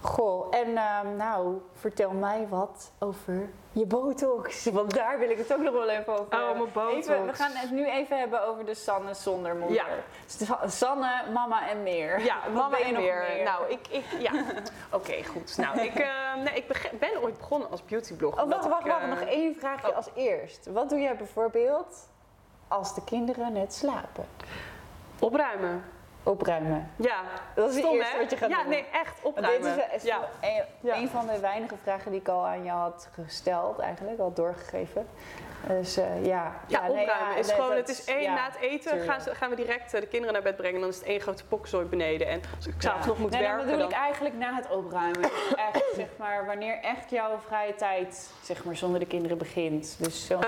Goh, 0.00 0.46
en 0.50 0.76
ehm, 0.76 1.16
nou, 1.16 1.60
vertel 1.72 2.10
mij 2.10 2.46
wat 2.48 2.92
over 2.98 3.48
je 3.72 3.86
botox. 3.86 4.64
Want 4.72 4.94
daar 4.94 5.18
wil 5.18 5.30
ik 5.30 5.38
het 5.38 5.52
ook 5.52 5.60
nog 5.60 5.72
wel 5.72 5.88
even 5.88 6.12
over 6.12 6.38
Oh, 6.38 6.58
mijn 6.58 6.72
botox. 6.72 7.06
Even, 7.06 7.26
we 7.26 7.32
gaan 7.32 7.50
het 7.52 7.70
nu 7.70 7.86
even 7.90 8.18
hebben 8.18 8.46
over 8.46 8.64
de 8.64 8.74
Sanne 8.74 9.14
zonder 9.14 9.56
moeder. 9.56 9.76
Ja. 9.76 9.86
Sa- 10.26 10.68
Sanne, 10.68 11.22
mama 11.32 11.68
en 11.68 11.82
meer. 11.82 12.20
Ja, 12.20 12.36
Wat 12.44 12.52
mama 12.52 12.78
en 12.78 12.92
meer. 12.92 13.26
meer? 13.28 13.44
Nou, 13.44 13.70
ik, 13.70 13.88
ik 13.88 14.04
ja. 14.18 14.32
Oké, 14.98 15.24
goed. 15.24 15.56
Nou, 15.56 15.80
ik, 15.80 15.94
eh, 15.94 16.34
nee, 16.44 16.54
ik 16.54 16.90
ben 16.98 17.22
ooit 17.22 17.38
begonnen 17.38 17.70
als 17.70 17.84
beautyblogger. 17.84 18.42
Oh, 18.42 18.48
wacht, 18.50 18.68
wacht, 18.68 18.86
wacht. 18.86 19.06
Nog 19.06 19.20
één 19.20 19.54
vraagje 19.54 19.88
oh. 19.90 19.96
als 19.96 20.08
eerst. 20.14 20.66
Wat 20.66 20.88
doe 20.88 21.00
jij 21.00 21.16
bijvoorbeeld 21.16 22.08
als 22.68 22.94
de 22.94 23.04
kinderen 23.04 23.52
net 23.52 23.74
slapen? 23.74 24.26
Opruimen. 25.18 25.84
Opruimen. 26.26 26.90
Ja. 26.96 27.20
Dat 27.54 27.70
is 27.70 27.76
het 27.76 27.84
eerste 27.84 28.12
hè? 28.12 28.18
wat 28.20 28.30
je 28.30 28.36
gaat 28.36 28.50
ja, 28.50 28.60
doen. 28.60 28.68
nee, 28.68 28.86
echt 28.92 29.22
Want 29.22 29.36
opruimen. 29.36 29.76
dit 29.76 29.86
is, 29.94 30.02
ja. 30.02 30.28
een, 30.40 30.92
een 31.00 31.08
van 31.08 31.26
de 31.26 31.40
weinige 31.40 31.74
vragen 31.82 32.10
die 32.10 32.20
ik 32.20 32.28
al 32.28 32.46
aan 32.46 32.64
jou 32.64 32.78
had 32.78 33.08
gesteld, 33.12 33.78
eigenlijk, 33.78 34.18
al 34.18 34.32
doorgegeven. 34.32 35.06
Dus 35.68 35.96
eh, 35.96 36.24
ja. 36.26 36.60
Ja, 36.66 36.80
nee, 36.80 36.90
opruimen 36.90 37.36
is 37.36 37.46
nee, 37.46 37.54
gewoon, 37.54 37.70
dat 37.70 37.78
het 37.78 37.88
is 37.88 38.04
één, 38.04 38.22
ja, 38.22 38.34
na 38.34 38.44
het 38.44 38.56
eten 38.60 39.00
gaan, 39.00 39.20
ze- 39.20 39.34
gaan 39.34 39.50
we 39.50 39.56
direct 39.56 39.94
eh, 39.94 40.00
de 40.00 40.06
kinderen 40.06 40.32
naar 40.34 40.42
bed 40.42 40.56
brengen. 40.56 40.74
En 40.74 40.80
dan 40.80 40.90
is 40.90 40.96
het 40.96 41.04
één 41.04 41.20
grote 41.20 41.44
pokzooi 41.44 41.84
beneden. 41.86 42.26
En 42.28 42.40
als 42.56 42.66
ik 42.66 42.74
s'avonds 42.78 43.04
Ja. 43.06 43.10
nog 43.12 43.18
moet 43.20 43.30
nee, 43.30 43.40
werken, 43.40 43.56
dan 43.58 43.66
bedoel 43.66 43.80
dan... 43.88 43.90
ik 43.90 44.04
eigenlijk 44.04 44.34
na 44.34 44.54
het 44.54 44.70
opruimen. 44.70 45.22
Dus 45.22 45.54
echt, 45.56 45.84
zeg 45.96 46.08
maar, 46.18 46.46
wanneer 46.46 46.78
echt 46.82 47.10
jouw 47.10 47.38
vrije 47.46 47.74
tijd, 47.74 48.30
zeg 48.42 48.64
maar, 48.64 48.76
zonder 48.76 49.00
de 49.00 49.06
kinderen 49.06 49.38
begint. 49.38 49.96
Dus 49.98 50.26
zo 50.26 50.34
Eh, 50.34 50.40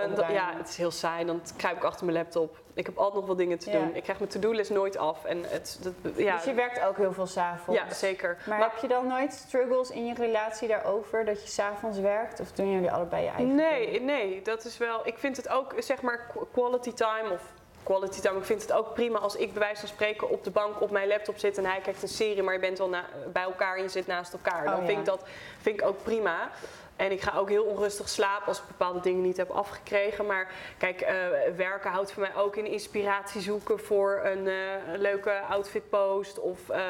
dat- 0.00 0.10
opruimen. 0.10 0.34
ja, 0.40 0.52
het 0.56 0.68
is 0.68 0.76
heel 0.76 0.90
saai. 0.90 1.24
Dan 1.26 1.40
kruip 1.56 1.76
ik 1.76 1.84
achter 1.84 2.04
mijn 2.06 2.16
laptop. 2.18 2.62
Ik 2.74 2.86
heb 2.86 2.96
altijd 2.96 3.14
nog 3.14 3.26
wel 3.26 3.36
dingen 3.36 3.58
te 3.58 3.70
Ja. 3.70 3.78
doen. 3.78 3.94
Ik 3.94 4.02
krijg 4.02 4.18
mijn 4.18 4.30
to-do-list 4.30 4.70
nooit 4.70 4.96
af. 4.96 5.24
En 5.24 5.42
het, 5.48 5.78
dat, 5.82 5.92
ja, 6.16 6.34
Dus 6.36 6.44
je 6.44 6.54
werkt 6.54 6.80
ook 6.84 6.96
heel 6.96 7.12
veel 7.12 7.26
s'avonds. 7.26 7.80
ja, 7.80 7.92
zeker. 7.94 8.36
Maar, 8.46 8.58
Maar- 8.58 8.70
heb 8.70 8.78
je 8.80 8.88
dan 8.88 9.06
nooit 9.06 9.32
struggles 9.32 9.90
in 9.90 10.06
je 10.06 10.14
relatie 10.14 10.68
daarover 10.68 11.24
dat 11.24 11.42
je 11.42 11.48
s'avonds 11.48 11.98
werkt? 11.98 12.40
Of 12.40 12.52
doen 12.52 12.72
jullie 12.72 12.90
allebei 12.90 13.22
je 13.22 13.28
eigen 13.28 13.54
Nee, 13.54 13.90
dingen? 13.90 14.04
nee, 14.04 14.42
dat 14.42 14.53
is 14.64 14.78
wel. 14.78 15.00
Ik 15.06 15.18
vind 15.18 15.36
het 15.36 15.48
ook, 15.48 15.72
zeg 15.78 16.00
maar, 16.02 16.26
qu- 16.32 16.44
quality 16.52 16.92
time 16.92 17.30
of 17.30 17.40
quality 17.82 18.20
time. 18.20 18.38
Ik 18.38 18.44
vind 18.44 18.62
het 18.62 18.72
ook 18.72 18.94
prima 18.94 19.18
als 19.18 19.36
ik 19.36 19.52
bij 19.52 19.62
wijze 19.62 19.80
van 19.80 19.88
spreken 19.88 20.28
op 20.30 20.44
de 20.44 20.50
bank 20.50 20.80
op 20.80 20.90
mijn 20.90 21.08
laptop 21.08 21.38
zit 21.38 21.58
en 21.58 21.64
hij 21.64 21.80
kijkt 21.80 22.02
een 22.02 22.08
serie, 22.08 22.42
maar 22.42 22.54
je 22.54 22.60
bent 22.60 22.78
wel 22.78 22.88
na- 22.88 23.08
bij 23.32 23.42
elkaar 23.42 23.76
en 23.76 23.82
je 23.82 23.88
zit 23.88 24.06
naast 24.06 24.32
elkaar. 24.32 24.64
Dan 24.64 24.72
Oh, 24.72 24.78
vind 24.78 24.90
ja. 24.92 24.98
ik 24.98 25.04
dat 25.04 25.22
vind 25.60 25.80
ik 25.80 25.86
ook 25.86 26.02
prima. 26.02 26.50
En 26.96 27.10
ik 27.12 27.20
ga 27.20 27.38
ook 27.38 27.48
heel 27.48 27.64
onrustig 27.64 28.08
slapen 28.08 28.46
als 28.46 28.58
ik 28.58 28.66
bepaalde 28.66 29.00
dingen 29.00 29.22
niet 29.22 29.36
heb 29.36 29.50
afgekregen. 29.50 30.26
Maar 30.26 30.50
kijk, 30.78 31.00
eh, 31.00 31.14
werken 31.56 31.90
houdt 31.90 32.12
voor 32.12 32.22
mij 32.22 32.34
ook 32.36 32.56
in 32.56 32.66
inspiratie 32.66 33.40
zoeken 33.40 33.78
voor 33.80 34.20
een 34.24 34.48
eh, 34.48 34.54
leuke 34.96 35.40
outfit 35.40 35.88
post. 35.90 36.38
Of 36.38 36.68
eh, 36.68 36.80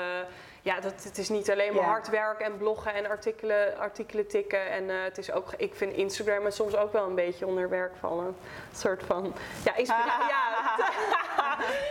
ja, 0.65 0.81
dat, 0.81 1.05
het 1.05 1.19
is 1.19 1.29
niet 1.29 1.51
alleen 1.51 1.73
maar 1.75 1.83
Ja. 1.83 1.89
hard 1.89 2.09
werken 2.09 2.45
en 2.45 2.57
bloggen 2.57 2.95
en 2.95 3.07
artikelen, 3.09 3.79
artikelen 3.79 4.27
tikken. 4.29 4.71
En 4.71 4.91
eh, 4.91 4.97
het 5.03 5.19
is 5.19 5.33
ook, 5.33 5.53
ik 5.57 5.75
vind 5.75 5.97
Instagram 5.97 6.51
soms 6.51 6.77
ook 6.77 6.93
wel 6.93 7.07
een 7.07 7.15
beetje 7.15 7.47
onder 7.47 7.69
werk 7.69 7.93
vallen. 8.01 8.27
Een 8.27 8.35
soort 8.77 9.03
van, 9.03 9.35
ja, 9.65 9.77
inspiratie. 9.77 10.29
ja, 10.29 10.45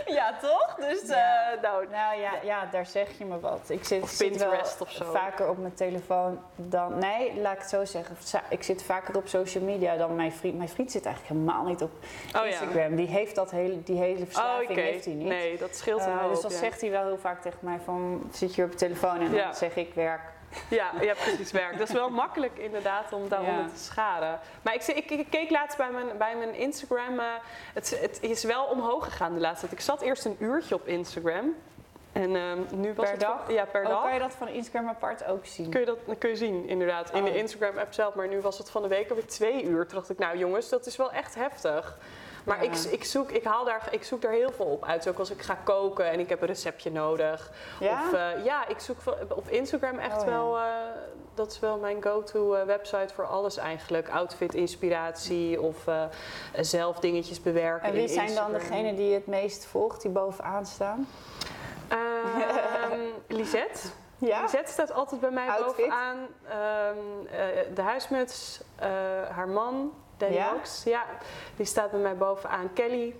ja, 0.20 0.38
toch? 0.42 0.76
Dus, 0.80 1.02
eh, 1.02 1.18
nou, 1.62 1.88
Nou 1.90 2.20
ja, 2.20 2.32
ja, 2.44 2.66
daar 2.66 2.86
zeg 2.86 3.18
je 3.18 3.26
me 3.26 3.40
wat. 3.40 3.60
Ik 3.68 3.84
zit, 3.86 4.02
Of 4.02 4.10
zit 4.10 4.28
Pinterest 4.30 4.78
wel 4.80 4.88
of 4.88 4.94
zo. 4.94 5.12
vaker 5.12 5.50
op 5.50 5.58
mijn 5.58 5.74
telefoon 5.74 6.40
dan... 6.56 6.98
Nee, 7.00 7.40
laat 7.42 7.54
ik 7.54 7.60
het 7.60 7.70
zo 7.70 7.86
zeggen. 7.86 8.16
Ik 8.50 8.64
zit 8.64 8.84
vaker 8.84 9.18
op 9.18 9.28
social 9.28 9.64
media 9.64 9.96
dan 9.96 10.16
mijn 10.16 10.32
vriend. 10.32 10.58
Mijn 10.58 10.70
vriend 10.70 10.92
zit 10.92 11.06
eigenlijk 11.06 11.36
helemaal 11.36 11.66
niet 11.66 11.82
op 11.82 11.92
ja. 12.32 12.44
Instagram. 12.44 12.96
Die 12.96 13.08
heeft 13.08 13.36
dat 13.36 13.52
hele, 13.52 13.84
die 13.84 13.98
hele 13.98 14.20
oh, 14.20 14.26
verslaving 14.26 14.70
oké. 14.70 14.80
heeft 14.80 15.06
hij 15.06 15.14
niet. 15.14 15.28
Nee, 15.28 15.58
dat 15.58 15.76
scheelt 15.76 16.02
een 16.02 16.12
Eh, 16.20 16.30
dus 16.30 16.42
dan 16.42 16.52
ja. 16.52 16.58
zegt 16.58 16.82
hij 16.82 16.90
wel 16.90 17.04
heel 17.06 17.18
vaak 17.18 17.42
tegen 17.42 17.60
mij 17.62 17.80
van... 17.84 18.30
Zit 18.32 18.56
je 18.56 18.63
op 18.66 18.72
je 18.72 18.78
telefoon? 18.78 19.20
En 19.20 19.34
Ja. 19.34 19.44
dan 19.44 19.54
zeg 19.56 19.76
ik 19.76 19.94
werk. 19.94 20.22
Ja, 20.70 20.92
ja, 21.02 21.14
precies 21.14 21.52
werk. 21.52 21.78
Dat 21.78 21.88
is 21.88 21.94
wel 21.94 22.10
makkelijk 22.10 22.58
inderdaad 22.58 23.14
om 23.14 23.30
daaronder 23.30 23.64
Ja. 23.64 23.70
te 23.76 23.84
schaden. 23.84 24.40
Maar 24.62 24.74
ik, 24.74 24.84
ik, 24.88 25.10
ik 25.12 25.28
keek 25.30 25.50
laatst 25.50 25.78
bij 25.78 25.90
mijn, 25.92 26.18
bij 26.18 26.36
mijn 26.36 26.56
Instagram. 26.56 27.20
eh, 27.20 27.26
het, 27.74 28.00
het 28.02 28.18
is 28.22 28.44
wel 28.44 28.64
omhoog 28.66 29.04
gegaan 29.06 29.34
de 29.34 29.40
laatste 29.40 29.68
tijd. 29.68 29.80
Ik 29.80 29.86
zat 29.86 30.02
eerst 30.02 30.26
een 30.26 30.36
uurtje 30.40 30.76
op 30.76 30.88
Instagram. 30.88 31.56
En 32.12 32.36
ehm, 32.36 32.60
nu 32.76 32.94
was 32.94 33.06
Per 33.06 33.12
het 33.14 33.20
dag? 33.22 33.52
Ja, 33.52 33.66
per 33.66 33.84
Oh, 33.84 33.90
dag. 33.90 34.02
kan 34.04 34.14
je 34.14 34.20
dat 34.20 34.34
van 34.34 34.48
Instagram 34.48 34.90
apart 34.90 35.26
ook 35.26 35.46
zien? 35.46 35.70
Kun 35.70 35.80
je 35.80 35.86
dat 35.86 35.98
kun 36.18 36.30
je 36.30 36.36
zien, 36.36 36.68
inderdaad, 36.68 37.12
in 37.14 37.24
de 37.24 37.30
Oh. 37.30 37.36
Instagram-app 37.36 37.94
zelf. 37.94 38.14
Maar 38.16 38.28
nu 38.28 38.42
was 38.42 38.58
het 38.58 38.70
van 38.70 38.82
de 38.82 38.88
week 38.88 39.10
alweer 39.10 39.28
twee 39.28 39.64
uur. 39.64 39.86
Toen 39.88 39.98
dacht 39.98 40.10
ik, 40.10 40.18
nou 40.18 40.38
jongens, 40.38 40.70
dat 40.70 40.86
is 40.86 40.96
wel 40.96 41.12
echt 41.12 41.36
heftig. 41.36 41.98
Maar 42.44 42.64
ik, 42.64 42.76
ik, 42.76 43.04
zoek, 43.04 43.32
ik, 43.32 43.44
haal 43.44 43.66
daar, 43.66 43.88
ik 43.92 44.04
zoek 44.04 44.22
daar 44.22 44.32
heel 44.32 44.52
veel 44.52 44.66
op 44.66 44.86
uit. 44.86 45.08
Ook 45.08 45.20
als 45.20 45.30
ik 45.32 45.42
ga 45.42 45.58
koken 45.64 46.06
en 46.10 46.20
ik 46.20 46.30
heb 46.30 46.42
een 46.42 46.48
receptje 46.48 46.92
nodig. 46.92 47.52
Ja? 47.80 48.02
Of, 48.08 48.14
eh, 48.14 48.46
ja, 48.46 48.68
ik 48.68 48.80
zoek 48.80 48.98
op 49.30 49.48
Instagram 49.50 49.98
echt 50.00 50.22
Oh, 50.22 50.28
wel... 50.28 50.58
eh, 50.58 50.64
dat 51.34 51.52
is 51.52 51.60
wel 51.60 51.78
mijn 51.78 52.04
go-to 52.04 52.54
eh, 52.54 52.66
website 52.66 53.14
voor 53.14 53.26
alles 53.26 53.58
eigenlijk. 53.58 54.10
Outfit 54.10 54.54
inspiratie 54.54 55.62
of 55.62 55.86
zelf 56.62 57.00
dingetjes 57.00 57.42
bewerken 57.42 57.88
En 57.88 57.94
wie 57.94 58.08
zijn 58.08 58.36
dan 58.36 58.52
degenen 58.52 58.96
die 58.96 59.14
het 59.14 59.28
meest 59.28 59.66
volgt, 59.66 60.02
die 60.02 60.12
bovenaan 60.12 60.66
staan? 60.66 61.08
Ehm, 61.88 63.00
Lisette. 63.40 63.88
Ja? 64.18 64.42
Lisette 64.42 64.72
staat 64.72 64.94
altijd 64.94 65.22
bij 65.22 65.32
mij 65.32 65.48
Outfit? 65.48 65.76
bovenaan. 65.76 66.18
Ehm, 66.48 66.98
eh, 67.32 67.76
de 67.76 67.82
huismuts, 67.82 68.62
haar 69.30 69.48
man, 69.48 69.94
Danny 70.18 70.36
Ja? 70.36 70.54
Ja, 70.86 71.04
die 71.56 71.66
staat 71.66 71.92
bij 71.92 72.00
mij 72.00 72.18
bovenaan. 72.18 72.74
Kelly, 72.74 73.16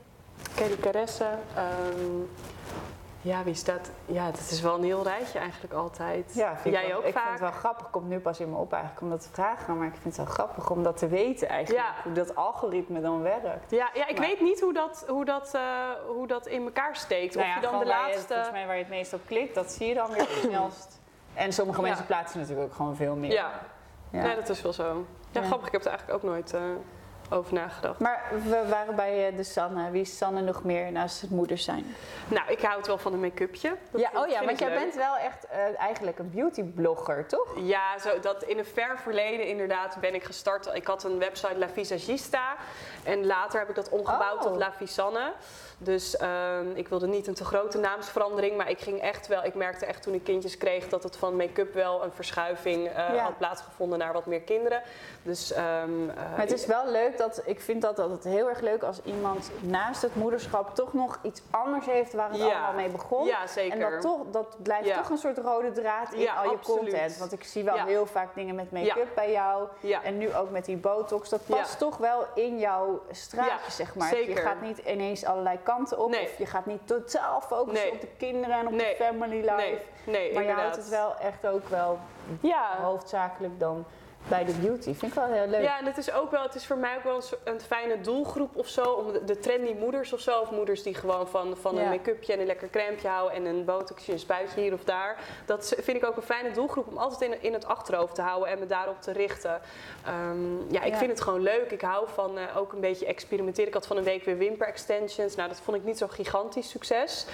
Kelly 0.56 0.78
Caresse. 0.78 1.26
ehm, 1.56 2.22
ja, 3.22 3.44
wie 3.44 3.54
staat... 3.54 3.90
Ja, 4.06 4.26
dat 4.26 4.40
is 4.50 4.62
wel 4.62 4.76
een 4.76 4.84
heel 4.84 5.04
rijtje 5.04 5.40
eigenlijk 5.40 5.74
altijd. 5.74 6.32
Ja, 6.36 6.58
Jij 6.64 6.88
wel- 6.88 6.98
ook 6.98 7.04
ik 7.04 7.14
vaak? 7.14 7.22
vind 7.24 7.40
het 7.40 7.50
wel 7.50 7.60
grappig. 7.60 7.90
Komt 7.90 8.10
nu 8.10 8.20
pas 8.20 8.40
in 8.40 8.50
me 8.50 8.56
op 8.58 8.72
eigenlijk 8.74 9.02
om 9.04 9.10
dat 9.10 9.22
te 9.22 9.30
vragen. 9.32 9.78
Maar 9.78 9.88
ik 9.88 9.94
vind 10.02 10.18
het 10.18 10.26
wel 10.26 10.34
grappig 10.36 10.70
om 10.70 10.84
dat 10.84 10.98
te 10.98 11.08
weten 11.08 11.48
eigenlijk. 11.48 11.86
Ja. 11.86 11.94
Hoe 12.04 12.12
dat 12.14 12.36
algoritme 12.36 13.02
dan 13.02 13.22
werkt. 13.22 13.72
Ja, 13.72 13.90
ja, 13.94 14.08
ik 14.08 14.18
Maar- 14.18 14.28
weet 14.28 14.42
niet 14.42 14.60
hoe 14.62 14.74
dat, 14.74 15.06
hoe, 15.08 15.26
dat, 15.26 15.52
eh, 15.54 15.62
hoe 16.08 16.28
dat 16.28 16.48
in 16.48 16.64
elkaar 16.64 16.96
steekt. 16.96 17.36
Nou 17.36 17.48
of 17.48 17.54
ja, 17.54 17.60
je 17.62 17.68
dan 17.68 17.80
de 17.80 17.86
je- 17.86 17.92
laatste... 17.92 18.28
volgens 18.34 18.52
mij 18.52 18.66
waar 18.66 18.76
je 18.76 18.82
het 18.82 18.92
meest 18.92 19.14
op 19.14 19.22
klikt, 19.26 19.56
dat 19.56 19.72
zie 19.72 19.88
je 19.88 19.94
dan 19.94 20.08
weer 20.12 20.18
het 20.20 20.30
snelst. 20.30 21.00
En 21.34 21.54
sommige 21.54 21.82
mensen 21.82 22.06
plaatsen 22.06 22.40
natuurlijk 22.40 22.68
ook 22.68 22.76
gewoon 22.76 22.96
veel 22.96 23.16
meer. 23.16 23.32
Ja, 23.32 23.52
Ja. 24.10 24.22
Nee, 24.22 24.36
dat 24.36 24.50
is 24.50 24.62
wel 24.62 24.74
zo. 24.74 25.06
Ja, 25.34 25.42
grappig. 25.42 25.68
Ik 25.68 25.74
heb 25.74 25.82
er 25.82 25.90
eigenlijk 25.90 26.24
ook 26.24 26.30
nooit 26.32 26.54
eh, 26.54 26.62
over 27.30 27.54
nagedacht. 27.54 28.00
Maar 28.00 28.24
we 28.44 28.64
waren 28.70 28.96
bij 28.96 29.28
eh, 29.30 29.38
de 29.38 29.44
Sanne. 29.44 29.92
Wie 29.92 30.02
is 30.02 30.18
Sanne 30.18 30.42
nog 30.42 30.64
meer 30.64 30.92
naast 30.92 31.22
het 31.22 31.30
moeders 31.30 31.64
zijn? 31.64 31.96
Nou, 32.28 32.52
ik 32.52 32.62
hou 32.62 32.78
het 32.78 32.88
wel 32.88 32.98
van 32.98 33.14
een 33.14 33.20
make-upje. 33.20 33.76
Ja, 33.96 34.10
oh 34.14 34.28
ja, 34.28 34.46
want 34.46 34.60
jij 34.60 34.70
leuk. 34.70 34.80
bent 34.80 34.96
wel 34.96 35.18
echt 35.18 35.46
eh, 35.48 35.80
eigenlijk 35.80 36.20
een 36.20 36.32
beautyblogger, 36.32 37.28
toch? 37.28 37.54
Ja, 37.58 38.00
zo, 38.00 38.20
dat 38.20 38.44
in 38.44 38.58
een 38.58 38.66
ver 38.66 38.98
verleden 38.98 39.48
inderdaad 39.48 39.98
ben 40.02 40.14
ik 40.16 40.24
gestart. 40.24 40.70
Ik 40.74 40.88
had 40.88 41.04
een 41.04 41.20
website 41.20 41.58
La 41.58 41.70
Visagista. 41.70 42.56
En 43.04 43.26
later 43.26 43.60
heb 43.60 43.70
ik 43.70 43.76
dat 43.76 43.90
omgebouwd 43.90 44.22
Oh. 44.34 44.42
tot 44.42 44.58
La 44.58 44.72
Visanne. 44.74 45.32
Dus 45.78 46.18
ehm, 46.18 46.66
ik 46.74 46.88
wilde 46.88 47.08
niet 47.08 47.28
een 47.28 47.34
te 47.34 47.46
grote 47.46 47.78
naamsverandering. 47.78 48.58
Maar 48.58 48.70
ik 48.70 48.80
ging 48.80 49.02
echt 49.02 49.28
wel... 49.28 49.44
Ik 49.44 49.54
merkte 49.56 49.86
echt 49.86 50.04
toen 50.04 50.14
ik 50.14 50.24
kindjes 50.24 50.58
kreeg... 50.58 50.90
dat 50.90 51.04
het 51.04 51.16
van 51.18 51.36
make-up 51.36 51.74
wel 51.74 52.04
een 52.04 52.12
verschuiving 52.12 52.88
eh, 52.88 52.94
Ja. 52.96 53.24
had 53.24 53.38
plaatsgevonden 53.38 54.00
naar 54.00 54.14
wat 54.14 54.26
meer 54.26 54.42
kinderen. 54.42 54.82
Dus... 55.24 55.52
ehm, 55.52 56.10
eh, 56.10 56.16
Maar 56.16 56.40
het 56.40 56.52
is 56.54 56.66
wel 56.66 56.92
leuk 56.92 57.13
dat 57.18 57.42
ik 57.46 57.62
vind 57.62 57.82
dat 57.82 58.00
altijd 58.00 58.24
heel 58.24 58.50
erg 58.50 58.60
leuk 58.60 58.84
als 58.84 59.02
iemand 59.04 59.52
naast 59.60 60.02
het 60.02 60.16
moederschap 60.16 60.76
toch 60.76 60.94
nog 60.94 61.20
iets 61.22 61.42
anders 61.52 61.86
heeft 61.86 62.14
waar 62.14 62.30
het 62.30 62.38
Ja. 62.38 62.46
allemaal 62.46 62.74
mee 62.74 62.90
begon. 62.90 63.26
Ja, 63.26 63.48
zeker. 63.48 63.82
En 63.86 63.92
dat, 63.92 64.02
toch, 64.02 64.20
dat 64.32 64.56
blijft 64.64 64.88
Ja. 64.88 64.96
toch 64.96 65.10
een 65.10 65.18
soort 65.18 65.38
rode 65.38 65.72
draad 65.72 66.14
in 66.14 66.30
al 66.30 66.44
je 66.44 66.50
absoluut. 66.50 66.80
content. 66.80 67.18
Want 67.18 67.32
ik 67.32 67.44
zie 67.44 67.64
wel 67.64 67.78
heel 67.78 68.06
vaak 68.06 68.36
dingen 68.36 68.56
met 68.56 68.72
make-up 68.72 69.08
bij 69.16 69.32
jou. 69.32 69.68
En 70.04 70.18
nu 70.18 70.36
ook 70.36 70.50
met 70.50 70.66
die 70.66 70.78
botox. 70.78 71.30
Dat 71.30 71.46
past 71.46 71.78
toch 71.80 71.98
wel 71.98 72.26
in 72.36 72.60
jouw 72.60 73.02
straatje, 73.12 73.72
zeg 73.72 73.96
maar. 73.96 74.10
zeker. 74.10 74.30
Je 74.36 74.42
gaat 74.42 74.62
niet 74.62 74.78
ineens 74.78 75.26
allerlei 75.26 75.60
kanten 75.64 75.98
op. 76.00 76.10
Nee. 76.10 76.24
Of 76.24 76.38
je 76.38 76.46
gaat 76.46 76.66
niet 76.66 76.88
totaal 76.88 77.42
focussen 77.42 77.86
Nee. 77.86 77.92
op 77.94 78.02
de 78.02 78.08
kinderen 78.18 78.56
en 78.60 78.66
op 78.68 78.74
Nee. 78.74 78.96
de 78.98 79.04
family 79.04 79.40
life. 79.40 79.82
Nee, 80.06 80.06
maar 80.06 80.22
je 80.22 80.30
inderdaad. 80.30 80.58
houdt 80.60 80.76
het 80.76 80.90
wel 80.90 81.16
echt 81.18 81.48
ook 81.48 81.68
wel 81.68 82.00
Ja, 82.42 82.78
hoofdzakelijk 82.82 83.60
dan 83.60 83.86
bij 84.28 84.46
de 84.46 84.54
beauty. 84.54 84.84
Vind 84.94 85.02
ik 85.02 85.14
wel 85.14 85.32
heel 85.32 85.48
leuk. 85.48 85.62
Ja, 85.64 85.80
en 85.80 85.86
het 85.86 85.98
is 85.98 86.12
ook 86.12 86.32
wel, 86.32 86.44
het 86.44 86.56
is 86.56 86.66
voor 86.66 86.78
mij 86.78 86.96
ook 86.98 87.04
wel 87.04 87.16
een, 87.16 87.54
een 87.54 87.62
fijne 87.62 88.02
doelgroep 88.02 88.58
of 88.58 88.68
zo. 88.68 88.84
Om 88.84 89.12
de, 89.14 89.24
de 89.24 89.40
trendy 89.40 89.74
moeders 89.80 90.14
of 90.14 90.20
zo. 90.20 90.40
Of 90.40 90.52
moeders 90.52 90.84
die 90.84 90.94
gewoon 90.96 91.28
van, 91.28 91.58
van 91.58 91.78
een 91.78 91.84
Ja. 91.84 91.90
make-upje 91.90 92.34
en 92.34 92.40
een 92.40 92.46
lekker 92.46 92.70
crèmeje 92.70 93.08
houden. 93.08 93.38
En 93.38 93.46
een 93.46 93.66
botoxje, 93.66 94.12
een 94.12 94.20
spuitje 94.20 94.62
hier 94.62 94.74
of 94.74 94.84
daar. 94.84 95.18
Dat 95.46 95.76
vind 95.82 95.98
ik 95.98 96.06
ook 96.06 96.16
een 96.16 96.22
fijne 96.24 96.52
doelgroep 96.52 96.88
om 96.88 96.98
altijd 96.98 97.32
in, 97.32 97.42
in 97.44 97.54
het 97.54 97.66
achterhoofd 97.66 98.16
te 98.16 98.22
houden. 98.22 98.50
En 98.50 98.60
me 98.60 98.66
daarop 98.66 99.02
te 99.02 99.12
richten. 99.12 99.62
Ehm, 100.06 100.72
ja, 100.74 100.82
ik 100.84 100.92
Ja. 100.92 100.98
vind 100.98 101.12
het 101.12 101.22
gewoon 101.22 101.42
leuk. 101.42 101.72
Ik 101.72 101.82
hou 101.82 102.08
van 102.14 102.38
eh, 102.38 102.58
ook 102.58 102.74
een 102.74 102.80
beetje 102.82 103.06
experimenteren. 103.06 103.68
Ik 103.68 103.74
had 103.74 103.88
van 103.88 103.98
een 103.98 104.04
week 104.04 104.24
weer 104.24 104.38
wimper 104.38 104.68
extensions. 104.68 105.36
Nou, 105.36 105.50
dat 105.50 105.60
vond 105.62 105.78
ik 105.78 105.84
niet 105.84 105.98
zo'n 105.98 106.10
gigantisch 106.12 106.70
succes. 106.70 107.26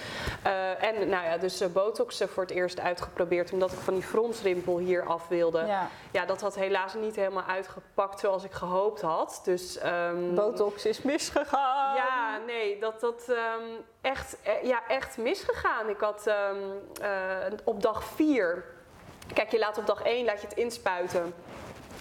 Eh, 0.43 0.83
en 0.83 1.09
nou 1.09 1.25
ja, 1.25 1.37
dus 1.37 1.61
eh, 1.61 1.67
botox 1.69 2.19
eh, 2.19 2.27
voor 2.27 2.43
het 2.43 2.51
eerst 2.51 2.79
uitgeprobeerd. 2.79 3.51
Omdat 3.51 3.71
ik 3.71 3.79
van 3.79 3.93
die 3.93 4.03
fronsrimpel 4.03 4.77
hier 4.77 5.03
af 5.05 5.27
wilde. 5.27 5.63
Ja. 5.67 5.89
Ja, 6.11 6.25
dat 6.25 6.41
had 6.41 6.55
helaas 6.55 6.77
niet 6.93 7.15
helemaal 7.15 7.43
uitgepakt 7.43 8.19
zoals 8.19 8.43
ik 8.43 8.51
gehoopt 8.51 9.01
had. 9.01 9.41
Dus, 9.43 9.77
ehm, 9.77 10.35
Botox 10.35 10.85
is 10.85 11.01
misgegaan. 11.01 11.95
Ja, 11.95 12.39
nee, 12.45 12.79
dat 12.79 12.99
dat 12.99 13.29
ehm, 13.29 13.63
echt, 14.01 14.37
eh, 14.41 14.63
ja, 14.63 14.87
echt 14.87 15.17
misgegaan. 15.17 15.89
Ik 15.89 15.99
had 15.99 16.27
ehm, 16.27 16.55
eh, 17.01 17.53
op 17.63 17.81
dag 17.81 18.03
4. 18.03 18.63
Kijk, 19.33 19.51
je 19.51 19.59
laat 19.59 19.77
op 19.77 19.85
dag 19.85 20.03
1 20.03 20.25
laat 20.25 20.41
je 20.41 20.47
het 20.47 20.57
inspuiten. 20.57 21.33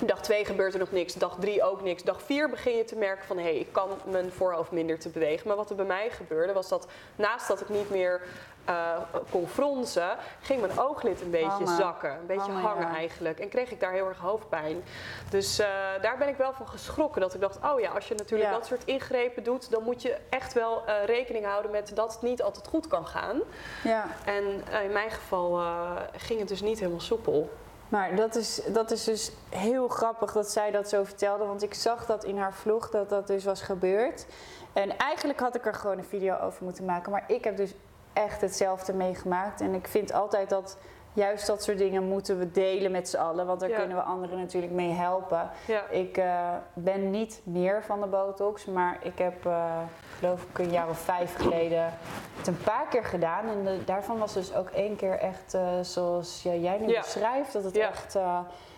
Dag 0.06 0.20
2 0.20 0.44
gebeurt 0.44 0.72
er 0.72 0.78
nog 0.78 0.92
niks, 0.92 1.14
dag 1.14 1.36
3 1.40 1.62
ook 1.62 1.82
niks. 1.82 2.02
Dag 2.02 2.22
4 2.22 2.50
begin 2.50 2.76
je 2.76 2.84
te 2.84 2.96
merken 2.96 3.26
van 3.26 3.36
hé, 3.36 3.42
hey, 3.42 3.56
ik 3.56 3.72
kan 3.72 3.88
mijn 4.04 4.32
voorhoofd 4.32 4.70
minder 4.70 4.98
te 4.98 5.08
bewegen. 5.08 5.48
Maar 5.48 5.56
wat 5.56 5.70
er 5.70 5.76
bij 5.76 5.84
mij 5.84 6.10
gebeurde 6.10 6.52
was 6.52 6.68
dat 6.68 6.86
naast 7.16 7.48
dat 7.48 7.60
ik 7.60 7.68
niet 7.68 7.90
meer 7.90 8.20
uh, 8.68 8.96
kon 9.30 9.48
fronsen, 9.48 10.16
ging 10.40 10.60
mijn 10.60 10.78
ooglid 10.78 11.20
een 11.20 11.30
beetje 11.30 11.66
zakken. 11.78 12.10
Een 12.10 12.26
beetje 12.26 12.50
Hangen, 12.50 12.62
hangen 12.62 12.88
ja. 12.88 12.94
eigenlijk. 12.94 13.38
En 13.38 13.48
kreeg 13.48 13.70
ik 13.70 13.80
daar 13.80 13.92
heel 13.92 14.08
erg 14.08 14.18
hoofdpijn. 14.18 14.82
Dus 15.30 15.58
eh, 15.58 15.66
daar 16.02 16.18
ben 16.18 16.28
ik 16.28 16.36
wel 16.36 16.52
van 16.52 16.68
geschrokken. 16.68 17.20
Dat 17.20 17.34
ik 17.34 17.40
dacht, 17.40 17.58
oh 17.64 17.80
ja, 17.80 17.90
als 17.90 18.08
je 18.08 18.14
natuurlijk 18.14 18.50
Ja. 18.50 18.56
dat 18.56 18.66
soort 18.66 18.84
ingrepen 18.84 19.42
doet, 19.42 19.70
dan 19.70 19.82
moet 19.82 20.02
je 20.02 20.16
echt 20.28 20.52
wel 20.52 20.82
eh, 20.86 21.04
rekening 21.04 21.44
houden 21.44 21.70
met 21.70 21.90
dat 21.94 22.12
het 22.12 22.22
niet 22.22 22.42
altijd 22.42 22.66
goed 22.66 22.86
kan 22.86 23.06
gaan. 23.06 23.40
Ja. 23.84 24.06
En 24.24 24.62
eh, 24.70 24.84
in 24.84 24.92
mijn 24.92 25.10
geval 25.10 25.58
eh, 25.58 25.90
ging 26.16 26.38
het 26.38 26.48
dus 26.48 26.60
niet 26.60 26.78
helemaal 26.78 27.00
soepel. 27.00 27.50
Maar 27.88 28.16
dat 28.16 28.34
is, 28.34 28.60
dat 28.72 28.90
is 28.90 29.04
dus 29.04 29.32
heel 29.48 29.88
grappig 29.88 30.32
dat 30.32 30.50
zij 30.50 30.70
dat 30.70 30.88
zo 30.88 31.04
vertelde. 31.04 31.44
Want 31.44 31.62
ik 31.62 31.74
zag 31.74 32.06
dat 32.06 32.24
in 32.24 32.38
haar 32.38 32.54
vlog 32.54 32.90
dat 32.90 33.08
dat 33.08 33.26
dus 33.26 33.44
was 33.44 33.62
gebeurd. 33.62 34.26
En 34.72 34.96
eigenlijk 34.96 35.40
had 35.40 35.54
ik 35.54 35.66
er 35.66 35.74
gewoon 35.74 35.98
een 35.98 36.04
video 36.04 36.38
over 36.38 36.64
moeten 36.64 36.84
maken. 36.84 37.12
Maar 37.12 37.24
ik 37.26 37.44
heb 37.44 37.56
dus 37.56 37.74
echt 38.12 38.40
hetzelfde 38.40 38.92
meegemaakt. 38.92 39.60
En 39.60 39.74
ik 39.74 39.88
vind 39.88 40.12
altijd 40.12 40.48
dat 40.48 40.76
juist 41.12 41.46
dat 41.46 41.62
soort 41.62 41.78
dingen 41.78 42.08
moeten 42.08 42.38
we 42.38 42.50
delen 42.50 42.90
met 42.90 43.08
z'n 43.08 43.16
allen. 43.16 43.46
Want 43.46 43.60
daar 43.60 43.68
Ja. 43.68 43.76
kunnen 43.78 43.96
we 43.96 44.02
anderen 44.02 44.38
natuurlijk 44.38 44.72
mee 44.72 44.90
helpen. 44.90 45.50
Ja. 45.66 45.82
Ik 45.90 46.16
eh, 46.16 46.48
ben 46.72 47.10
niet 47.10 47.40
meer 47.44 47.82
van 47.84 48.00
de 48.00 48.06
botox. 48.06 48.64
Maar 48.64 48.98
ik 49.02 49.18
heb, 49.18 49.46
eh, 49.46 49.76
geloof 50.18 50.42
ik, 50.42 50.58
een 50.58 50.70
jaar 50.70 50.88
of 50.88 50.98
vijf 50.98 51.34
geleden 51.36 51.92
het 52.36 52.46
een 52.46 52.62
paar 52.64 52.86
keer 52.90 53.04
gedaan. 53.04 53.48
En 53.48 53.64
de- 53.64 53.84
daarvan 53.84 54.18
was 54.18 54.32
dus 54.32 54.54
ook 54.54 54.68
één 54.70 54.96
keer 54.96 55.18
echt 55.18 55.54
eh, 55.54 55.62
zoals 55.82 56.42
jij 56.42 56.78
nu 56.80 56.88
Ja. 56.88 57.00
beschrijft. 57.00 57.52
Dat 57.52 57.64
het 57.64 57.76
echt... 57.76 58.18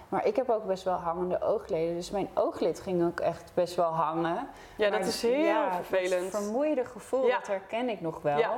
maar 0.09 0.27
ik 0.27 0.37
heb 0.37 0.51
ook 0.51 0.65
best 0.67 0.83
wel 0.85 0.95
hangende 0.95 1.41
oogleden. 1.43 1.95
Dus 1.95 2.11
mijn 2.11 2.29
ooglid 2.35 2.81
ging 2.81 3.05
ook 3.07 3.21
echt 3.21 3.51
best 3.55 3.75
wel 3.75 3.91
hangen. 3.91 4.49
Ja, 4.77 4.89
Maar 4.91 4.99
dat 4.99 5.09
is 5.09 5.23
heel 5.23 5.45
ja, 5.45 5.73
vervelend. 5.73 6.33
Dat 6.33 6.43
vermoeide 6.43 6.85
gevoel, 6.85 7.27
Ja. 7.27 7.39
dat 7.39 7.47
herken 7.47 7.89
ik 7.89 8.01
nog 8.01 8.23
wel. 8.23 8.39
Ja. 8.39 8.53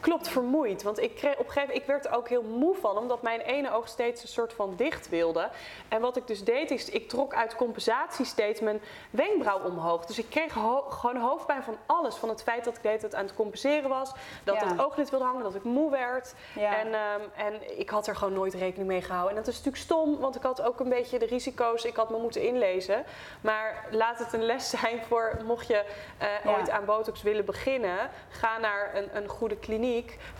Klopt, 0.00 0.28
vermoeid. 0.28 0.82
Want 0.82 1.00
ik, 1.00 1.14
kreeg, 1.14 1.32
op 1.32 1.38
een 1.38 1.44
gegeven 1.52 1.60
moment, 1.60 1.80
ik 1.80 1.86
werd 1.86 2.06
er 2.06 2.12
ook 2.12 2.28
heel 2.28 2.42
moe 2.42 2.74
van, 2.74 2.98
omdat 2.98 3.22
mijn 3.22 3.40
ene 3.40 3.72
oog 3.72 3.88
steeds 3.88 4.22
een 4.22 4.28
soort 4.28 4.52
van 4.52 4.74
dicht 4.76 5.08
wilde. 5.08 5.48
En 5.88 6.00
wat 6.00 6.16
ik 6.16 6.26
dus 6.26 6.44
deed, 6.44 6.70
is 6.70 6.88
ik 6.90 7.08
trok 7.08 7.34
uit 7.34 7.56
compensatie 7.56 8.24
steeds 8.24 8.60
mijn 8.60 8.80
wenkbrauw 9.10 9.60
omhoog. 9.60 10.04
Dus 10.06 10.18
ik 10.18 10.30
kreeg 10.30 10.52
ho- 10.54 10.84
gewoon 10.90 11.16
hoofdpijn 11.16 11.62
van 11.62 11.76
alles. 11.86 12.14
Van 12.14 12.28
het 12.28 12.42
feit 12.42 12.64
dat 12.64 12.76
ik 12.76 12.82
de 12.82 12.88
hele 12.88 13.00
tijd 13.00 13.14
aan 13.14 13.24
het 13.24 13.34
compenseren 13.34 13.88
was, 13.88 14.12
dat 14.44 14.60
Ja. 14.60 14.66
het 14.68 14.80
ooglid 14.84 15.10
wilde 15.10 15.24
hangen, 15.24 15.42
dat 15.42 15.54
ik 15.54 15.64
moe 15.64 15.90
werd. 15.90 16.34
Ja. 16.54 16.76
En, 16.78 16.86
ehm, 16.94 17.20
en 17.36 17.78
ik 17.78 17.90
had 17.90 18.06
er 18.06 18.16
gewoon 18.16 18.34
nooit 18.34 18.54
rekening 18.54 18.88
mee 18.88 19.02
gehouden. 19.02 19.30
En 19.30 19.36
dat 19.36 19.46
is 19.46 19.54
natuurlijk 19.56 19.82
stom, 19.84 20.18
want 20.18 20.36
ik 20.36 20.42
had 20.42 20.62
ook 20.62 20.80
een 20.80 20.88
beetje 20.88 21.18
de 21.18 21.26
risico's, 21.26 21.84
ik 21.84 21.96
had 21.96 22.10
me 22.10 22.18
moeten 22.18 22.42
inlezen. 22.42 23.04
Maar 23.40 23.86
laat 23.90 24.18
het 24.18 24.32
een 24.32 24.42
les 24.44 24.70
zijn 24.70 25.02
voor, 25.08 25.36
mocht 25.44 25.66
je 25.66 25.84
eh, 26.18 26.28
Ja. 26.44 26.56
ooit 26.56 26.70
aan 26.70 26.84
botox 26.84 27.22
willen 27.22 27.44
beginnen, 27.44 28.10
ga 28.28 28.58
naar 28.58 28.90
een, 28.94 29.16
een 29.16 29.28
goede 29.28 29.56
kliniek, 29.56 29.74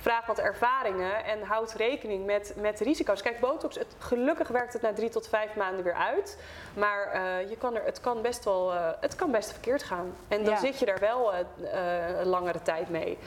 vraag 0.00 0.26
wat 0.26 0.38
ervaringen 0.38 1.24
en 1.24 1.42
houd 1.42 1.72
rekening 1.72 2.26
met, 2.26 2.54
met 2.56 2.78
de 2.78 2.84
risico's. 2.84 3.22
Kijk, 3.22 3.40
botox, 3.40 3.74
het, 3.78 3.94
gelukkig 3.98 4.48
werkt 4.48 4.72
het 4.72 4.82
na 4.82 4.92
drie 4.92 5.08
tot 5.08 5.28
vijf 5.28 5.54
maanden 5.56 5.84
weer 5.84 5.94
uit. 5.94 6.38
Maar 6.74 7.06
eh, 7.06 7.48
je 7.50 7.56
kan 7.56 7.74
er, 7.76 7.84
het, 7.84 8.00
kan 8.00 8.22
best 8.22 8.44
wel, 8.44 8.72
eh, 8.72 8.88
het 9.00 9.14
kan 9.14 9.30
best 9.30 9.50
verkeerd 9.52 9.82
gaan. 9.82 10.12
En 10.28 10.44
dan 10.44 10.54
Ja. 10.54 10.60
zit 10.60 10.78
je 10.78 10.86
daar 10.86 10.98
wel 11.00 11.32
eh, 11.34 11.40
eh, 11.40 12.18
een 12.18 12.26
langere 12.26 12.62
tijd 12.62 12.88
mee. 12.90 13.18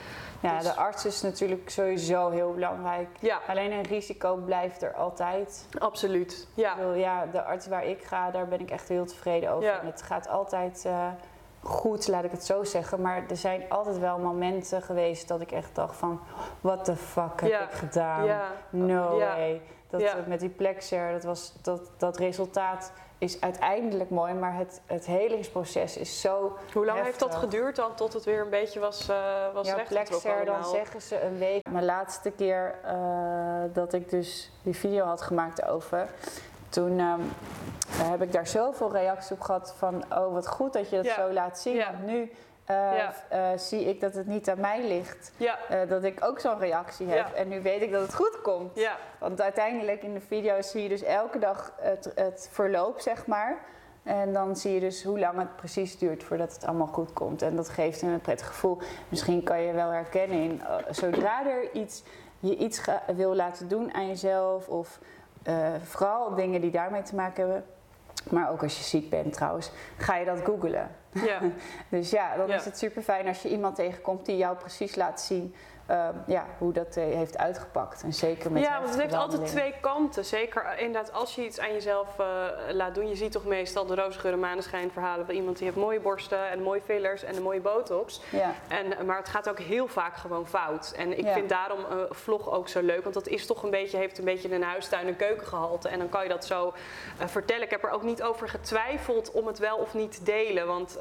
Ja, 0.41 0.55
Dus- 0.57 0.63
de 0.67 0.73
arts 0.75 1.05
is 1.05 1.21
natuurlijk 1.21 1.69
sowieso 1.69 2.29
heel 2.29 2.53
belangrijk. 2.53 3.07
Ja, 3.19 3.39
Alleen 3.47 3.71
een 3.71 3.83
risico 3.83 4.35
blijft 4.35 4.81
er 4.81 4.93
altijd. 4.93 5.67
absoluut. 5.79 6.47
Ja. 6.53 6.75
Bedoel, 6.75 6.93
ja, 6.93 7.25
de 7.31 7.43
arts 7.43 7.67
waar 7.67 7.85
ik 7.85 8.03
ga, 8.03 8.31
daar 8.31 8.47
ben 8.47 8.59
ik 8.59 8.69
echt 8.71 8.87
heel 8.87 9.05
tevreden 9.05 9.49
over. 9.51 9.63
Ja. 9.69 9.79
En 9.79 9.85
het 9.85 10.01
gaat 10.01 10.27
altijd 10.27 10.85
goed, 11.63 12.07
laat 12.07 12.23
ik 12.23 12.31
het 12.31 12.45
zo 12.45 12.63
zeggen. 12.63 13.01
Maar 13.01 13.23
er 13.29 13.37
zijn 13.37 13.63
altijd 13.69 13.99
wel 13.99 14.17
momenten 14.17 14.81
geweest 14.81 15.27
dat 15.27 15.41
ik 15.41 15.51
echt 15.51 15.75
dacht 15.75 15.95
van... 15.95 16.19
What 16.61 16.85
the 16.85 16.95
fuck 16.95 17.41
heb 17.41 17.49
Ja. 17.49 17.61
ik 17.63 17.71
gedaan? 17.71 18.25
Ja. 18.25 18.41
No 18.69 19.17
Ja. 19.17 19.35
way. 19.35 19.61
Dat, 19.89 20.01
eh, 20.01 20.13
Met 20.27 20.39
die 20.39 20.49
plexer, 20.49 21.11
dat, 21.11 21.23
was, 21.23 21.53
dat, 21.61 21.91
dat 21.97 22.17
resultaat 22.17 22.91
is 23.17 23.41
uiteindelijk 23.41 24.09
mooi. 24.09 24.33
Maar 24.33 24.55
het, 24.55 24.81
het 24.85 25.05
helingsproces 25.05 25.97
is 25.97 26.21
zo 26.21 26.57
Hoe 26.73 26.85
lang 26.85 27.01
heeft 27.03 27.19
dat 27.19 27.35
geduurd 27.35 27.75
dan 27.75 27.95
tot 27.95 28.13
het 28.13 28.23
weer 28.23 28.41
een 28.41 28.49
beetje 28.49 28.79
was, 28.79 29.09
eh 29.09 29.53
was 29.53 29.67
ja, 29.67 29.83
plexer, 29.87 30.45
dan 30.45 30.65
zeggen 30.65 31.01
ze 31.01 31.21
een 31.21 31.37
week. 31.37 31.69
Mijn 31.69 31.85
laatste 31.85 32.31
keer 32.31 32.75
eh, 32.83 32.93
dat 33.73 33.93
ik 33.93 34.09
dus 34.09 34.51
die 34.63 34.75
video 34.75 35.05
had 35.05 35.21
gemaakt 35.21 35.65
over... 35.65 36.09
Toen 36.69 36.99
ehm, 36.99 37.21
heb 37.91 38.21
ik 38.21 38.31
daar 38.31 38.47
zoveel 38.47 38.91
reacties 38.91 39.31
op 39.31 39.41
gehad 39.41 39.73
van... 39.77 40.03
Oh, 40.13 40.33
wat 40.33 40.47
goed 40.47 40.73
dat 40.73 40.89
je 40.89 40.95
dat 40.95 41.05
Ja. 41.05 41.15
zo 41.15 41.33
laat 41.33 41.59
zien. 41.59 41.75
Ja. 41.75 41.91
Want 41.91 42.05
nu 42.05 42.31
eh, 42.65 42.75
Ja. 42.75 43.13
eh, 43.29 43.57
zie 43.57 43.85
ik 43.85 43.99
dat 44.01 44.13
het 44.13 44.27
niet 44.27 44.49
aan 44.49 44.59
mij 44.59 44.87
ligt. 44.87 45.31
Ja, 45.37 45.57
eh, 45.69 45.89
dat 45.89 46.03
ik 46.03 46.23
ook 46.25 46.39
zo'n 46.39 46.59
reactie 46.59 47.07
heb. 47.07 47.27
Ja. 47.27 47.33
En 47.33 47.47
nu 47.47 47.61
weet 47.61 47.81
ik 47.81 47.91
dat 47.91 48.01
het 48.01 48.15
goed 48.15 48.41
komt. 48.41 48.79
Want 49.19 49.41
uiteindelijk 49.41 50.03
in 50.03 50.13
de 50.13 50.21
video 50.21 50.61
zie 50.61 50.83
je 50.83 50.89
dus 50.89 51.03
elke 51.03 51.39
dag 51.39 51.73
het, 51.81 52.11
het 52.15 52.49
verloop, 52.51 52.99
zeg 52.99 53.25
maar. 53.27 53.57
En 54.03 54.33
dan 54.33 54.55
zie 54.55 54.73
je 54.73 54.79
dus 54.79 55.03
hoe 55.03 55.19
lang 55.19 55.37
het 55.39 55.55
precies 55.55 55.97
duurt 55.97 56.23
voordat 56.23 56.53
het 56.53 56.65
allemaal 56.65 56.87
goed 56.87 57.13
komt. 57.13 57.41
En 57.41 57.55
dat 57.55 57.69
geeft 57.69 58.01
een 58.01 58.21
prettig 58.21 58.47
gevoel. 58.47 58.77
Misschien 59.09 59.43
kan 59.43 59.61
je 59.61 59.73
wel 59.73 59.89
herkennen 59.89 60.37
in 60.37 60.61
zodra 60.89 61.45
er 61.45 61.71
iets, 61.73 62.03
je 62.39 62.55
iets 62.55 62.81
wil 63.15 63.35
laten 63.35 63.67
doen 63.67 63.93
aan 63.93 64.07
jezelf. 64.07 64.67
Of 64.67 64.99
vooral 65.83 66.35
dingen 66.35 66.61
die 66.61 66.71
daarmee 66.71 67.01
te 67.01 67.15
maken 67.15 67.43
hebben. 67.43 67.65
Maar 68.29 68.51
ook 68.51 68.63
als 68.63 68.77
je 68.77 68.83
ziek 68.83 69.09
bent 69.09 69.33
trouwens, 69.33 69.71
ga 69.97 70.15
je 70.15 70.25
dat 70.25 70.39
googlen. 70.43 70.91
ja. 71.11 71.39
Dus 71.89 72.09
ja, 72.09 72.35
dan 72.35 72.47
Ja. 72.47 72.55
is 72.55 72.65
het 72.65 72.77
super 72.77 73.01
fijn 73.01 73.27
als 73.27 73.41
je 73.41 73.49
iemand 73.49 73.75
tegenkomt 73.75 74.25
die 74.25 74.37
jou 74.37 74.57
precies 74.57 74.95
laat 74.95 75.21
zien 75.21 75.55
eh, 75.55 75.59
ja, 76.25 76.45
hoe 76.57 76.73
dat 76.73 76.97
eh, 76.97 77.03
heeft 77.03 77.37
uitgepakt. 77.37 78.03
En 78.03 78.13
zeker 78.13 78.51
met 78.51 78.63
ja, 78.63 78.77
want 78.79 78.89
het 78.89 79.01
heeft 79.01 79.13
altijd 79.13 79.47
twee 79.47 79.73
kanten. 79.81 80.25
Zeker 80.25 80.63
eh, 80.65 80.81
inderdaad 80.81 81.13
als 81.13 81.35
je 81.35 81.45
iets 81.45 81.59
aan 81.59 81.73
jezelf 81.73 82.19
eh, 82.19 82.25
laat 82.71 82.95
doen. 82.95 83.07
Je 83.07 83.15
ziet 83.15 83.31
toch 83.31 83.45
meestal 83.45 83.85
de 83.85 83.95
roze 83.95 84.27
en 84.29 84.39
maneschijn 84.39 84.91
verhalen 84.91 85.25
van 85.25 85.35
iemand 85.35 85.57
die 85.57 85.65
heeft 85.65 85.77
mooie 85.77 85.99
borsten 85.99 86.49
en 86.49 86.61
mooie 86.61 86.81
fillers 86.81 87.23
en 87.23 87.35
een 87.35 87.41
mooie 87.41 87.59
botox. 87.61 88.21
Ja. 88.29 88.53
En, 88.67 89.05
maar 89.05 89.17
het 89.17 89.29
gaat 89.29 89.49
ook 89.49 89.59
heel 89.59 89.87
vaak 89.87 90.15
gewoon 90.15 90.47
fout. 90.47 90.93
En 90.97 91.17
ik 91.17 91.25
Ja. 91.25 91.33
vind 91.33 91.49
daarom 91.49 91.79
een 91.89 92.07
vlog 92.09 92.51
ook 92.51 92.67
zo 92.67 92.81
leuk. 92.81 93.01
Want 93.03 93.13
dat 93.15 93.27
is 93.27 93.45
toch 93.45 93.63
een 93.63 93.69
beetje, 93.69 93.97
heeft 93.97 94.17
een 94.17 94.25
beetje 94.25 94.53
een 94.53 94.63
huistuin- 94.63 95.07
en 95.07 95.15
keukengehalte. 95.15 95.89
En 95.89 95.99
dan 95.99 96.09
kan 96.09 96.23
je 96.23 96.29
dat 96.29 96.45
zo 96.45 96.73
vertellen. 97.25 97.63
Ik 97.63 97.69
heb 97.71 97.83
er 97.83 97.91
ook 97.91 98.03
niet 98.03 98.23
over 98.23 98.49
getwijfeld 98.49 99.31
om 99.31 99.47
het 99.47 99.59
wel 99.59 99.77
of 99.77 99.93
niet 99.93 100.11
te 100.15 100.23
delen. 100.23 100.67
Want 100.67 100.99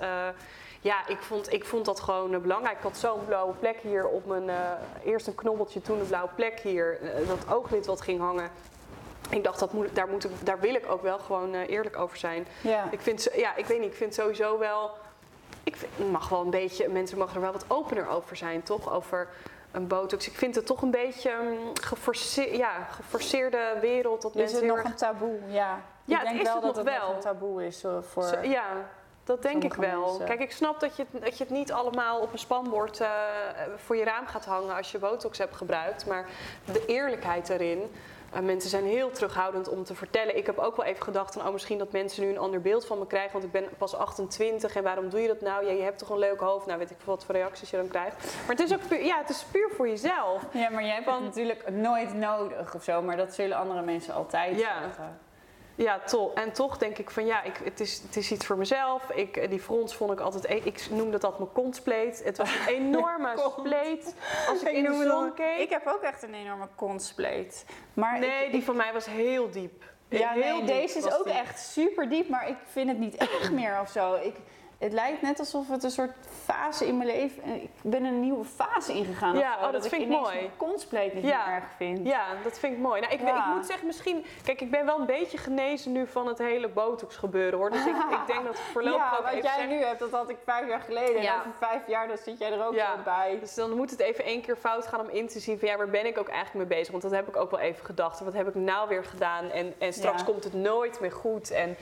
ja, 0.81 1.07
ik 1.09 1.19
vond, 1.19 1.53
ik 1.53 1.65
vond 1.65 1.85
dat 1.85 2.01
gewoon 2.01 2.35
eh, 2.35 2.41
belangrijk. 2.41 2.77
Ik 2.77 2.83
had 2.83 2.97
zo'n 2.97 3.25
blauwe 3.27 3.55
plek 3.55 3.79
hier 3.81 4.07
op 4.07 4.27
mijn... 4.27 4.49
eh, 4.49 4.57
eerst 5.05 5.27
een 5.27 5.35
knobbeltje, 5.35 5.81
toen 5.83 6.01
een 6.01 6.07
blauwe 6.07 6.31
plek 6.35 6.61
hier. 6.61 6.99
eh, 7.03 7.29
dat 7.29 7.55
ooglid 7.55 7.87
wat 7.87 8.01
ging 8.01 8.21
hangen. 8.21 8.51
Ik 9.31 9.45
dacht, 9.45 9.59
dat 9.59 9.73
moet, 9.73 9.95
daar, 9.95 10.09
moet 10.09 10.25
ik, 10.25 10.31
daar 10.43 10.61
wil 10.61 10.75
ik 10.75 10.91
ook 10.91 11.03
wel 11.03 11.19
gewoon 11.19 11.55
eerlijk 11.55 11.97
over 11.99 12.17
zijn. 12.17 12.47
Ja. 12.61 12.85
Ik 12.91 13.01
vind, 13.01 13.29
ja, 13.35 13.57
ik 13.57 13.67
weet 13.67 13.81
niet, 13.81 13.91
ik 13.91 13.97
vind 13.97 14.15
sowieso 14.15 14.59
wel. 14.59 14.91
Ik 15.65 15.77
vind, 15.77 16.11
mag 16.11 16.29
wel 16.29 16.41
een 16.41 16.51
beetje, 16.51 16.89
mensen 16.89 17.19
mogen 17.19 17.35
er 17.35 17.41
wel 17.41 17.53
wat 17.53 17.65
opener 17.69 18.09
over 18.09 18.37
zijn, 18.37 18.63
toch? 18.63 18.93
Over 18.93 19.29
een 19.71 19.87
botox. 19.87 20.27
Ik 20.29 20.35
vind 20.35 20.55
het 20.55 20.67
toch 20.67 20.83
een 20.83 20.91
beetje 20.91 21.33
een 21.33 21.59
geforceer, 21.81 22.57
ja, 22.57 22.87
geforceerde 22.91 23.77
wereld. 23.81 24.23
Dat 24.23 24.31
Is 24.35 24.41
mensen 24.41 24.59
het 24.59 24.67
nog 24.67 24.77
erg- 24.79 24.87
een 24.87 24.95
taboe? 24.95 25.39
Ja. 25.49 25.81
Ja, 26.05 26.21
ik 26.21 26.27
het 26.27 26.33
denk 26.35 26.45
wel 26.47 26.55
dat 26.55 26.63
nog 26.63 26.77
het 26.77 26.85
wel. 26.85 27.07
nog 27.07 27.15
een 27.17 27.21
taboe 27.21 27.67
is 27.67 27.85
voor. 28.11 28.39
Ja, 28.47 28.65
dat 29.29 29.43
denk 29.43 29.65
ik 29.65 29.75
wel. 29.75 30.01
mensen. 30.07 30.25
Kijk, 30.27 30.41
ik 30.41 30.53
snap 30.53 30.81
dat 30.81 30.97
je, 30.97 31.05
het, 31.13 31.23
dat 31.25 31.39
je 31.39 31.45
het 31.45 31.53
niet 31.53 31.73
allemaal 31.73 32.21
op 32.21 32.33
een 32.33 32.39
spanbord 32.39 33.01
eh, 33.01 33.11
voor 33.77 33.97
je 33.97 34.05
raam 34.05 34.27
gaat 34.27 34.45
hangen 34.45 34.77
als 34.77 34.91
je 34.93 34.99
botox 34.99 35.39
hebt 35.39 35.57
gebruikt. 35.57 36.07
Maar 36.07 36.27
de 36.73 36.85
eerlijkheid 36.87 37.49
erin. 37.49 37.91
eh, 38.33 38.41
mensen 38.41 38.71
zijn 38.71 38.85
heel 38.85 39.11
terughoudend 39.11 39.69
om 39.69 39.85
te 39.85 39.95
vertellen. 39.95 40.37
Ik 40.37 40.47
heb 40.47 40.59
ook 40.59 40.77
wel 40.77 40.87
even 40.87 41.03
gedacht 41.03 41.35
van, 41.35 41.47
oh, 41.47 41.53
misschien 41.53 41.79
dat 41.79 41.93
mensen 41.93 42.23
nu 42.23 42.29
een 42.31 42.39
ander 42.39 42.61
beeld 42.61 42.87
van 42.87 42.99
me 42.99 43.07
krijgen. 43.07 43.33
Want 43.33 43.45
ik 43.45 43.53
ben 43.53 43.69
pas 43.79 43.95
28 43.95 44.77
en 44.77 44.83
waarom 44.83 45.09
doe 45.11 45.21
je 45.21 45.27
dat 45.29 45.41
nou? 45.41 45.65
Ja, 45.67 45.73
je 45.73 45.83
hebt 45.83 45.99
toch 45.99 46.11
een 46.11 46.19
leuk 46.19 46.41
hoofd? 46.41 46.67
Nou, 46.67 46.79
weet 46.79 46.91
ik 46.91 46.97
wat 47.05 47.25
voor 47.25 47.35
reacties 47.35 47.71
je 47.71 47.77
dan 47.77 47.89
krijgt. 47.89 48.17
Maar 48.47 48.57
het 48.57 48.61
is 48.61 48.73
ook 48.73 48.89
puur, 48.89 49.05
ja, 49.05 49.19
het 49.19 49.29
is 49.31 49.43
puur 49.51 49.71
voor 49.77 49.89
jezelf. 49.89 50.43
Ja, 50.53 50.71
maar 50.71 50.83
jij 50.85 50.93
hebt 50.93 51.05
Van- 51.05 51.15
het 51.15 51.25
natuurlijk 51.25 51.69
nooit 51.71 52.15
nodig 52.15 52.75
of 52.75 52.83
zo, 52.83 53.03
maar 53.03 53.17
dat 53.17 53.35
zullen 53.35 53.57
andere 53.57 53.83
mensen 53.83 54.15
altijd 54.15 54.59
Ja. 54.59 54.81
zeggen. 54.83 55.19
Ja, 55.79 55.99
toch. 55.99 56.35
En 56.35 56.53
toch 56.53 56.79
denk 56.79 56.99
ik 56.99 57.11
van 57.11 57.27
ja, 57.27 57.43
ik, 57.43 57.61
het, 57.65 57.81
is, 57.81 58.01
het 58.07 58.17
is 58.17 58.31
iets 58.33 58.47
voor 58.47 58.57
mezelf. 58.59 59.11
Ik, 59.11 59.37
eh, 59.37 59.51
die 59.51 59.61
frons 59.61 59.97
vond 59.97 60.13
ik 60.13 60.21
altijd, 60.21 60.45
e- 60.45 60.61
ik 60.69 60.87
noemde 60.91 61.19
dat 61.19 61.39
mijn 61.39 61.53
kontspleet. 61.53 62.21
Het 62.25 62.37
was 62.39 62.51
een 62.55 62.75
enorme 62.81 63.53
spleet. 63.57 64.15
Als 64.49 64.63
ik 64.63 64.69
in 64.73 64.83
de 64.85 65.07
zon 65.09 65.35
keek. 65.35 65.59
Ik 65.59 65.71
heb 65.71 65.87
ook 65.87 66.03
echt 66.03 66.23
een 66.23 66.35
enorme 66.35 66.69
kontspleet. 66.75 67.65
Maar 67.95 68.19
nee, 68.19 68.45
ik- 68.45 68.53
die 68.53 68.65
van 68.65 68.77
mij 68.77 68.93
was 68.93 69.07
heel 69.07 69.51
diep. 69.51 69.85
Ja, 70.09 70.31
Heel 70.31 70.41
nee, 70.43 70.57
diep 70.59 70.67
deze 70.67 70.99
is 70.99 71.13
ook 71.19 71.25
die. 71.25 71.33
echt 71.33 71.61
super 71.61 72.09
diep, 72.09 72.29
maar 72.29 72.49
ik 72.49 72.57
vind 72.71 72.89
het 72.89 72.99
niet 72.99 73.17
erg 73.17 73.53
meer 73.53 73.81
of 73.81 73.89
zo. 73.91 74.15
Ik, 74.15 74.35
Het 74.79 74.93
lijkt 74.93 75.23
net 75.23 75.39
alsof 75.39 75.69
het 75.69 75.83
een 75.83 75.91
soort 75.91 76.11
fase 76.45 76.87
in 76.87 76.97
mijn 76.97 77.09
leven... 77.09 77.45
Ik 77.45 77.71
ben 77.83 78.05
een 78.05 78.21
nieuwe 78.21 78.45
fase 78.45 78.93
ingegaan. 78.93 79.39
Ja, 79.39 79.57
oh, 79.57 79.73
dat 79.73 79.85
ik 79.85 79.91
vind 79.91 80.03
ik 80.03 80.09
ineens 80.09 80.23
mooi. 80.23 80.51
niet 81.15 81.25
Ja. 81.25 81.47
meer 81.47 81.55
erg 81.55 81.65
vind. 81.77 82.07
Ja, 82.07 82.27
dat 82.43 82.59
vind 82.59 82.73
ik 82.73 82.79
mooi. 82.79 83.01
Nou, 83.01 83.13
ik, 83.13 83.21
Ja. 83.21 83.49
ik 83.49 83.55
moet 83.55 83.67
zeggen, 83.67 83.87
misschien... 83.87 84.25
Kijk, 84.45 84.61
ik 84.61 84.71
ben 84.71 84.87
wel 84.87 84.99
een 85.01 85.07
beetje 85.07 85.39
genezen 85.39 85.93
nu 85.93 86.07
van 86.07 86.27
het 86.27 86.39
hele 86.39 86.69
botox 86.69 87.17
gebeuren, 87.17 87.59
hoor. 87.59 87.71
Dus 87.71 87.87
ik, 87.87 87.97
ik 87.97 88.27
denk 88.27 88.45
dat 88.45 88.55
ik 88.55 88.61
voorlopig 88.73 89.11
Ja, 89.11 89.17
ook 89.17 89.25
wat 89.25 89.33
even 89.33 89.43
jij 89.57 89.67
nu 89.67 89.75
hebt, 89.83 89.99
dat 89.99 90.11
had 90.11 90.29
ik 90.29 90.37
vijf 90.45 90.69
jaar 90.69 90.81
geleden. 90.81 91.23
Ja. 91.23 91.33
En 91.35 91.39
over 91.39 91.53
vijf 91.59 91.87
jaar, 91.87 92.09
dan 92.09 92.17
zit 92.17 92.39
jij 92.39 92.53
er 92.53 92.67
ook 92.67 92.75
zo 92.75 93.03
bij. 93.05 93.39
Dus 93.41 93.55
dan 93.55 93.77
moet 93.77 93.91
het 93.91 94.01
even 94.01 94.25
één 94.25 94.41
keer 94.43 94.57
fout 94.57 94.87
gaan 94.87 95.01
om 95.01 95.09
in 95.09 95.29
te 95.29 95.41
zien 95.41 95.59
van 95.59 95.69
ja, 95.69 95.77
waar 95.77 95.91
ben 95.91 96.07
ik 96.07 96.19
ook 96.19 96.29
eigenlijk 96.29 96.69
mee 96.69 96.79
bezig? 96.79 96.91
Want 96.91 97.03
dat 97.03 97.13
heb 97.13 97.29
ik 97.29 97.37
ook 97.37 97.51
wel 97.51 97.61
even 97.61 97.85
gedacht. 97.85 98.21
Wat 98.21 98.33
heb 98.35 98.49
ik 98.49 98.55
nou 98.55 98.89
weer 98.89 99.05
gedaan? 99.05 99.51
En, 99.51 99.75
en 99.79 99.93
straks 99.93 100.25
komt 100.25 100.45
het 100.45 100.53
nooit 100.55 101.01
meer 101.01 101.13
goed. 101.13 101.51
En, 101.51 101.77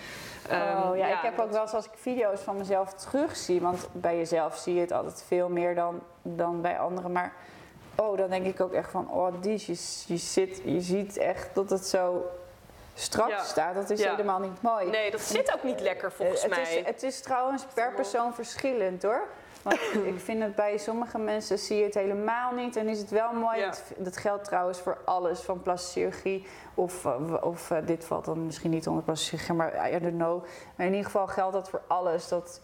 ehm, 0.49 0.89
oh, 0.89 0.97
ja, 0.97 1.07
ik 1.07 1.23
heb 1.23 1.39
ook 1.39 1.51
wel 1.51 1.61
eens 1.63 1.75
als 1.75 1.85
ik 1.87 1.93
video's 1.95 2.41
van 2.41 2.57
mezelf 2.57 2.85
terugzie, 2.94 3.61
want 3.61 3.88
bij 3.92 4.16
jezelf 4.16 4.57
zie 4.57 4.75
je 4.75 4.81
het 4.81 4.92
altijd 4.92 5.25
veel 5.27 5.49
meer 5.49 5.75
dan, 5.75 6.01
dan 6.22 6.61
bij 6.61 6.79
anderen. 6.79 7.12
Maar 7.12 7.33
oh, 7.96 8.18
dan 8.18 8.31
denk 8.31 8.46
ik 8.46 8.61
ook 8.61 8.72
echt 8.72 8.90
van, 8.90 9.11
oh, 9.11 9.33
die, 9.40 9.53
je, 9.66 9.77
je, 10.07 10.16
zit, 10.16 10.61
je 10.64 10.81
ziet 10.81 11.16
echt 11.16 11.55
dat 11.55 11.70
het 11.70 11.87
zo 11.87 12.25
strak 12.94 13.29
Ja. 13.29 13.42
staat. 13.42 13.75
Dat 13.75 13.90
is 13.90 14.01
Ja. 14.01 14.11
helemaal 14.11 14.38
niet 14.38 14.62
mooi. 14.62 14.87
Nee, 14.90 15.11
dat 15.11 15.20
zit 15.20 15.55
ook 15.55 15.62
niet 15.62 15.81
lekker 15.81 16.12
volgens 16.12 16.42
het 16.42 16.51
mij. 16.51 16.62
Is, 16.62 16.87
het 16.87 17.03
is 17.03 17.20
trouwens 17.20 17.64
per 17.75 17.92
persoon 17.94 18.35
verschillend 18.35 19.03
hoor. 19.03 19.29
Want 19.62 19.81
ik 20.12 20.20
vind 20.20 20.42
het 20.42 20.55
bij 20.55 20.79
sommige 20.79 21.18
mensen 21.18 21.59
zie 21.59 21.77
je 21.77 21.85
het 21.85 21.94
helemaal 21.94 22.53
niet 22.53 22.77
en 22.77 22.88
is 22.88 22.99
het 22.99 23.11
wel 23.11 23.33
mooi. 23.33 23.59
Ja. 23.59 23.66
Dat, 23.66 23.83
dat 23.96 24.16
geldt 24.16 24.44
trouwens 24.44 24.79
voor 24.81 24.99
alles, 25.05 25.40
van 25.40 25.62
plastische 25.62 25.99
chirurgie 26.01 26.46
of, 26.75 27.05
eh, 27.05 27.35
of 27.40 27.70
eh, 27.70 27.79
dit 27.87 28.05
valt 28.05 28.25
dan 28.25 28.46
misschien 28.46 28.70
niet 28.70 28.87
onder 28.88 29.03
plastische 29.05 29.37
chirurgie, 29.37 29.78
maar 29.78 29.93
I 29.93 29.99
don't 30.01 30.16
know. 30.16 30.45
Maar 30.76 30.87
in 30.87 30.93
ieder 30.93 31.05
geval 31.11 31.26
geldt 31.26 31.53
dat 31.53 31.68
voor 31.68 31.82
alles. 31.87 32.28
Dat, 32.28 32.61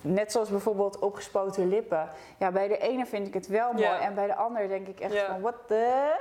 net 0.00 0.32
zoals 0.32 0.48
bijvoorbeeld 0.50 0.98
opgespoten 0.98 1.68
lippen. 1.68 2.08
Ja, 2.38 2.50
bij 2.50 2.68
de 2.68 2.78
ene 2.78 3.06
vind 3.06 3.26
ik 3.26 3.34
het 3.34 3.46
wel 3.46 3.72
mooi 3.72 3.84
Ja. 3.84 4.00
en 4.00 4.14
bij 4.14 4.26
de 4.26 4.34
ander 4.34 4.68
denk 4.68 4.86
ik 4.88 5.00
echt 5.00 5.12
Ja. 5.12 5.26
van 5.26 5.40
what 5.40 5.54
the... 5.66 6.14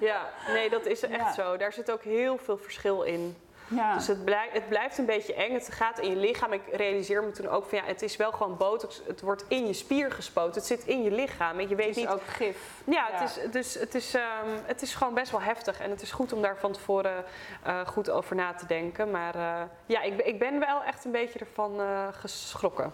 Ja, 0.00 0.20
nee, 0.52 0.70
dat 0.70 0.86
is 0.86 1.02
echt 1.02 1.14
Ja. 1.16 1.32
zo. 1.32 1.56
Daar 1.56 1.72
zit 1.72 1.90
ook 1.90 2.02
heel 2.02 2.38
veel 2.38 2.56
verschil 2.58 3.02
in. 3.02 3.36
Ja. 3.68 3.94
Dus 3.94 4.06
het, 4.06 4.18
het 4.52 4.68
blijft 4.68 4.98
een 4.98 5.06
beetje 5.06 5.34
eng. 5.34 5.52
Het 5.54 5.72
gaat 5.72 5.98
in 5.98 6.10
je 6.10 6.16
lichaam. 6.16 6.52
Ik 6.52 6.62
realiseer 6.72 7.24
me 7.24 7.30
toen 7.30 7.48
ook 7.48 7.64
van 7.66 7.78
ja, 7.78 7.84
het 7.84 8.02
is 8.02 8.16
wel 8.16 8.32
gewoon 8.32 8.56
botox. 8.56 9.02
Het 9.06 9.20
wordt 9.20 9.44
in 9.48 9.66
je 9.66 9.72
spier 9.72 10.12
gespoten. 10.12 10.54
Het 10.54 10.64
zit 10.66 10.84
in 10.84 11.02
je 11.02 11.10
lichaam. 11.10 11.58
En 11.58 11.68
je 11.68 11.74
weet 11.74 11.86
het 11.86 11.96
is 11.96 12.02
niet. 12.02 12.12
ook 12.12 12.22
gif. 12.26 12.56
Ja, 12.84 13.08
Het, 13.12 13.28
is, 13.30 13.50
dus 13.50 13.74
het, 13.74 13.94
is, 13.94 14.14
ehm, 14.14 14.48
het 14.64 14.82
is 14.82 14.94
gewoon 14.94 15.14
best 15.14 15.30
wel 15.30 15.40
heftig. 15.40 15.80
En 15.80 15.90
het 15.90 16.02
is 16.02 16.12
goed 16.12 16.32
om 16.32 16.42
daar 16.42 16.56
van 16.56 16.72
tevoren 16.72 17.24
eh, 17.62 17.86
goed 17.86 18.10
over 18.10 18.36
na 18.36 18.52
te 18.54 18.66
denken. 18.66 19.10
Maar 19.10 19.34
eh, 19.34 19.62
ja, 19.86 20.02
ik, 20.02 20.16
ben- 20.16 20.26
ik 20.26 20.38
ben 20.38 20.58
wel 20.58 20.82
echt 20.82 21.04
een 21.04 21.10
beetje 21.12 21.38
ervan 21.38 21.80
eh, 21.80 22.06
geschrokken. 22.10 22.92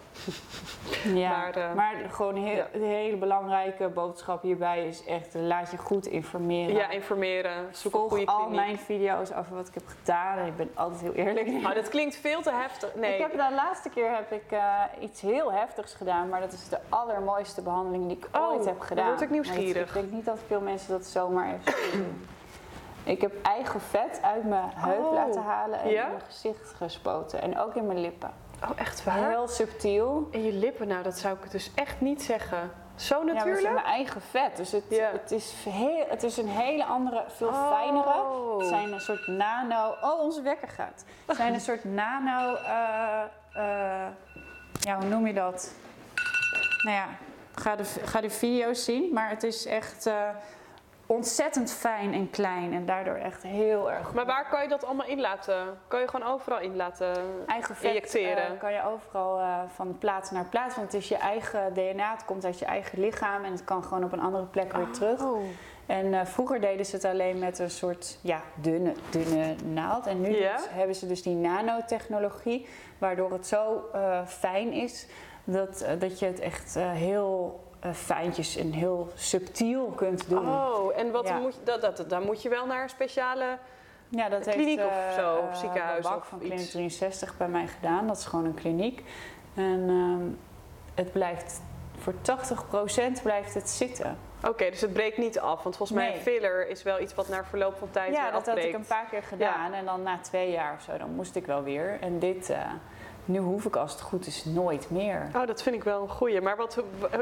Ja, 1.13 1.29
Maar, 1.39 1.75
maar, 1.75 1.95
gewoon 2.09 2.35
heel, 2.35 2.55
ja. 2.55 2.67
de 2.73 2.85
hele 2.85 3.17
belangrijke 3.17 3.87
boodschap 3.87 4.41
hierbij 4.41 4.87
is 4.87 5.03
echt, 5.05 5.33
laat 5.33 5.71
je 5.71 5.77
goed 5.77 6.05
informeren. 6.05 6.75
Ja, 6.75 6.89
informeren. 6.89 7.67
Zoek 7.71 7.93
een 7.93 7.99
goede 7.99 8.25
al 8.25 8.37
kliniek. 8.37 8.55
mijn 8.55 8.77
video's 8.79 9.31
over 9.31 9.55
wat 9.55 9.67
ik 9.67 9.73
heb 9.73 9.83
gedaan 9.99 10.37
ben 10.59 10.71
altijd 10.75 11.01
heel 11.01 11.13
eerlijk. 11.13 11.47
Oh, 11.69 11.73
dat 11.75 11.89
klinkt 11.89 12.15
veel 12.15 12.41
te 12.41 12.51
heftig. 12.51 12.95
Nee. 12.95 13.13
Ik 13.13 13.21
heb 13.21 13.31
de 13.31 13.53
laatste 13.55 13.89
keer 13.89 14.15
heb 14.15 14.31
ik 14.31 14.51
eh, 14.51 14.73
iets 14.99 15.21
heel 15.21 15.51
heftigs 15.51 15.93
gedaan, 15.93 16.29
maar 16.29 16.41
dat 16.41 16.51
is 16.53 16.69
de 16.69 16.77
allermooiste 16.89 17.61
behandeling 17.61 18.07
die 18.07 18.17
ik 18.17 18.27
Oh, 18.35 18.49
ooit 18.51 18.65
heb 18.65 18.79
gedaan. 18.79 19.07
word 19.07 19.21
ik 19.21 19.29
Maar 19.29 19.37
nieuwsgierig. 19.39 19.87
ik 19.87 19.93
denk 19.93 20.11
niet 20.11 20.25
dat 20.25 20.39
veel 20.47 20.61
mensen 20.61 20.91
dat 20.91 21.05
zomaar 21.05 21.47
even 21.53 21.91
doen. 21.99 22.27
Ik 23.03 23.21
heb 23.21 23.31
eigen 23.41 23.81
vet 23.81 24.19
uit 24.23 24.43
mijn 24.43 24.69
heup 24.75 25.05
Oh, 25.05 25.13
laten 25.13 25.41
halen 25.41 25.79
en 25.79 25.89
ja? 25.89 26.03
in 26.03 26.09
mijn 26.09 26.21
gezicht 26.21 26.73
gespoten 26.77 27.41
en 27.41 27.59
ook 27.59 27.75
in 27.75 27.85
mijn 27.87 27.99
lippen. 28.01 28.31
Oh, 28.63 28.69
echt 28.75 29.03
waar? 29.03 29.29
Heel 29.29 29.47
subtiel. 29.47 30.27
En 30.31 30.43
je 30.43 30.53
lippen, 30.53 30.87
nou, 30.87 31.03
dat 31.03 31.17
zou 31.17 31.37
ik 31.43 31.51
dus 31.51 31.71
echt 31.75 32.01
niet 32.01 32.21
zeggen. 32.21 32.71
Zo 32.95 33.17
Ja, 33.17 33.23
maar 33.23 33.33
het 33.35 33.43
is 33.45 33.49
natuurlijk? 33.51 33.73
mijn 33.73 33.95
eigen 33.95 34.21
vet. 34.21 34.57
Dus 34.57 34.71
het, 34.71 34.83
Ja. 34.89 35.09
het, 35.11 35.31
is 35.31 35.53
heel, 35.69 36.05
het 36.07 36.23
is 36.23 36.37
een 36.37 36.47
hele 36.47 36.85
andere, 36.85 37.23
veel 37.27 37.47
Oh. 37.47 37.71
fijnere. 37.71 38.13
Soort 39.09 39.27
nano... 39.27 39.95
Oh, 40.01 40.19
onze 40.19 40.41
wekker 40.41 40.67
gaat. 40.67 41.05
Het 41.25 41.35
zijn 41.41 41.53
een 41.53 41.59
soort 41.59 41.83
nano... 41.83 42.55
eh, 42.55 43.23
eh, 43.53 44.07
ja, 44.79 44.97
hoe 44.97 45.05
noem 45.05 45.27
je 45.27 45.33
dat? 45.33 45.73
Nou 46.83 46.95
ja, 46.95 47.07
ga 47.55 47.75
de, 47.75 47.83
ga 47.83 48.21
de 48.21 48.29
video's 48.29 48.83
zien. 48.83 49.13
Maar 49.13 49.29
het 49.29 49.43
is 49.43 49.65
echt 49.65 50.05
eh, 50.05 50.29
ontzettend 51.05 51.71
fijn 51.71 52.13
en 52.13 52.29
klein. 52.29 52.73
En 52.73 52.85
daardoor 52.85 53.15
echt 53.15 53.43
heel 53.43 53.91
erg 53.91 54.13
Maar 54.13 54.25
waar 54.25 54.49
kan 54.49 54.61
je 54.61 54.67
dat 54.67 54.85
allemaal 54.85 55.07
in 55.07 55.19
laten? 55.19 55.79
Kan 55.87 55.99
je 55.99 56.07
gewoon 56.07 56.27
overal 56.27 56.59
in 56.59 56.75
laten? 56.75 57.15
Eigen 57.47 57.75
vet 57.75 57.83
Injecteren. 57.83 58.57
kan 58.57 58.73
je 58.73 58.83
overal 58.83 59.39
eh, 59.39 59.59
van 59.75 59.97
plaats 59.97 60.31
naar 60.31 60.45
plaats. 60.45 60.75
Want 60.75 60.91
het 60.91 61.01
is 61.01 61.07
je 61.07 61.17
eigen 61.17 61.73
DNA, 61.73 62.11
het 62.11 62.25
komt 62.25 62.45
uit 62.45 62.59
je 62.59 62.65
eigen 62.65 62.99
lichaam. 62.99 63.43
En 63.43 63.51
het 63.51 63.63
kan 63.63 63.83
gewoon 63.83 64.03
op 64.03 64.11
een 64.11 64.21
andere 64.21 64.45
plek 64.45 64.73
weer 64.73 64.91
terug. 64.91 65.21
En 65.89 66.13
eh, 66.13 66.25
vroeger 66.25 66.61
deden 66.61 66.85
ze 66.85 66.95
het 66.95 67.05
alleen 67.05 67.39
met 67.39 67.59
een 67.59 67.69
soort 67.69 68.17
ja, 68.21 68.41
dunne, 68.55 68.93
dunne 69.09 69.55
naald. 69.65 70.05
En 70.07 70.21
nu 70.21 70.29
dus- 70.31 70.67
hebben 70.69 70.95
ze 70.95 71.07
dus 71.07 71.21
die 71.21 71.35
nanotechnologie, 71.35 72.67
waardoor 72.97 73.31
het 73.31 73.47
zo 73.47 73.89
eh, 73.93 74.25
fijn 74.25 74.71
is 74.73 75.07
dat, 75.43 75.81
eh, 75.81 75.99
dat 75.99 76.19
je 76.19 76.25
het 76.25 76.39
echt 76.39 76.75
heel 76.75 77.63
eh, 77.79 77.91
fijntjes 77.93 78.55
en 78.55 78.71
heel 78.71 79.07
subtiel 79.15 79.85
kunt 79.85 80.29
doen. 80.29 80.49
Oh, 80.49 80.97
en 80.97 81.11
wat 81.11 81.27
Ja. 81.27 81.39
moet 81.39 81.53
je, 81.55 81.59
dat, 81.63 81.81
dat, 81.81 82.09
dan 82.09 82.25
moet 82.25 82.41
je 82.41 82.49
wel 82.49 82.65
naar 82.65 82.83
een 82.83 82.89
speciale... 82.89 83.57
Ja, 84.09 84.29
dat 84.29 84.47
kliniek 84.47 84.79
heeft, 84.79 84.89
of 84.89 85.13
zo, 85.15 85.35
of 85.35 85.57
ziekenhuis 85.57 86.05
of 86.05 86.27
van 86.27 86.37
iets. 86.41 86.47
Kliniek 86.47 86.69
63 86.69 87.37
bij 87.37 87.47
mij 87.47 87.67
gedaan. 87.67 88.07
Dat 88.07 88.17
is 88.17 88.25
gewoon 88.25 88.45
een 88.45 88.53
kliniek. 88.53 89.03
En 89.55 89.85
ehm, 89.87 90.27
het 90.95 91.11
blijft 91.11 91.61
voor 91.97 92.13
80% 92.21 93.21
blijft 93.23 93.53
het 93.53 93.69
zitten. 93.69 94.17
Oké, 94.47 94.69
dus 94.69 94.81
het 94.81 94.93
breekt 94.93 95.17
niet 95.17 95.39
af. 95.39 95.63
Want 95.63 95.77
volgens 95.77 95.97
mij 95.99 96.09
Nee. 96.09 96.19
filler 96.19 96.67
is 96.69 96.83
wel 96.83 96.99
iets 96.99 97.13
wat 97.15 97.27
na 97.29 97.43
verloop 97.45 97.77
van 97.77 97.91
tijd 97.91 98.15
Ja, 98.15 98.23
dat 98.23 98.31
had 98.33 98.47
afbreekt. 98.47 98.67
ik 98.67 98.73
een 98.73 98.85
paar 98.87 99.05
keer 99.09 99.23
gedaan. 99.23 99.73
En 99.73 99.85
dan 99.85 100.03
na 100.03 100.19
twee 100.21 100.51
jaar 100.51 100.73
of 100.73 100.81
zo, 100.81 100.97
dan 100.97 101.09
moest 101.15 101.35
ik 101.35 101.45
wel 101.45 101.63
weer. 101.63 101.97
En 102.01 102.19
dit, 102.19 102.49
eh, 102.49 102.57
nu 103.25 103.39
hoef 103.39 103.65
ik 103.65 103.75
als 103.75 103.91
het 103.91 104.01
goed 104.01 104.25
is 104.27 104.45
nooit 104.45 104.89
meer. 104.89 105.29
Oh, 105.35 105.47
dat 105.47 105.61
vind 105.61 105.75
ik 105.75 105.83
wel 105.83 106.01
een 106.01 106.09
goeie. 106.09 106.41
Maar 106.41 106.55
wat, 106.57 106.77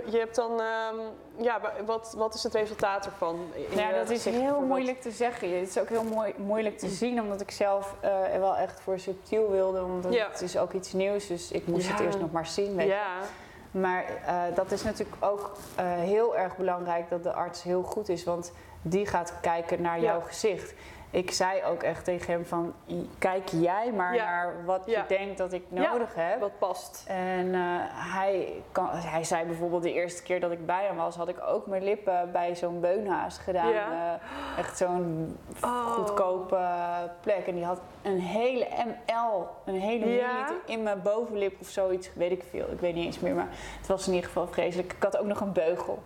je 0.06 0.18
hebt 0.18 0.36
dan... 0.36 0.52
ehm, 0.62 0.96
ja, 1.38 1.62
wat, 1.86 2.14
wat 2.18 2.34
is 2.34 2.44
het 2.44 2.54
resultaat 2.54 3.06
ervan? 3.06 3.40
Ja, 3.76 3.88
je 3.90 3.94
dat 3.96 4.10
is 4.10 4.26
heel 4.26 4.62
moeilijk 4.62 5.02
te 5.02 5.12
zeggen. 5.12 5.60
Het 5.60 5.68
is 5.70 5.80
ook 5.80 5.90
heel 5.90 6.04
mooi, 6.04 6.34
moeilijk 6.38 6.78
te 6.78 6.90
zien, 6.90 7.22
omdat 7.22 7.42
ik 7.42 7.52
zelf 7.52 7.96
eh, 8.00 8.34
er 8.34 8.40
wel 8.40 8.56
echt 8.56 8.80
voor 8.82 9.00
subtiel 9.00 9.52
wilde. 9.52 9.80
Want 9.82 10.14
Ja. 10.14 10.28
het 10.32 10.42
is 10.42 10.58
ook 10.58 10.74
iets 10.74 10.94
nieuws, 10.94 11.28
dus 11.28 11.52
ik 11.52 11.68
moest 11.68 11.88
het 11.88 11.98
Ja. 12.00 12.06
eerst 12.06 12.20
nog 12.20 12.32
maar 12.32 12.46
zien. 12.48 12.76
Weet 12.76 12.88
je. 12.88 13.00
Maar 13.80 14.06
eh, 14.26 14.56
dat 14.56 14.72
is 14.72 14.84
natuurlijk 14.84 15.26
ook 15.26 15.52
eh, 15.76 15.86
heel 15.86 16.38
erg 16.38 16.58
belangrijk 16.58 17.10
dat 17.10 17.24
de 17.24 17.34
arts 17.34 17.64
heel 17.64 17.84
goed 17.84 18.10
is, 18.10 18.24
want 18.24 18.52
die 18.90 19.06
gaat 19.06 19.34
kijken 19.42 19.82
naar 19.82 20.00
jouw 20.00 20.22
gezicht. 20.22 20.74
Ik 21.12 21.32
zei 21.32 21.64
ook 21.64 21.84
echt 21.84 22.04
tegen 22.04 22.34
hem 22.34 22.46
van, 22.46 22.74
"I- 22.88 23.10
kijk 23.20 23.48
jij 23.50 23.92
maar 23.92 24.16
naar 24.16 24.66
wat 24.66 24.84
je 24.86 25.04
denkt 25.08 25.38
dat 25.38 25.54
ik 25.54 25.64
nodig 25.70 26.16
heb. 26.16 26.40
wat 26.40 26.58
past. 26.60 27.04
En 27.08 27.54
eh, 27.54 27.60
hij, 28.14 28.54
kan, 28.72 28.88
hij 28.92 29.24
zei 29.24 29.46
bijvoorbeeld 29.46 29.84
de 29.84 29.94
eerste 29.94 30.24
keer 30.24 30.40
dat 30.40 30.52
ik 30.52 30.66
bij 30.66 30.86
hem 30.86 30.96
was, 30.96 31.16
had 31.16 31.28
ik 31.28 31.40
ook 31.48 31.68
mijn 31.68 31.84
lippen 31.84 32.30
bij 32.32 32.56
zo'n 32.56 32.80
beunhaas 32.80 33.38
gedaan. 33.38 33.72
Eh, 33.74 34.58
echt 34.58 34.78
zo'n 34.78 35.38
Oh. 35.64 35.86
goedkope 35.86 36.60
plek. 37.22 37.48
En 37.48 37.56
die 37.56 37.66
had 37.66 37.80
een 38.02 38.20
hele 38.20 38.68
ml, 38.86 39.48
een 39.66 39.80
hele 39.80 40.06
Ja? 40.10 40.28
milliliter 40.28 40.56
in 40.66 40.84
mijn 40.84 41.02
bovenlip 41.02 41.56
of 41.62 41.68
zoiets, 41.68 42.10
weet 42.14 42.32
ik 42.32 42.44
veel. 42.50 42.72
Ik 42.72 42.80
weet 42.80 42.94
niet 42.96 43.06
eens 43.06 43.20
meer, 43.20 43.36
maar 43.36 43.50
het 43.78 43.88
was 43.88 44.08
in 44.08 44.14
ieder 44.14 44.28
geval 44.28 44.48
vreselijk. 44.48 44.94
Ik 44.94 45.04
had 45.04 45.18
ook 45.18 45.26
nog 45.28 45.40
een 45.42 45.54
beugel. 45.54 46.00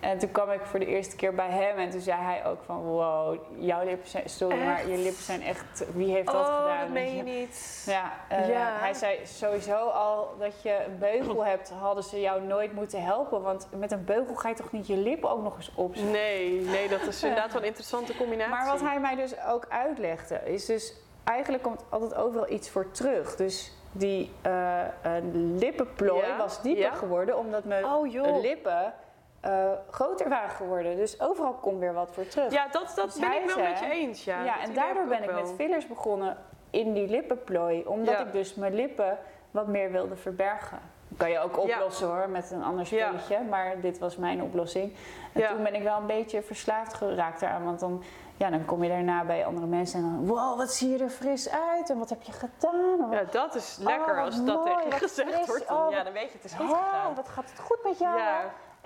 En 0.00 0.18
toen 0.18 0.30
kwam 0.30 0.50
ik 0.50 0.60
voor 0.64 0.78
de 0.78 0.86
eerste 0.86 1.16
keer 1.16 1.34
bij 1.34 1.50
hem 1.50 1.76
en 1.76 1.90
toen 1.90 2.00
zei 2.00 2.20
hij 2.20 2.46
ook 2.46 2.62
van 2.64 2.82
wow, 2.82 3.38
jouw 3.58 3.84
lippen 3.84 4.08
zijn, 4.08 4.28
sorry, 4.28 4.64
maar 4.64 4.88
je 4.88 4.96
lippen 4.96 5.22
zijn 5.22 5.42
echt, 5.42 5.84
wie 5.94 6.12
heeft 6.12 6.26
dat 6.26 6.46
oh, 6.46 6.56
gedaan? 6.56 6.80
dat 6.80 6.88
meen 6.88 7.16
je 7.16 7.22
niet. 7.22 7.82
Ja, 7.86 8.12
eh, 8.28 8.48
Ja. 8.48 8.76
hij 8.78 8.94
zei 8.94 9.18
sowieso 9.26 9.76
al 9.88 10.34
dat 10.38 10.62
je 10.62 10.84
een 10.86 10.98
beugel 10.98 11.44
hebt, 11.44 11.70
hadden 11.70 12.04
ze 12.04 12.20
jou 12.20 12.42
nooit 12.42 12.72
moeten 12.72 13.02
helpen. 13.02 13.42
Want 13.42 13.68
met 13.76 13.92
een 13.92 14.04
beugel 14.04 14.34
ga 14.34 14.48
je 14.48 14.54
toch 14.54 14.72
niet 14.72 14.86
je 14.86 14.96
lippen 14.96 15.30
ook 15.30 15.42
nog 15.42 15.56
eens 15.56 15.72
opzetten. 15.74 16.12
Nee, 16.12 16.60
nee, 16.60 16.88
dat 16.88 17.00
is 17.00 17.22
inderdaad 17.22 17.52
wel 17.52 17.62
een 17.62 17.68
interessante 17.68 18.16
combinatie. 18.16 18.54
Maar 18.54 18.66
wat 18.66 18.80
hij 18.80 19.00
mij 19.00 19.14
dus 19.14 19.34
ook 19.46 19.66
uitlegde, 19.68 20.40
is 20.44 20.66
dus 20.66 20.94
eigenlijk 21.24 21.62
komt 21.62 21.84
altijd 21.88 22.14
overal 22.14 22.50
iets 22.50 22.70
voor 22.70 22.90
terug. 22.90 23.36
Dus 23.36 23.72
die 23.92 24.30
eh, 24.42 24.80
lippenplooi 25.32 26.26
Ja, 26.26 26.36
was 26.36 26.62
dieper 26.62 26.82
ja. 26.82 26.94
geworden 26.94 27.38
omdat 27.38 27.64
mijn 27.64 27.84
Oh 27.84 28.40
lippen 28.42 28.94
eh, 29.40 29.70
groter 29.90 30.28
waren 30.28 30.50
geworden. 30.50 30.96
Dus 30.96 31.20
overal 31.20 31.52
komt 31.52 31.78
weer 31.78 31.92
wat 31.94 32.10
voor 32.12 32.26
terug. 32.28 32.52
Ja, 32.52 32.66
dat, 32.70 32.92
dat 32.96 33.04
Dus 33.12 33.18
ben 33.20 33.32
ik 33.42 33.50
wel 33.54 33.64
met 33.64 33.78
je 33.78 33.90
eens. 33.90 34.24
Ja, 34.24 34.44
Ja, 34.44 34.60
en 34.60 34.74
daardoor 34.74 35.06
ben 35.06 35.22
ik 35.22 35.30
wel. 35.30 35.40
met 35.40 35.52
fillers 35.56 35.86
begonnen 35.86 36.36
in 36.70 36.92
die 36.92 37.08
lippenplooi. 37.08 37.82
Omdat 37.86 38.14
Ja. 38.14 38.20
ik 38.24 38.32
dus 38.32 38.54
mijn 38.54 38.74
lippen 38.74 39.18
wat 39.50 39.66
meer 39.66 39.90
wilde 39.92 40.16
verbergen. 40.16 40.78
Kan 41.16 41.30
je 41.30 41.38
ook 41.38 41.58
oplossen 41.58 42.06
hoor, 42.08 42.28
met 42.28 42.50
een 42.50 42.62
ander 42.62 42.86
Ja. 42.94 43.06
spelletje. 43.06 43.40
Maar 43.48 43.80
dit 43.80 43.98
was 43.98 44.16
mijn 44.16 44.42
oplossing. 44.42 44.92
En 45.32 45.48
toen 45.48 45.62
ben 45.62 45.74
ik 45.74 45.82
wel 45.82 45.96
een 45.96 46.06
beetje 46.06 46.42
verslaafd 46.42 46.94
geraakt 46.94 47.42
eraan. 47.42 47.64
Want 47.64 47.80
dan, 47.80 48.02
ja, 48.36 48.50
dan 48.50 48.64
kom 48.64 48.82
je 48.82 48.88
daarna 48.88 49.24
bij 49.24 49.46
andere 49.46 49.66
mensen 49.66 49.98
en 50.00 50.04
dan... 50.04 50.26
Wow, 50.26 50.56
wat 50.58 50.72
zie 50.72 50.90
je 50.96 51.02
er 51.04 51.08
fris 51.10 51.50
uit 51.50 51.90
en 51.90 51.98
wat 51.98 52.08
heb 52.08 52.22
je 52.22 52.32
gedaan? 52.32 53.10
Ja, 53.10 53.22
dat 53.30 53.54
is 53.54 53.76
lekker 53.80 54.14
wat 54.14 54.24
als 54.24 54.44
dat 54.44 54.56
mooi, 54.64 54.74
tegen 54.74 54.90
je 54.90 54.96
gezegd 54.96 55.46
wordt. 55.46 55.68
Dan, 55.68 55.86
Oh, 55.86 55.90
ja, 55.92 56.02
dan 56.04 56.12
weet 56.12 56.30
je 56.30 56.36
het 56.36 56.44
is 56.44 56.52
goed 56.54 56.66
gedaan. 56.66 57.14
wat 57.14 57.28
gaat 57.28 57.50
het 57.50 57.60
goed 57.60 57.78
met 57.84 57.98
jou? 57.98 58.18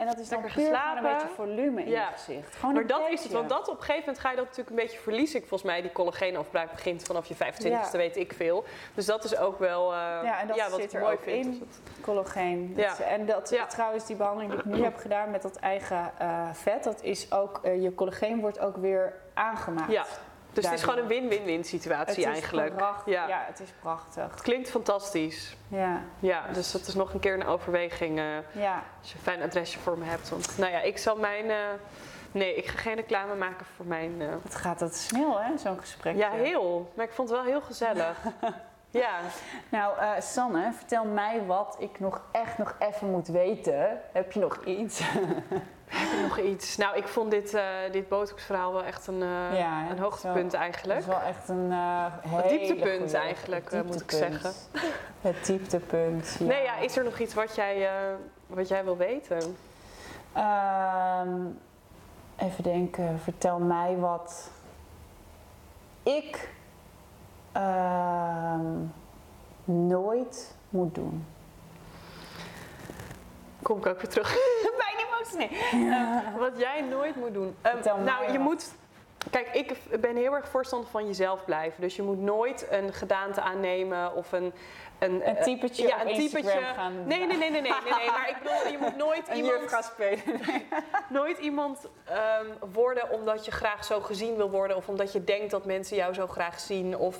Ja. 0.04 0.08
En 0.08 0.14
dat 0.14 0.24
is 0.24 0.28
dan 0.28 0.40
puur 0.40 0.50
geslapen. 0.50 1.04
een 1.04 1.12
beetje 1.16 1.34
volume 1.34 1.82
in 1.84 1.88
Ja. 1.90 2.08
je 2.08 2.12
gezicht. 2.16 2.56
Gewoon 2.56 2.74
Maar 2.74 2.86
dat 2.86 3.08
is 3.10 3.22
het, 3.22 3.32
want 3.32 3.48
dat 3.48 3.68
op 3.68 3.74
een 3.78 3.80
gegeven 3.80 4.00
moment 4.00 4.18
ga 4.18 4.30
je 4.30 4.36
dat 4.36 4.44
natuurlijk 4.44 4.70
een 4.76 4.82
beetje 4.84 4.98
verliezen. 4.98 5.40
Ik, 5.40 5.46
volgens 5.48 5.70
mij, 5.70 5.82
die 5.82 5.92
collageenafbraak 5.92 6.70
begint 6.70 7.02
vanaf 7.02 7.26
je 7.26 7.34
25ste, 7.34 7.68
Ja. 7.68 7.90
weet 7.90 8.16
ik 8.16 8.32
veel. 8.32 8.64
Dus 8.94 9.06
dat 9.06 9.24
is 9.24 9.36
ook 9.36 9.58
wel 9.58 9.92
eh, 9.92 9.98
Ja, 9.98 10.40
en 10.40 10.46
dat 10.46 10.56
wat 10.70 10.80
zit 10.80 10.84
ik 10.84 10.92
er 10.92 11.00
mooi 11.00 11.12
ook 11.14 11.22
vind. 11.22 11.44
in. 11.46 11.58
Dat- 11.58 11.68
Collageen. 12.00 12.72
Ja. 12.76 12.88
Dat 12.88 12.98
En 12.98 13.26
dat, 13.26 13.50
Ja. 13.50 13.66
trouwens, 13.66 14.06
die 14.06 14.16
behandeling 14.16 14.50
die 14.52 14.60
ik 14.60 14.64
nu 14.78 14.82
heb 14.84 14.96
gedaan 14.96 15.30
met 15.30 15.42
dat 15.42 15.56
eigen 15.56 16.10
eh, 16.18 16.48
vet, 16.52 16.84
dat 16.84 17.02
is 17.02 17.32
ook, 17.32 17.60
eh, 17.62 17.82
je 17.82 17.94
collageen 17.94 18.40
wordt 18.40 18.58
ook 18.60 18.76
weer 18.76 19.14
aangemaakt. 19.34 19.92
Dus 20.52 20.64
het 20.64 20.74
is 20.74 20.82
gewoon 20.82 20.98
een 20.98 21.06
win-win-win 21.06 21.64
situatie 21.64 22.24
eigenlijk. 22.26 22.80
Ja. 23.04 23.26
Ja. 23.28 23.44
het 23.46 23.60
is 23.60 23.68
prachtig. 23.80 24.30
Het 24.30 24.40
klinkt 24.42 24.70
fantastisch. 24.70 25.56
Ja, 25.68 26.00
Ja, 26.18 26.42
dus 26.52 26.72
dat 26.72 26.86
is 26.86 26.94
nog 26.94 27.14
een 27.14 27.20
keer 27.20 27.34
een 27.34 27.46
overweging 27.46 28.18
eh, 28.18 28.24
ja. 28.52 28.82
als 29.00 29.08
je 29.10 29.14
een 29.16 29.22
fijn 29.22 29.42
adresje 29.42 29.78
voor 29.78 29.98
me 29.98 30.04
hebt. 30.04 30.28
Want 30.28 30.58
nou 30.58 30.72
ja, 30.72 30.80
ik 30.80 30.98
zal 30.98 31.16
mijn... 31.16 31.50
eh, 31.50 31.56
nee, 32.32 32.54
ik 32.54 32.66
ga 32.66 32.78
geen 32.78 32.94
reclame 32.94 33.34
maken 33.34 33.66
voor 33.76 33.86
mijn... 33.86 34.14
eh, 34.20 34.28
Het 34.42 34.54
gaat 34.54 34.78
dat 34.78 34.94
snel, 34.96 35.40
hè, 35.40 35.58
zo'n 35.58 35.78
gesprek. 35.80 36.16
ja, 36.16 36.30
heel. 36.30 36.92
Maar 36.94 37.04
ik 37.04 37.12
vond 37.12 37.28
het 37.28 37.38
wel 37.38 37.46
heel 37.48 37.60
gezellig. 37.60 38.16
ja. 38.90 39.18
Nou, 39.68 39.94
Sanne, 40.20 40.72
vertel 40.72 41.04
mij 41.04 41.44
wat 41.46 41.76
ik 41.78 42.00
nog 42.00 42.22
echt 42.32 42.58
nog 42.58 42.76
even 42.78 43.10
moet 43.10 43.28
weten. 43.28 44.00
Heb 44.12 44.32
je 44.32 44.40
nog 44.40 44.64
iets? 44.64 45.00
Heb 45.92 46.12
ik 46.12 46.22
nog 46.22 46.38
iets? 46.38 46.76
Nou, 46.76 46.96
ik 46.96 47.08
vond 47.08 47.30
dit, 47.30 47.54
eh 47.54 47.64
dit 47.90 48.08
botox-verhaal 48.08 48.72
wel 48.72 48.84
echt 48.84 49.06
een, 49.06 49.22
eh, 49.22 49.58
Ja, 49.58 49.90
een 49.90 49.98
hoogtepunt 49.98 50.54
eigenlijk. 50.54 50.98
is 50.98 51.06
wel 51.06 51.20
echt 51.20 51.48
een 51.48 51.70
uh, 51.70 52.04
Het 52.28 52.48
dieptepunt 52.48 53.14
eigenlijk, 53.14 53.70
eh, 53.72 53.82
moet 53.82 54.00
ik 54.00 54.10
zeggen. 54.10 54.52
Het 55.20 55.46
dieptepunt, 55.46 56.36
ja. 56.38 56.44
Nee, 56.44 56.62
ja, 56.62 56.76
is 56.76 56.96
er 56.96 57.04
nog 57.04 57.18
iets 57.18 57.34
wat 57.34 57.54
jij, 57.54 57.86
eh, 57.86 58.14
wat 58.46 58.68
jij 58.68 58.84
wil 58.84 58.96
weten? 58.96 59.56
Ehm, 60.32 61.38
even 62.36 62.62
denken, 62.62 63.20
vertel 63.20 63.58
mij 63.58 63.96
wat 63.96 64.50
ik 66.02 66.50
ehm, 67.52 68.66
nooit 69.64 70.54
moet 70.68 70.94
doen. 70.94 71.26
Kom 73.62 73.78
ik 73.78 73.86
ook 73.86 74.00
weer 74.00 74.10
terug 74.10 74.32
bij 74.76 74.94
die 74.96 75.06
emotie. 75.06 75.58
Nee. 75.78 76.38
Wat 76.38 76.58
jij 76.58 76.80
nooit 76.80 77.16
moet 77.16 77.32
doen. 77.34 77.56
Ehm, 77.62 78.04
nou, 78.04 78.32
je 78.32 78.38
moet. 78.38 78.72
Kijk, 79.30 79.48
ik 79.54 80.00
ben 80.00 80.16
heel 80.16 80.32
erg 80.34 80.48
voorstander 80.48 80.90
van 80.90 81.06
jezelf 81.06 81.44
blijven. 81.44 81.80
Dus 81.80 81.96
je 81.96 82.02
moet 82.02 82.20
nooit 82.20 82.66
een 82.70 82.92
gedaante 82.92 83.40
aannemen 83.40 84.14
of 84.14 84.32
een. 84.32 84.52
Een, 84.98 85.14
Een 85.28 85.36
eh, 85.36 85.42
typetje 85.42 85.86
ja, 85.86 86.06
een 86.06 86.14
typetje. 86.14 86.60
gaan- 86.74 87.06
Nee, 87.06 87.18
nee, 87.18 87.26
nee, 87.26 87.36
nee, 87.36 87.50
nee, 87.50 87.60
nee, 87.60 87.92
nee. 87.98 88.10
Maar 88.10 88.28
ik 88.28 88.36
bedoel, 88.42 88.72
je 88.72 88.78
moet 88.80 88.96
nooit 88.96 89.28
iemand, 89.34 89.84
spelen. 89.92 90.40
nooit 91.08 91.38
iemand 91.38 91.78
ehm, 92.04 92.46
worden 92.72 93.10
omdat 93.10 93.44
je 93.44 93.50
graag 93.50 93.84
zo 93.84 94.00
gezien 94.00 94.36
wil 94.36 94.50
worden. 94.50 94.76
Of 94.76 94.88
omdat 94.88 95.12
je 95.12 95.24
denkt 95.24 95.50
dat 95.50 95.64
mensen 95.64 95.96
jou 95.96 96.14
zo 96.14 96.26
graag 96.26 96.60
zien. 96.60 96.96
Of 96.96 97.16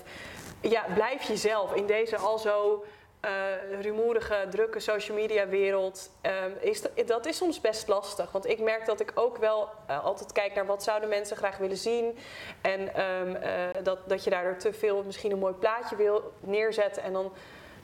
ja, 0.60 0.84
blijf 0.94 1.22
jezelf 1.22 1.74
in 1.74 1.86
deze 1.86 2.16
al 2.16 2.38
zo 2.38 2.84
eh, 3.22 3.80
rumoerige, 3.80 4.46
drukke 4.50 4.80
social 4.80 5.16
media 5.16 5.46
wereld. 5.48 6.10
ehm, 6.20 6.50
is 6.60 6.82
dat, 6.82 6.92
dat 7.06 7.26
is 7.26 7.36
soms 7.36 7.60
best 7.60 7.88
lastig. 7.88 8.32
Want 8.32 8.46
ik 8.46 8.60
merk 8.60 8.86
dat 8.86 9.00
ik 9.00 9.12
ook 9.14 9.36
wel 9.36 9.68
eh, 9.86 10.04
altijd 10.04 10.32
kijk 10.32 10.54
naar 10.54 10.66
wat 10.66 10.82
zouden 10.82 11.08
mensen 11.08 11.36
graag 11.36 11.56
willen 11.56 11.76
zien. 11.76 12.18
En 12.60 12.94
ehm, 12.94 13.34
eh, 13.34 13.82
dat, 13.82 13.98
dat 14.08 14.24
je 14.24 14.30
daardoor 14.30 14.56
te 14.56 14.72
veel 14.72 15.02
misschien 15.02 15.30
een 15.30 15.38
mooi 15.38 15.54
plaatje 15.54 15.96
wil 15.96 16.32
neerzetten. 16.40 17.02
En 17.02 17.12
dan, 17.12 17.32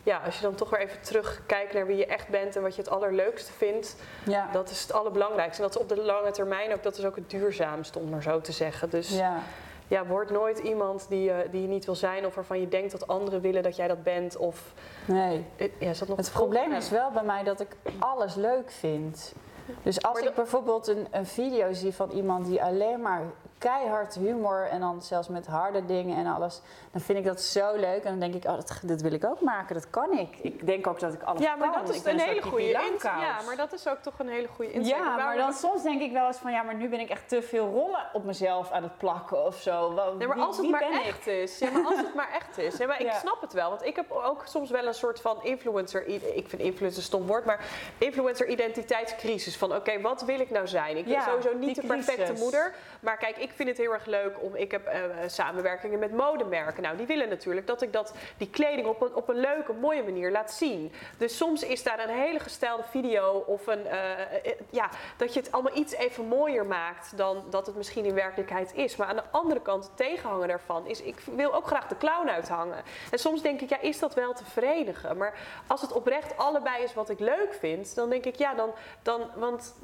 ja, 0.03 0.21
als 0.25 0.37
je 0.37 0.43
dan 0.43 0.55
toch 0.55 0.71
weer 0.71 0.81
even 0.81 1.01
terugkijkt 1.01 1.73
naar 1.73 1.87
wie 1.87 1.97
je 1.97 2.07
echt 2.07 2.29
bent 2.29 2.57
en 2.57 2.63
wat 2.63 2.75
je 2.75 2.83
het 2.83 2.91
allerleukste 2.91 3.53
vindt. 3.53 3.97
Ja. 4.25 4.49
Dat 4.53 4.71
is 4.71 4.83
het 4.83 4.93
allerbelangrijkste. 4.93 5.63
En 5.63 5.69
dat 5.69 5.77
is 5.77 5.83
op 5.83 5.97
de 5.97 6.03
lange 6.03 6.31
termijn 6.31 6.73
ook, 6.73 6.83
dat 6.83 6.99
is 6.99 7.05
ook 7.05 7.17
het 7.17 7.31
duurzaamste 7.31 7.99
om 7.99 8.09
maar 8.09 8.23
zo 8.23 8.41
te 8.41 8.53
zeggen. 8.53 8.91
Dus 8.91 9.17
ja, 9.17 9.43
ja. 9.89 10.07
word 10.07 10.31
nooit 10.31 10.59
iemand 10.59 11.07
die, 11.09 11.31
eh, 11.31 11.51
die 11.53 11.63
je 11.63 11.69
niet 11.69 11.85
wil 11.85 11.95
zijn 11.95 12.27
of 12.27 12.35
waarvan 12.35 12.61
je 12.61 12.69
denkt 12.69 12.93
dat 12.93 13.07
anderen 13.07 13.41
willen 13.41 13.63
dat 13.63 13.77
jij 13.77 13.89
dat 13.89 14.03
bent. 14.03 14.37
Of, 14.37 14.75
Nee. 15.07 15.45
eh, 15.57 15.69
ja, 15.79 15.91
is 15.91 15.99
dat 15.99 16.09
nog 16.09 16.17
Het 16.17 16.31
probleem 16.33 16.73
is 16.73 16.91
wel 16.91 17.11
bij 17.11 17.25
mij 17.25 17.43
dat 17.45 17.61
ik 17.61 17.77
alles 17.99 18.35
leuk 18.35 18.71
vind. 18.71 19.35
Dus 19.83 20.03
als 20.03 20.21
Maar 20.21 20.29
ik 20.29 20.35
bijvoorbeeld 20.35 20.87
een, 20.87 21.07
een 21.11 21.27
video 21.27 21.73
zie 21.73 21.93
van 21.95 22.11
iemand 22.11 22.47
die 22.47 22.63
alleen 22.63 23.01
maar 23.03 23.23
keihard 23.59 24.15
humor 24.15 24.67
en 24.71 24.81
dan 24.81 25.03
zelfs 25.03 25.29
met 25.29 25.47
harde 25.47 25.87
dingen 25.87 26.17
en 26.17 26.27
alles, 26.27 26.61
dan 26.93 27.01
vind 27.01 27.19
ik 27.19 27.25
dat 27.25 27.41
zo 27.41 27.77
leuk. 27.77 28.05
En 28.05 28.11
dan 28.11 28.19
denk 28.21 28.35
ik, 28.35 28.45
oh, 28.51 28.55
dat, 28.57 28.81
dat 28.83 29.01
wil 29.01 29.13
ik 29.13 29.25
ook 29.25 29.41
maken, 29.41 29.75
dat 29.75 29.91
kan 29.91 30.19
ik. 30.19 30.37
Ik 30.43 30.67
denk 30.67 30.87
ook 30.87 31.01
dat 31.01 31.13
ik 31.15 31.23
alles 31.23 31.43
Ja, 31.43 31.57
maar 31.57 31.71
kan. 31.73 31.85
dat 31.85 31.95
is 31.95 32.05
een 32.05 32.21
hele 32.21 32.43
goede. 32.43 32.65
Ja, 33.03 33.37
maar 33.47 33.57
dat 33.57 33.73
is 33.73 33.89
ook 33.89 33.99
toch 34.03 34.19
een 34.19 34.29
hele 34.29 34.49
goede 34.49 34.73
insteek. 34.73 34.97
Ja, 34.97 35.17
maar 35.17 35.37
dan 35.37 35.53
soms 35.53 35.83
denk 35.83 36.01
ik 36.01 36.13
wel 36.13 36.27
eens 36.27 36.37
van 36.37 36.53
ja, 36.53 36.63
maar 36.63 36.75
nu 36.75 36.89
ben 36.89 37.01
ik 37.01 37.09
echt 37.11 37.29
te 37.29 37.43
veel 37.43 37.67
rollen 37.71 38.01
op 38.13 38.25
mezelf 38.25 38.71
aan 38.71 38.83
het 38.83 38.99
plakken 38.99 39.45
of 39.47 39.57
zo. 39.57 39.95
Wel, 39.95 40.15
Nee, 40.15 40.27
maar 40.27 40.37
wie- 40.37 40.45
als 40.47 40.57
het 40.57 40.71
maar 40.71 40.83
ik? 40.93 41.05
echt 41.07 41.27
is. 41.27 41.59
Ja, 41.59 41.71
maar 41.71 41.85
als 41.85 41.97
het 41.97 42.15
maar 42.15 42.31
echt 42.33 42.59
is. 42.59 42.77
Ja, 42.77 42.87
maar 42.87 43.01
ik 43.01 43.07
Ja. 43.13 43.19
snap 43.19 43.41
het 43.41 43.53
wel. 43.53 43.69
Want 43.71 43.85
ik 43.85 43.97
heb 43.97 44.11
ook 44.11 44.43
soms 44.47 44.71
wel 44.71 44.87
een 44.87 44.95
soort 44.95 45.21
van 45.21 45.43
influencer... 45.45 46.07
Ik 46.07 46.49
vind 46.49 46.63
influencer 46.63 46.99
een 46.99 47.05
stom 47.05 47.27
woord, 47.27 47.45
maar 47.45 47.65
influencer 47.99 48.47
identiteitscrisis. 48.49 49.57
Van 49.57 49.75
oké, 49.75 50.01
wat 50.01 50.23
wil 50.23 50.41
ik 50.41 50.51
nou 50.51 50.67
zijn? 50.69 50.97
Ik 50.97 51.05
ben 51.05 51.13
Ja, 51.13 51.25
sowieso 51.29 51.55
niet 51.55 51.75
de 51.81 51.87
perfecte 51.87 52.23
crisis. 52.23 52.41
moeder. 52.41 52.75
Maar 53.01 53.17
kijk, 53.17 53.37
ik 53.37 53.48
vind 53.53 53.69
het 53.69 53.79
heel 53.79 53.93
erg 53.93 54.07
leuk 54.07 54.43
om... 54.43 54.55
Ik 54.55 54.71
heb 54.71 54.87
eh, 54.87 55.01
samenwerkingen 55.27 55.99
met 55.99 56.13
modemerken. 56.13 56.83
Nou, 56.83 56.97
die 56.97 57.07
willen 57.07 57.29
natuurlijk 57.29 57.67
dat 57.67 57.83
ik 57.83 57.93
dat, 57.93 58.15
die 58.37 58.51
kleding 58.51 58.87
op 58.87 59.03
een, 59.03 59.15
op 59.15 59.29
een 59.29 59.41
leuke, 59.41 59.73
mooie 59.73 60.03
manier 60.03 60.31
laat 60.31 60.53
zien. 60.53 60.93
Dus 61.19 61.37
soms 61.37 61.63
is 61.63 61.83
daar 61.83 61.99
een 62.09 62.15
hele 62.15 62.39
gestelde 62.39 62.83
video 62.91 63.45
of 63.47 63.67
een... 63.67 63.87
eh, 63.87 64.21
eh, 64.21 64.53
ja, 64.71 64.89
dat 65.17 65.35
je 65.35 65.41
het 65.41 65.53
allemaal 65.53 65.77
iets 65.77 65.93
even 65.93 66.25
mooier 66.25 66.67
maakt 66.67 67.17
dan 67.17 67.45
dat 67.51 67.67
het 67.67 67.77
misschien 67.77 68.05
in 68.05 68.15
werkelijkheid 68.15 68.75
is. 68.75 68.97
Maar 68.97 69.07
aan 69.07 69.17
de 69.17 69.31
andere 69.31 69.61
kant, 69.61 69.85
het 69.85 69.97
tegenhangen 69.97 70.49
daarvan 70.49 70.87
is... 70.87 71.03
Ik 71.03 71.21
wil 71.35 71.55
ook 71.55 71.67
graag 71.67 71.87
de 71.87 71.97
clown 71.97 72.29
uithangen. 72.29 72.83
En 73.11 73.19
soms 73.19 73.43
denk 73.43 73.61
ik, 73.61 73.69
ja, 73.69 73.81
is 73.81 73.99
dat 73.99 74.15
wel 74.15 74.33
te 74.33 74.45
verenigen? 74.45 75.17
Maar 75.17 75.39
als 75.67 75.81
het 75.81 75.93
oprecht 75.93 76.37
allebei 76.37 76.83
is 76.83 76.95
wat 76.95 77.11
ik 77.11 77.19
leuk 77.19 77.57
vind... 77.59 77.95
dan 77.95 78.11
denk 78.11 78.25
ik, 78.25 78.37
ja, 78.37 78.55
dan... 78.55 78.71
dan 79.03 79.31
want 79.35 79.75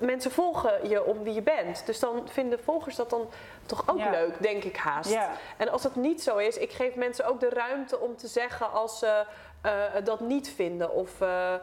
mensen 0.00 0.30
volgen 0.30 0.88
je 0.88 1.04
om 1.04 1.22
wie 1.22 1.34
je 1.34 1.42
bent. 1.42 1.86
Dus 1.86 1.98
dan 1.98 2.28
vinden 2.28 2.60
volgers 2.60 2.96
dat 2.96 3.05
dan 3.10 3.28
toch 3.66 3.82
ook 3.88 3.98
Ja. 3.98 4.10
leuk, 4.10 4.42
denk 4.42 4.64
ik 4.64 4.76
haast. 4.76 5.10
Ja. 5.10 5.30
En 5.56 5.68
als 5.68 5.82
dat 5.82 5.94
niet 5.94 6.22
zo 6.22 6.36
is, 6.36 6.56
ik 6.58 6.70
geef 6.72 6.94
mensen 6.94 7.26
ook 7.26 7.40
de 7.40 7.48
ruimte 7.48 7.98
om 7.98 8.16
te 8.16 8.26
zeggen 8.26 8.72
als 8.72 8.98
ze 8.98 9.24
eh, 9.62 9.72
dat 10.04 10.20
niet 10.20 10.48
vinden. 10.48 10.92
Of 10.92 11.20
eh, 11.20 11.54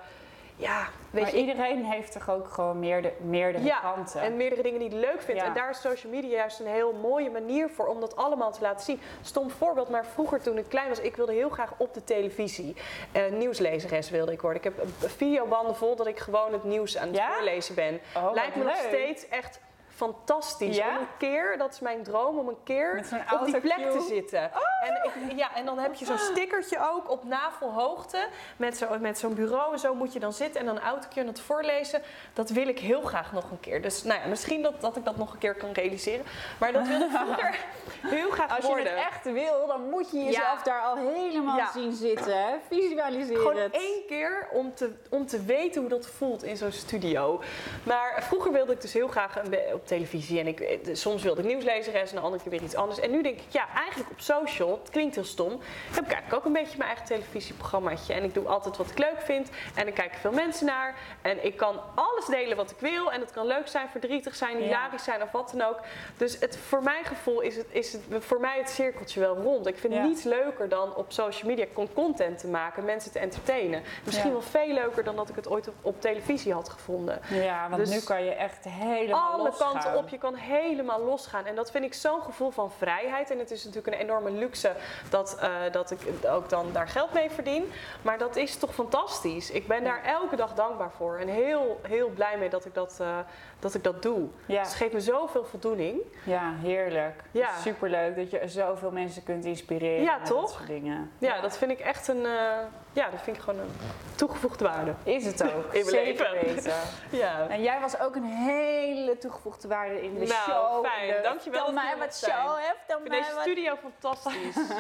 ja, 0.56 0.88
weet 1.12 1.22
maar 1.24 1.32
je. 1.32 1.38
iedereen 1.40 1.86
heeft 1.86 2.12
toch 2.12 2.30
ook 2.30 2.48
gewoon 2.48 2.80
meerdere, 2.80 3.14
meerdere 3.22 3.64
ja, 3.64 3.80
kanten. 3.80 4.22
en 4.22 4.38
meerdere 4.38 4.62
dingen 4.62 4.80
die 4.80 4.90
hij 4.90 4.98
leuk 5.00 5.22
vindt. 5.22 5.42
Ja. 5.42 5.48
En 5.48 5.54
daar 5.54 5.70
is 5.70 5.82
social 5.82 6.12
media 6.12 6.30
juist 6.38 6.60
een 6.60 6.68
heel 6.68 6.94
mooie 6.94 7.30
manier 7.30 7.70
voor 7.70 7.88
om 7.88 8.00
dat 8.00 8.16
allemaal 8.16 8.52
te 8.52 8.62
laten 8.62 8.86
zien. 8.86 9.02
Stom 9.22 9.50
voorbeeld, 9.50 9.90
maar 9.90 10.06
vroeger 10.06 10.42
toen 10.42 10.58
ik 10.58 10.66
klein 10.70 10.90
was, 10.90 11.00
ik 11.00 11.16
wilde 11.16 11.34
heel 11.34 11.50
graag 11.50 11.72
op 11.78 11.94
de 11.94 12.04
televisie. 12.04 12.76
eh 13.12 13.32
nieuwslezeres 13.32 14.10
wilde 14.10 14.32
ik 14.32 14.42
worden. 14.42 14.64
Ik 14.64 14.74
heb 14.76 14.86
videobanden 15.00 15.76
vol 15.76 15.96
dat 15.96 16.08
ik 16.08 16.20
gewoon 16.20 16.54
het 16.54 16.64
nieuws 16.64 16.98
aan 16.98 17.08
het 17.08 17.16
Ja? 17.18 17.34
voorlezen 17.34 17.76
ben. 17.76 18.00
Oh, 18.16 18.34
Lijkt 18.34 18.56
me 18.56 18.64
nog 18.64 18.76
steeds 18.76 19.28
echt 19.30 19.60
fantastisch. 20.04 20.76
Ja? 20.78 20.90
Om 20.90 20.96
een 20.96 21.08
keer, 21.18 21.58
dat 21.58 21.74
is 21.74 21.80
mijn 21.80 22.04
droom, 22.04 22.38
om 22.38 22.48
een 22.48 22.64
keer 22.64 23.06
zo'n 23.10 23.40
op 23.40 23.46
die 23.46 23.60
plek. 23.60 23.78
Oh! 23.80 23.92
te 23.92 24.06
zitten. 24.08 24.42
En, 24.84 25.02
ik, 25.30 25.38
ja, 25.38 25.56
en 25.56 25.66
dan 25.66 25.80
heb 25.80 25.94
je 25.94 26.06
zo'n 26.06 26.18
stickertje 26.18 26.78
ook 26.94 27.10
op 27.10 27.24
navelhoogte. 27.24 28.28
Met, 28.58 28.78
zo, 28.78 28.88
met 29.00 29.18
zo'n 29.18 29.34
bureau 29.34 29.74
en 29.74 29.80
zo 29.80 29.96
moet 29.96 30.14
je 30.14 30.20
dan 30.20 30.34
zitten 30.34 30.60
en 30.60 30.66
dan 30.66 30.76
een 30.76 30.82
autocue 30.82 31.20
en 31.20 31.26
dat 31.26 31.40
voorlezen. 31.40 32.02
Dat 32.34 32.50
wil 32.50 32.68
ik 32.68 32.80
heel 32.80 33.02
graag 33.02 33.32
nog 33.34 33.52
een 33.52 33.60
keer. 33.60 33.82
Dus 33.82 34.04
nou 34.04 34.20
ja, 34.22 34.28
misschien 34.28 34.62
dat, 34.62 34.82
dat 34.82 34.96
ik 34.96 35.06
dat 35.06 35.18
nog 35.18 35.34
een 35.34 35.40
keer 35.40 35.56
kan 35.56 35.72
realiseren. 35.72 36.26
Maar 36.60 36.72
dat 36.72 36.88
wil 36.88 37.02
ik 37.02 37.10
vroeger 37.20 37.56
heel 38.02 38.30
graag 38.30 38.50
Als 38.56 38.66
je 38.66 38.68
worden. 38.68 38.94
het 38.96 39.02
echt 39.12 39.24
wil, 39.24 39.68
dan 39.68 39.90
moet 39.90 40.12
je 40.12 40.24
jezelf 40.24 40.58
Ja. 40.58 40.64
daar 40.64 40.82
al 40.82 40.96
helemaal 40.96 41.58
Ja. 41.58 41.72
zien 41.72 41.94
zitten. 41.94 42.38
Hè? 42.38 42.56
Visualiseer 42.70 43.38
Gewoon 43.38 43.58
het. 43.58 43.74
één 43.74 44.06
keer 44.08 44.48
om 44.52 44.76
te, 44.76 44.92
om 45.10 45.26
te 45.28 45.44
weten 45.44 45.82
hoe 45.82 45.90
dat 45.90 46.08
voelt 46.08 46.44
in 46.44 46.58
zo'n 46.58 46.72
studio. 46.72 47.42
Maar 47.84 48.24
vroeger 48.24 48.52
wilde 48.52 48.72
ik 48.74 48.82
dus 48.82 48.94
heel 48.94 49.08
graag 49.08 49.36
een 49.44 49.58
op 49.74 49.88
televisie. 49.98 50.40
En 50.40 50.48
ik, 50.48 50.60
eh, 50.60 50.96
soms 50.96 51.24
wilde 51.24 51.42
ik 51.42 51.48
nieuwslezeres 51.48 52.10
en 52.10 52.16
de 52.16 52.22
andere 52.22 52.42
keer 52.44 52.52
weer 52.52 52.62
iets 52.64 52.76
anders. 52.76 53.00
En 53.00 53.12
nu 53.12 53.22
denk 53.22 53.38
ik, 53.38 53.44
ja, 53.50 53.68
eigenlijk 53.76 54.12
op 54.12 54.20
social 54.22 54.80
het 54.82 54.90
klinkt 54.90 55.16
heel 55.16 55.24
stom, 55.24 55.50
heb 55.92 56.04
ik 56.06 56.12
eigenlijk 56.12 56.34
ook 56.34 56.46
een 56.46 56.54
beetje 56.54 56.78
mijn 56.78 56.90
eigen 56.90 57.06
televisieprogrammaatje. 57.08 58.14
En 58.14 58.24
ik 58.24 58.34
doe 58.34 58.48
altijd 58.48 58.78
wat 58.78 58.90
ik 58.90 58.98
leuk 58.98 59.22
vind. 59.22 59.50
En 59.76 59.86
er 59.86 59.92
kijken 59.94 60.20
veel 60.20 60.32
mensen 60.32 60.66
naar. 60.66 60.96
En 61.22 61.46
ik 61.46 61.58
kan 61.58 61.80
alles 61.96 62.26
delen 62.26 62.58
wat 62.58 62.72
ik 62.72 62.78
wil. 62.80 63.12
En 63.12 63.20
het 63.20 63.32
kan 63.32 63.46
leuk 63.48 63.68
zijn, 63.68 63.90
verdrietig 63.90 64.36
zijn, 64.36 64.58
hilarisch 64.58 65.04
zijn 65.04 65.22
of 65.22 65.32
wat 65.32 65.54
dan 65.58 65.68
ook. 65.68 65.80
Dus 66.18 66.40
het, 66.40 66.58
voor 66.58 66.84
mijn 66.84 67.06
gevoel 67.06 67.42
is, 67.42 67.56
het, 67.56 67.68
is 67.70 67.94
het 67.94 68.02
voor 68.20 68.40
mij 68.40 68.58
het 68.58 68.70
cirkeltje 68.70 69.20
wel 69.20 69.36
rond. 69.36 69.68
Ik 69.68 69.78
vind 69.78 69.94
Ja. 69.94 70.04
niets 70.06 70.24
leuker 70.24 70.70
dan 70.70 70.96
op 70.96 71.12
social 71.12 71.50
media 71.50 71.66
con- 71.74 71.94
content 71.94 72.40
te 72.40 72.48
maken, 72.48 72.86
mensen 72.86 73.12
te 73.12 73.20
entertainen. 73.20 73.84
Misschien 74.06 74.28
Ja. 74.28 74.34
wel 74.34 74.42
veel 74.42 74.74
leuker 74.74 75.04
dan 75.04 75.16
dat 75.16 75.30
ik 75.30 75.36
het 75.36 75.48
ooit 75.50 75.68
op, 75.68 75.74
op 75.82 76.02
televisie 76.02 76.54
had 76.54 76.70
gevonden. 76.70 77.20
Ja, 77.30 77.70
want 77.70 77.86
Dus 77.86 77.90
nu 77.96 78.02
kan 78.02 78.24
je 78.24 78.32
echt 78.32 78.66
helemaal 78.70 79.32
Alle. 79.32 79.52
Kanten 79.74 79.98
op, 79.98 80.10
je 80.10 80.18
kan 80.18 80.36
helemaal 80.36 81.04
losgaan. 81.04 81.46
En 81.46 81.56
dat 81.56 81.72
vind 81.72 81.84
ik 81.84 81.94
zo'n 81.94 82.22
gevoel 82.22 82.52
van 82.52 82.72
vrijheid. 82.72 83.32
En 83.32 83.40
het 83.40 83.52
is 83.52 83.64
natuurlijk 83.64 83.96
een 83.96 84.02
enorme 84.02 84.32
luxe 84.32 84.72
dat, 85.10 85.38
eh, 85.40 85.50
dat 85.72 85.92
ik 85.92 86.00
ook 86.28 86.50
dan 86.50 86.70
daar 86.72 86.88
geld 86.88 87.14
mee 87.14 87.30
verdien. 87.30 87.72
Maar 88.02 88.18
dat 88.18 88.36
is 88.36 88.58
toch 88.58 88.74
fantastisch. 88.74 89.52
Ik 89.52 89.68
ben 89.68 89.84
daar 89.84 90.04
elke 90.04 90.36
dag 90.36 90.54
dankbaar 90.54 90.92
voor. 90.92 91.18
En 91.18 91.28
heel, 91.28 91.80
heel 91.82 92.10
blij 92.10 92.38
mee 92.38 92.50
dat 92.50 92.66
ik 92.66 92.74
dat, 92.74 92.98
eh, 93.02 93.18
dat, 93.60 93.74
ik 93.74 93.84
dat 93.84 94.02
doe. 94.02 94.28
Ja. 94.46 94.60
Dus 94.60 94.68
het 94.68 94.78
geeft 94.78 94.94
me 94.94 95.00
zoveel 95.00 95.46
voldoening. 95.46 96.02
Ja, 96.26 96.54
heerlijk. 96.62 97.24
Ja. 97.32 97.50
Superleuk 97.62 98.16
dat 98.16 98.32
je 98.32 98.42
zoveel 98.46 98.92
mensen 98.92 99.24
kunt 99.24 99.46
inspireren. 99.46 100.04
Ja, 100.04 100.20
en 100.20 100.24
toch? 100.24 100.42
Dat 100.42 100.52
soort 100.52 100.68
dingen. 100.68 101.12
Ja, 101.18 101.42
dat 101.42 101.58
vind 101.58 101.72
ik 101.72 101.80
echt 101.80 102.08
een, 102.08 102.26
eh, 102.26 102.58
ja, 102.94 103.10
dat 103.10 103.22
vind 103.22 103.38
ik 103.38 103.42
gewoon 103.44 103.60
een 103.60 103.72
toegevoegde 104.16 104.64
waarde. 104.64 104.94
Is 105.04 105.26
het 105.26 105.44
ook. 105.44 105.64
In 105.74 105.86
mijn 105.86 105.86
Zeker 105.86 106.32
leven. 106.32 106.54
weten. 106.56 106.74
Ja. 107.24 107.48
En 107.48 107.62
jij 107.62 107.80
was 107.80 108.00
ook 108.00 108.16
een 108.16 108.24
hele 108.24 109.18
toegevoegde 109.18 109.68
waarde 109.68 110.02
in 110.04 110.14
de 110.14 110.26
Nou, 110.26 110.30
show. 110.52 110.86
fijn. 110.86 111.08
De- 111.08 111.20
Dankjewel 111.24 111.66
Vertel 111.66 111.84
mij 111.84 111.98
wat 111.98 112.16
show 112.18 112.56
hebt. 112.60 112.78
Vertel 112.78 113.00
Ik 113.04 113.08
mij 113.10 113.20
deze 113.20 113.34
wat. 113.34 113.42
studio 113.44 113.76
fantastisch. 113.76 114.56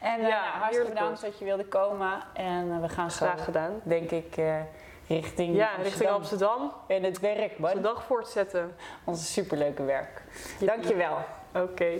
En 0.00 0.20
Ja, 0.20 0.26
eh, 0.26 0.28
nou, 0.28 0.58
hartstikke 0.58 0.92
bedankt 0.92 1.20
dat 1.20 1.38
je 1.38 1.44
wilde 1.44 1.64
komen. 1.64 2.22
En 2.34 2.70
eh, 2.72 2.80
we 2.80 2.88
gaan 2.88 3.10
zo, 3.10 3.26
Graag 3.26 3.44
gedaan. 3.44 3.80
denk 3.82 4.10
ik, 4.10 4.36
eh, 4.36 4.54
richting 5.08 5.56
Ja, 5.56 5.70
richting 5.82 6.10
Amsterdam. 6.10 6.72
En 6.88 7.02
het 7.02 7.20
werk, 7.20 7.58
man. 7.58 7.74
De 7.74 7.80
dag 7.80 8.02
voortzetten. 8.04 8.76
Onze 9.04 9.24
superleuke 9.24 9.82
werk. 9.84 10.22
Dankjewel. 10.60 11.16
Oké. 11.54 11.90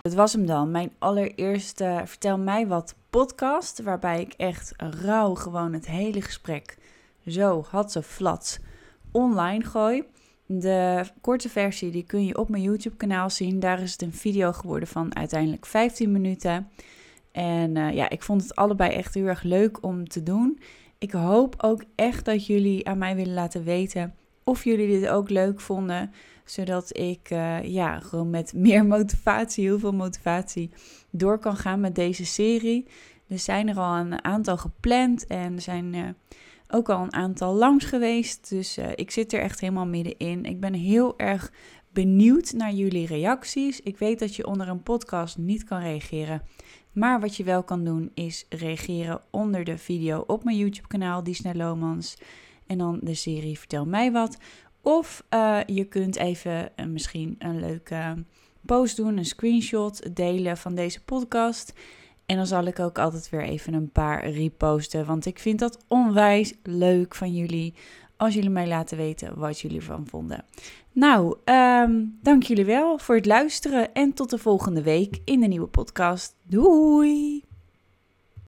Het 0.00 0.14
was 0.14 0.32
hem 0.32 0.46
dan, 0.46 0.70
mijn 0.70 0.92
allereerste 0.98 2.02
Vertel 2.04 2.38
mij 2.38 2.66
wat 2.66 2.94
podcast, 3.10 3.82
waarbij 3.82 4.20
ik 4.20 4.32
echt 4.32 4.72
rauw 4.76 5.34
gewoon 5.34 5.72
het 5.72 5.86
hele 5.86 6.22
gesprek 6.22 6.76
zo 7.26 7.64
had 7.68 7.92
ze 7.92 8.02
flats 8.02 8.58
online 9.12 9.64
gooi. 9.64 10.04
De 10.46 11.04
korte 11.20 11.48
versie 11.48 11.90
die 11.90 12.04
kun 12.04 12.26
je 12.26 12.38
op 12.38 12.48
mijn 12.48 12.62
YouTube 12.62 12.96
kanaal 12.96 13.30
zien. 13.30 13.60
Daar 13.60 13.82
is 13.82 13.92
het 13.92 14.02
een 14.02 14.12
video 14.12 14.52
geworden 14.52 14.88
van 14.88 15.16
uiteindelijk 15.16 15.66
15 15.66 16.12
minuten. 16.12 16.68
En 17.32 17.76
eh, 17.76 17.94
ja, 17.94 18.10
ik 18.10 18.22
vond 18.22 18.42
het 18.42 18.56
allebei 18.56 18.92
echt 18.92 19.14
heel 19.14 19.26
erg 19.26 19.42
leuk 19.42 19.82
om 19.82 20.08
te 20.08 20.22
doen. 20.22 20.60
Ik 20.98 21.12
hoop 21.12 21.54
ook 21.58 21.84
echt 21.94 22.24
dat 22.24 22.46
jullie 22.46 22.88
aan 22.88 22.98
mij 22.98 23.16
willen 23.16 23.34
laten 23.34 23.64
weten 23.64 24.14
of 24.44 24.64
jullie 24.64 25.00
dit 25.00 25.08
ook 25.08 25.30
leuk 25.30 25.60
vonden 25.60 26.12
zodat 26.50 26.96
ik 26.98 27.30
eh, 27.30 27.62
ja, 27.62 28.00
gewoon 28.00 28.30
met 28.30 28.52
meer 28.66 28.86
motivatie, 28.86 29.64
heel 29.64 29.78
veel 29.78 29.92
motivatie, 29.92 30.70
door 31.10 31.38
kan 31.38 31.56
gaan 31.56 31.80
met 31.80 31.94
deze 31.94 32.24
serie. 32.24 32.86
Er 33.28 33.38
zijn 33.38 33.68
er 33.68 33.76
al 33.76 33.96
een 33.96 34.24
aantal 34.24 34.56
gepland 34.56 35.26
en 35.26 35.54
er 35.54 35.60
zijn 35.60 35.94
eh, 35.94 36.08
ook 36.68 36.88
al 36.88 37.02
een 37.02 37.12
aantal 37.12 37.54
langs 37.54 37.84
geweest. 37.84 38.48
Dus 38.48 38.76
eh, 38.76 38.88
ik 38.94 39.10
zit 39.10 39.32
er 39.32 39.40
echt 39.40 39.60
helemaal 39.60 39.86
middenin. 39.86 40.44
Ik 40.44 40.60
ben 40.60 40.74
heel 40.74 41.18
erg 41.18 41.52
benieuwd 41.92 42.52
naar 42.52 42.72
jullie 42.72 43.06
reacties. 43.06 43.80
Ik 43.80 43.98
weet 43.98 44.18
dat 44.18 44.36
je 44.36 44.46
onder 44.46 44.68
een 44.68 44.82
podcast 44.82 45.38
niet 45.38 45.64
kan 45.64 45.80
reageren. 45.80 46.42
Maar 46.92 47.20
wat 47.20 47.36
je 47.36 47.44
wel 47.44 47.62
kan 47.62 47.84
doen 47.84 48.10
is 48.14 48.46
reageren 48.48 49.20
onder 49.30 49.64
de 49.64 49.78
video 49.78 50.24
op 50.26 50.44
mijn 50.44 50.56
YouTube 50.56 50.88
kanaal 50.88 51.22
Disney 51.22 51.54
Lomans. 51.54 52.16
En 52.66 52.78
dan 52.78 52.98
de 53.02 53.14
serie 53.14 53.58
Vertel 53.58 53.86
mij 53.86 54.12
wat. 54.12 54.38
Of 54.82 55.24
eh, 55.28 55.58
je 55.66 55.84
kunt 55.84 56.16
even 56.16 56.76
eh, 56.76 56.86
misschien 56.86 57.36
een 57.38 57.60
leuke 57.60 58.24
post 58.66 58.96
doen, 58.96 59.16
een 59.16 59.24
screenshot 59.24 60.16
delen 60.16 60.56
van 60.56 60.74
deze 60.74 61.04
podcast. 61.04 61.72
En 62.26 62.36
dan 62.36 62.46
zal 62.46 62.64
ik 62.64 62.78
ook 62.78 62.98
altijd 62.98 63.30
weer 63.30 63.42
even 63.42 63.74
een 63.74 63.90
paar 63.90 64.30
reposten. 64.30 65.06
Want 65.06 65.26
ik 65.26 65.38
vind 65.38 65.58
dat 65.58 65.84
onwijs 65.88 66.54
leuk 66.62 67.14
van 67.14 67.34
jullie. 67.34 67.74
Als 68.16 68.34
jullie 68.34 68.50
mij 68.50 68.68
laten 68.68 68.96
weten 68.96 69.38
wat 69.38 69.60
jullie 69.60 69.78
ervan 69.78 70.06
vonden. 70.06 70.44
Nou, 70.92 71.36
ehm, 71.44 72.04
dank 72.22 72.42
jullie 72.42 72.64
wel 72.64 72.98
voor 72.98 73.14
het 73.14 73.26
luisteren. 73.26 73.92
En 73.92 74.12
tot 74.12 74.30
de 74.30 74.38
volgende 74.38 74.82
week 74.82 75.20
in 75.24 75.40
de 75.40 75.46
nieuwe 75.46 75.66
podcast. 75.66 76.36
Doei! 76.42 77.49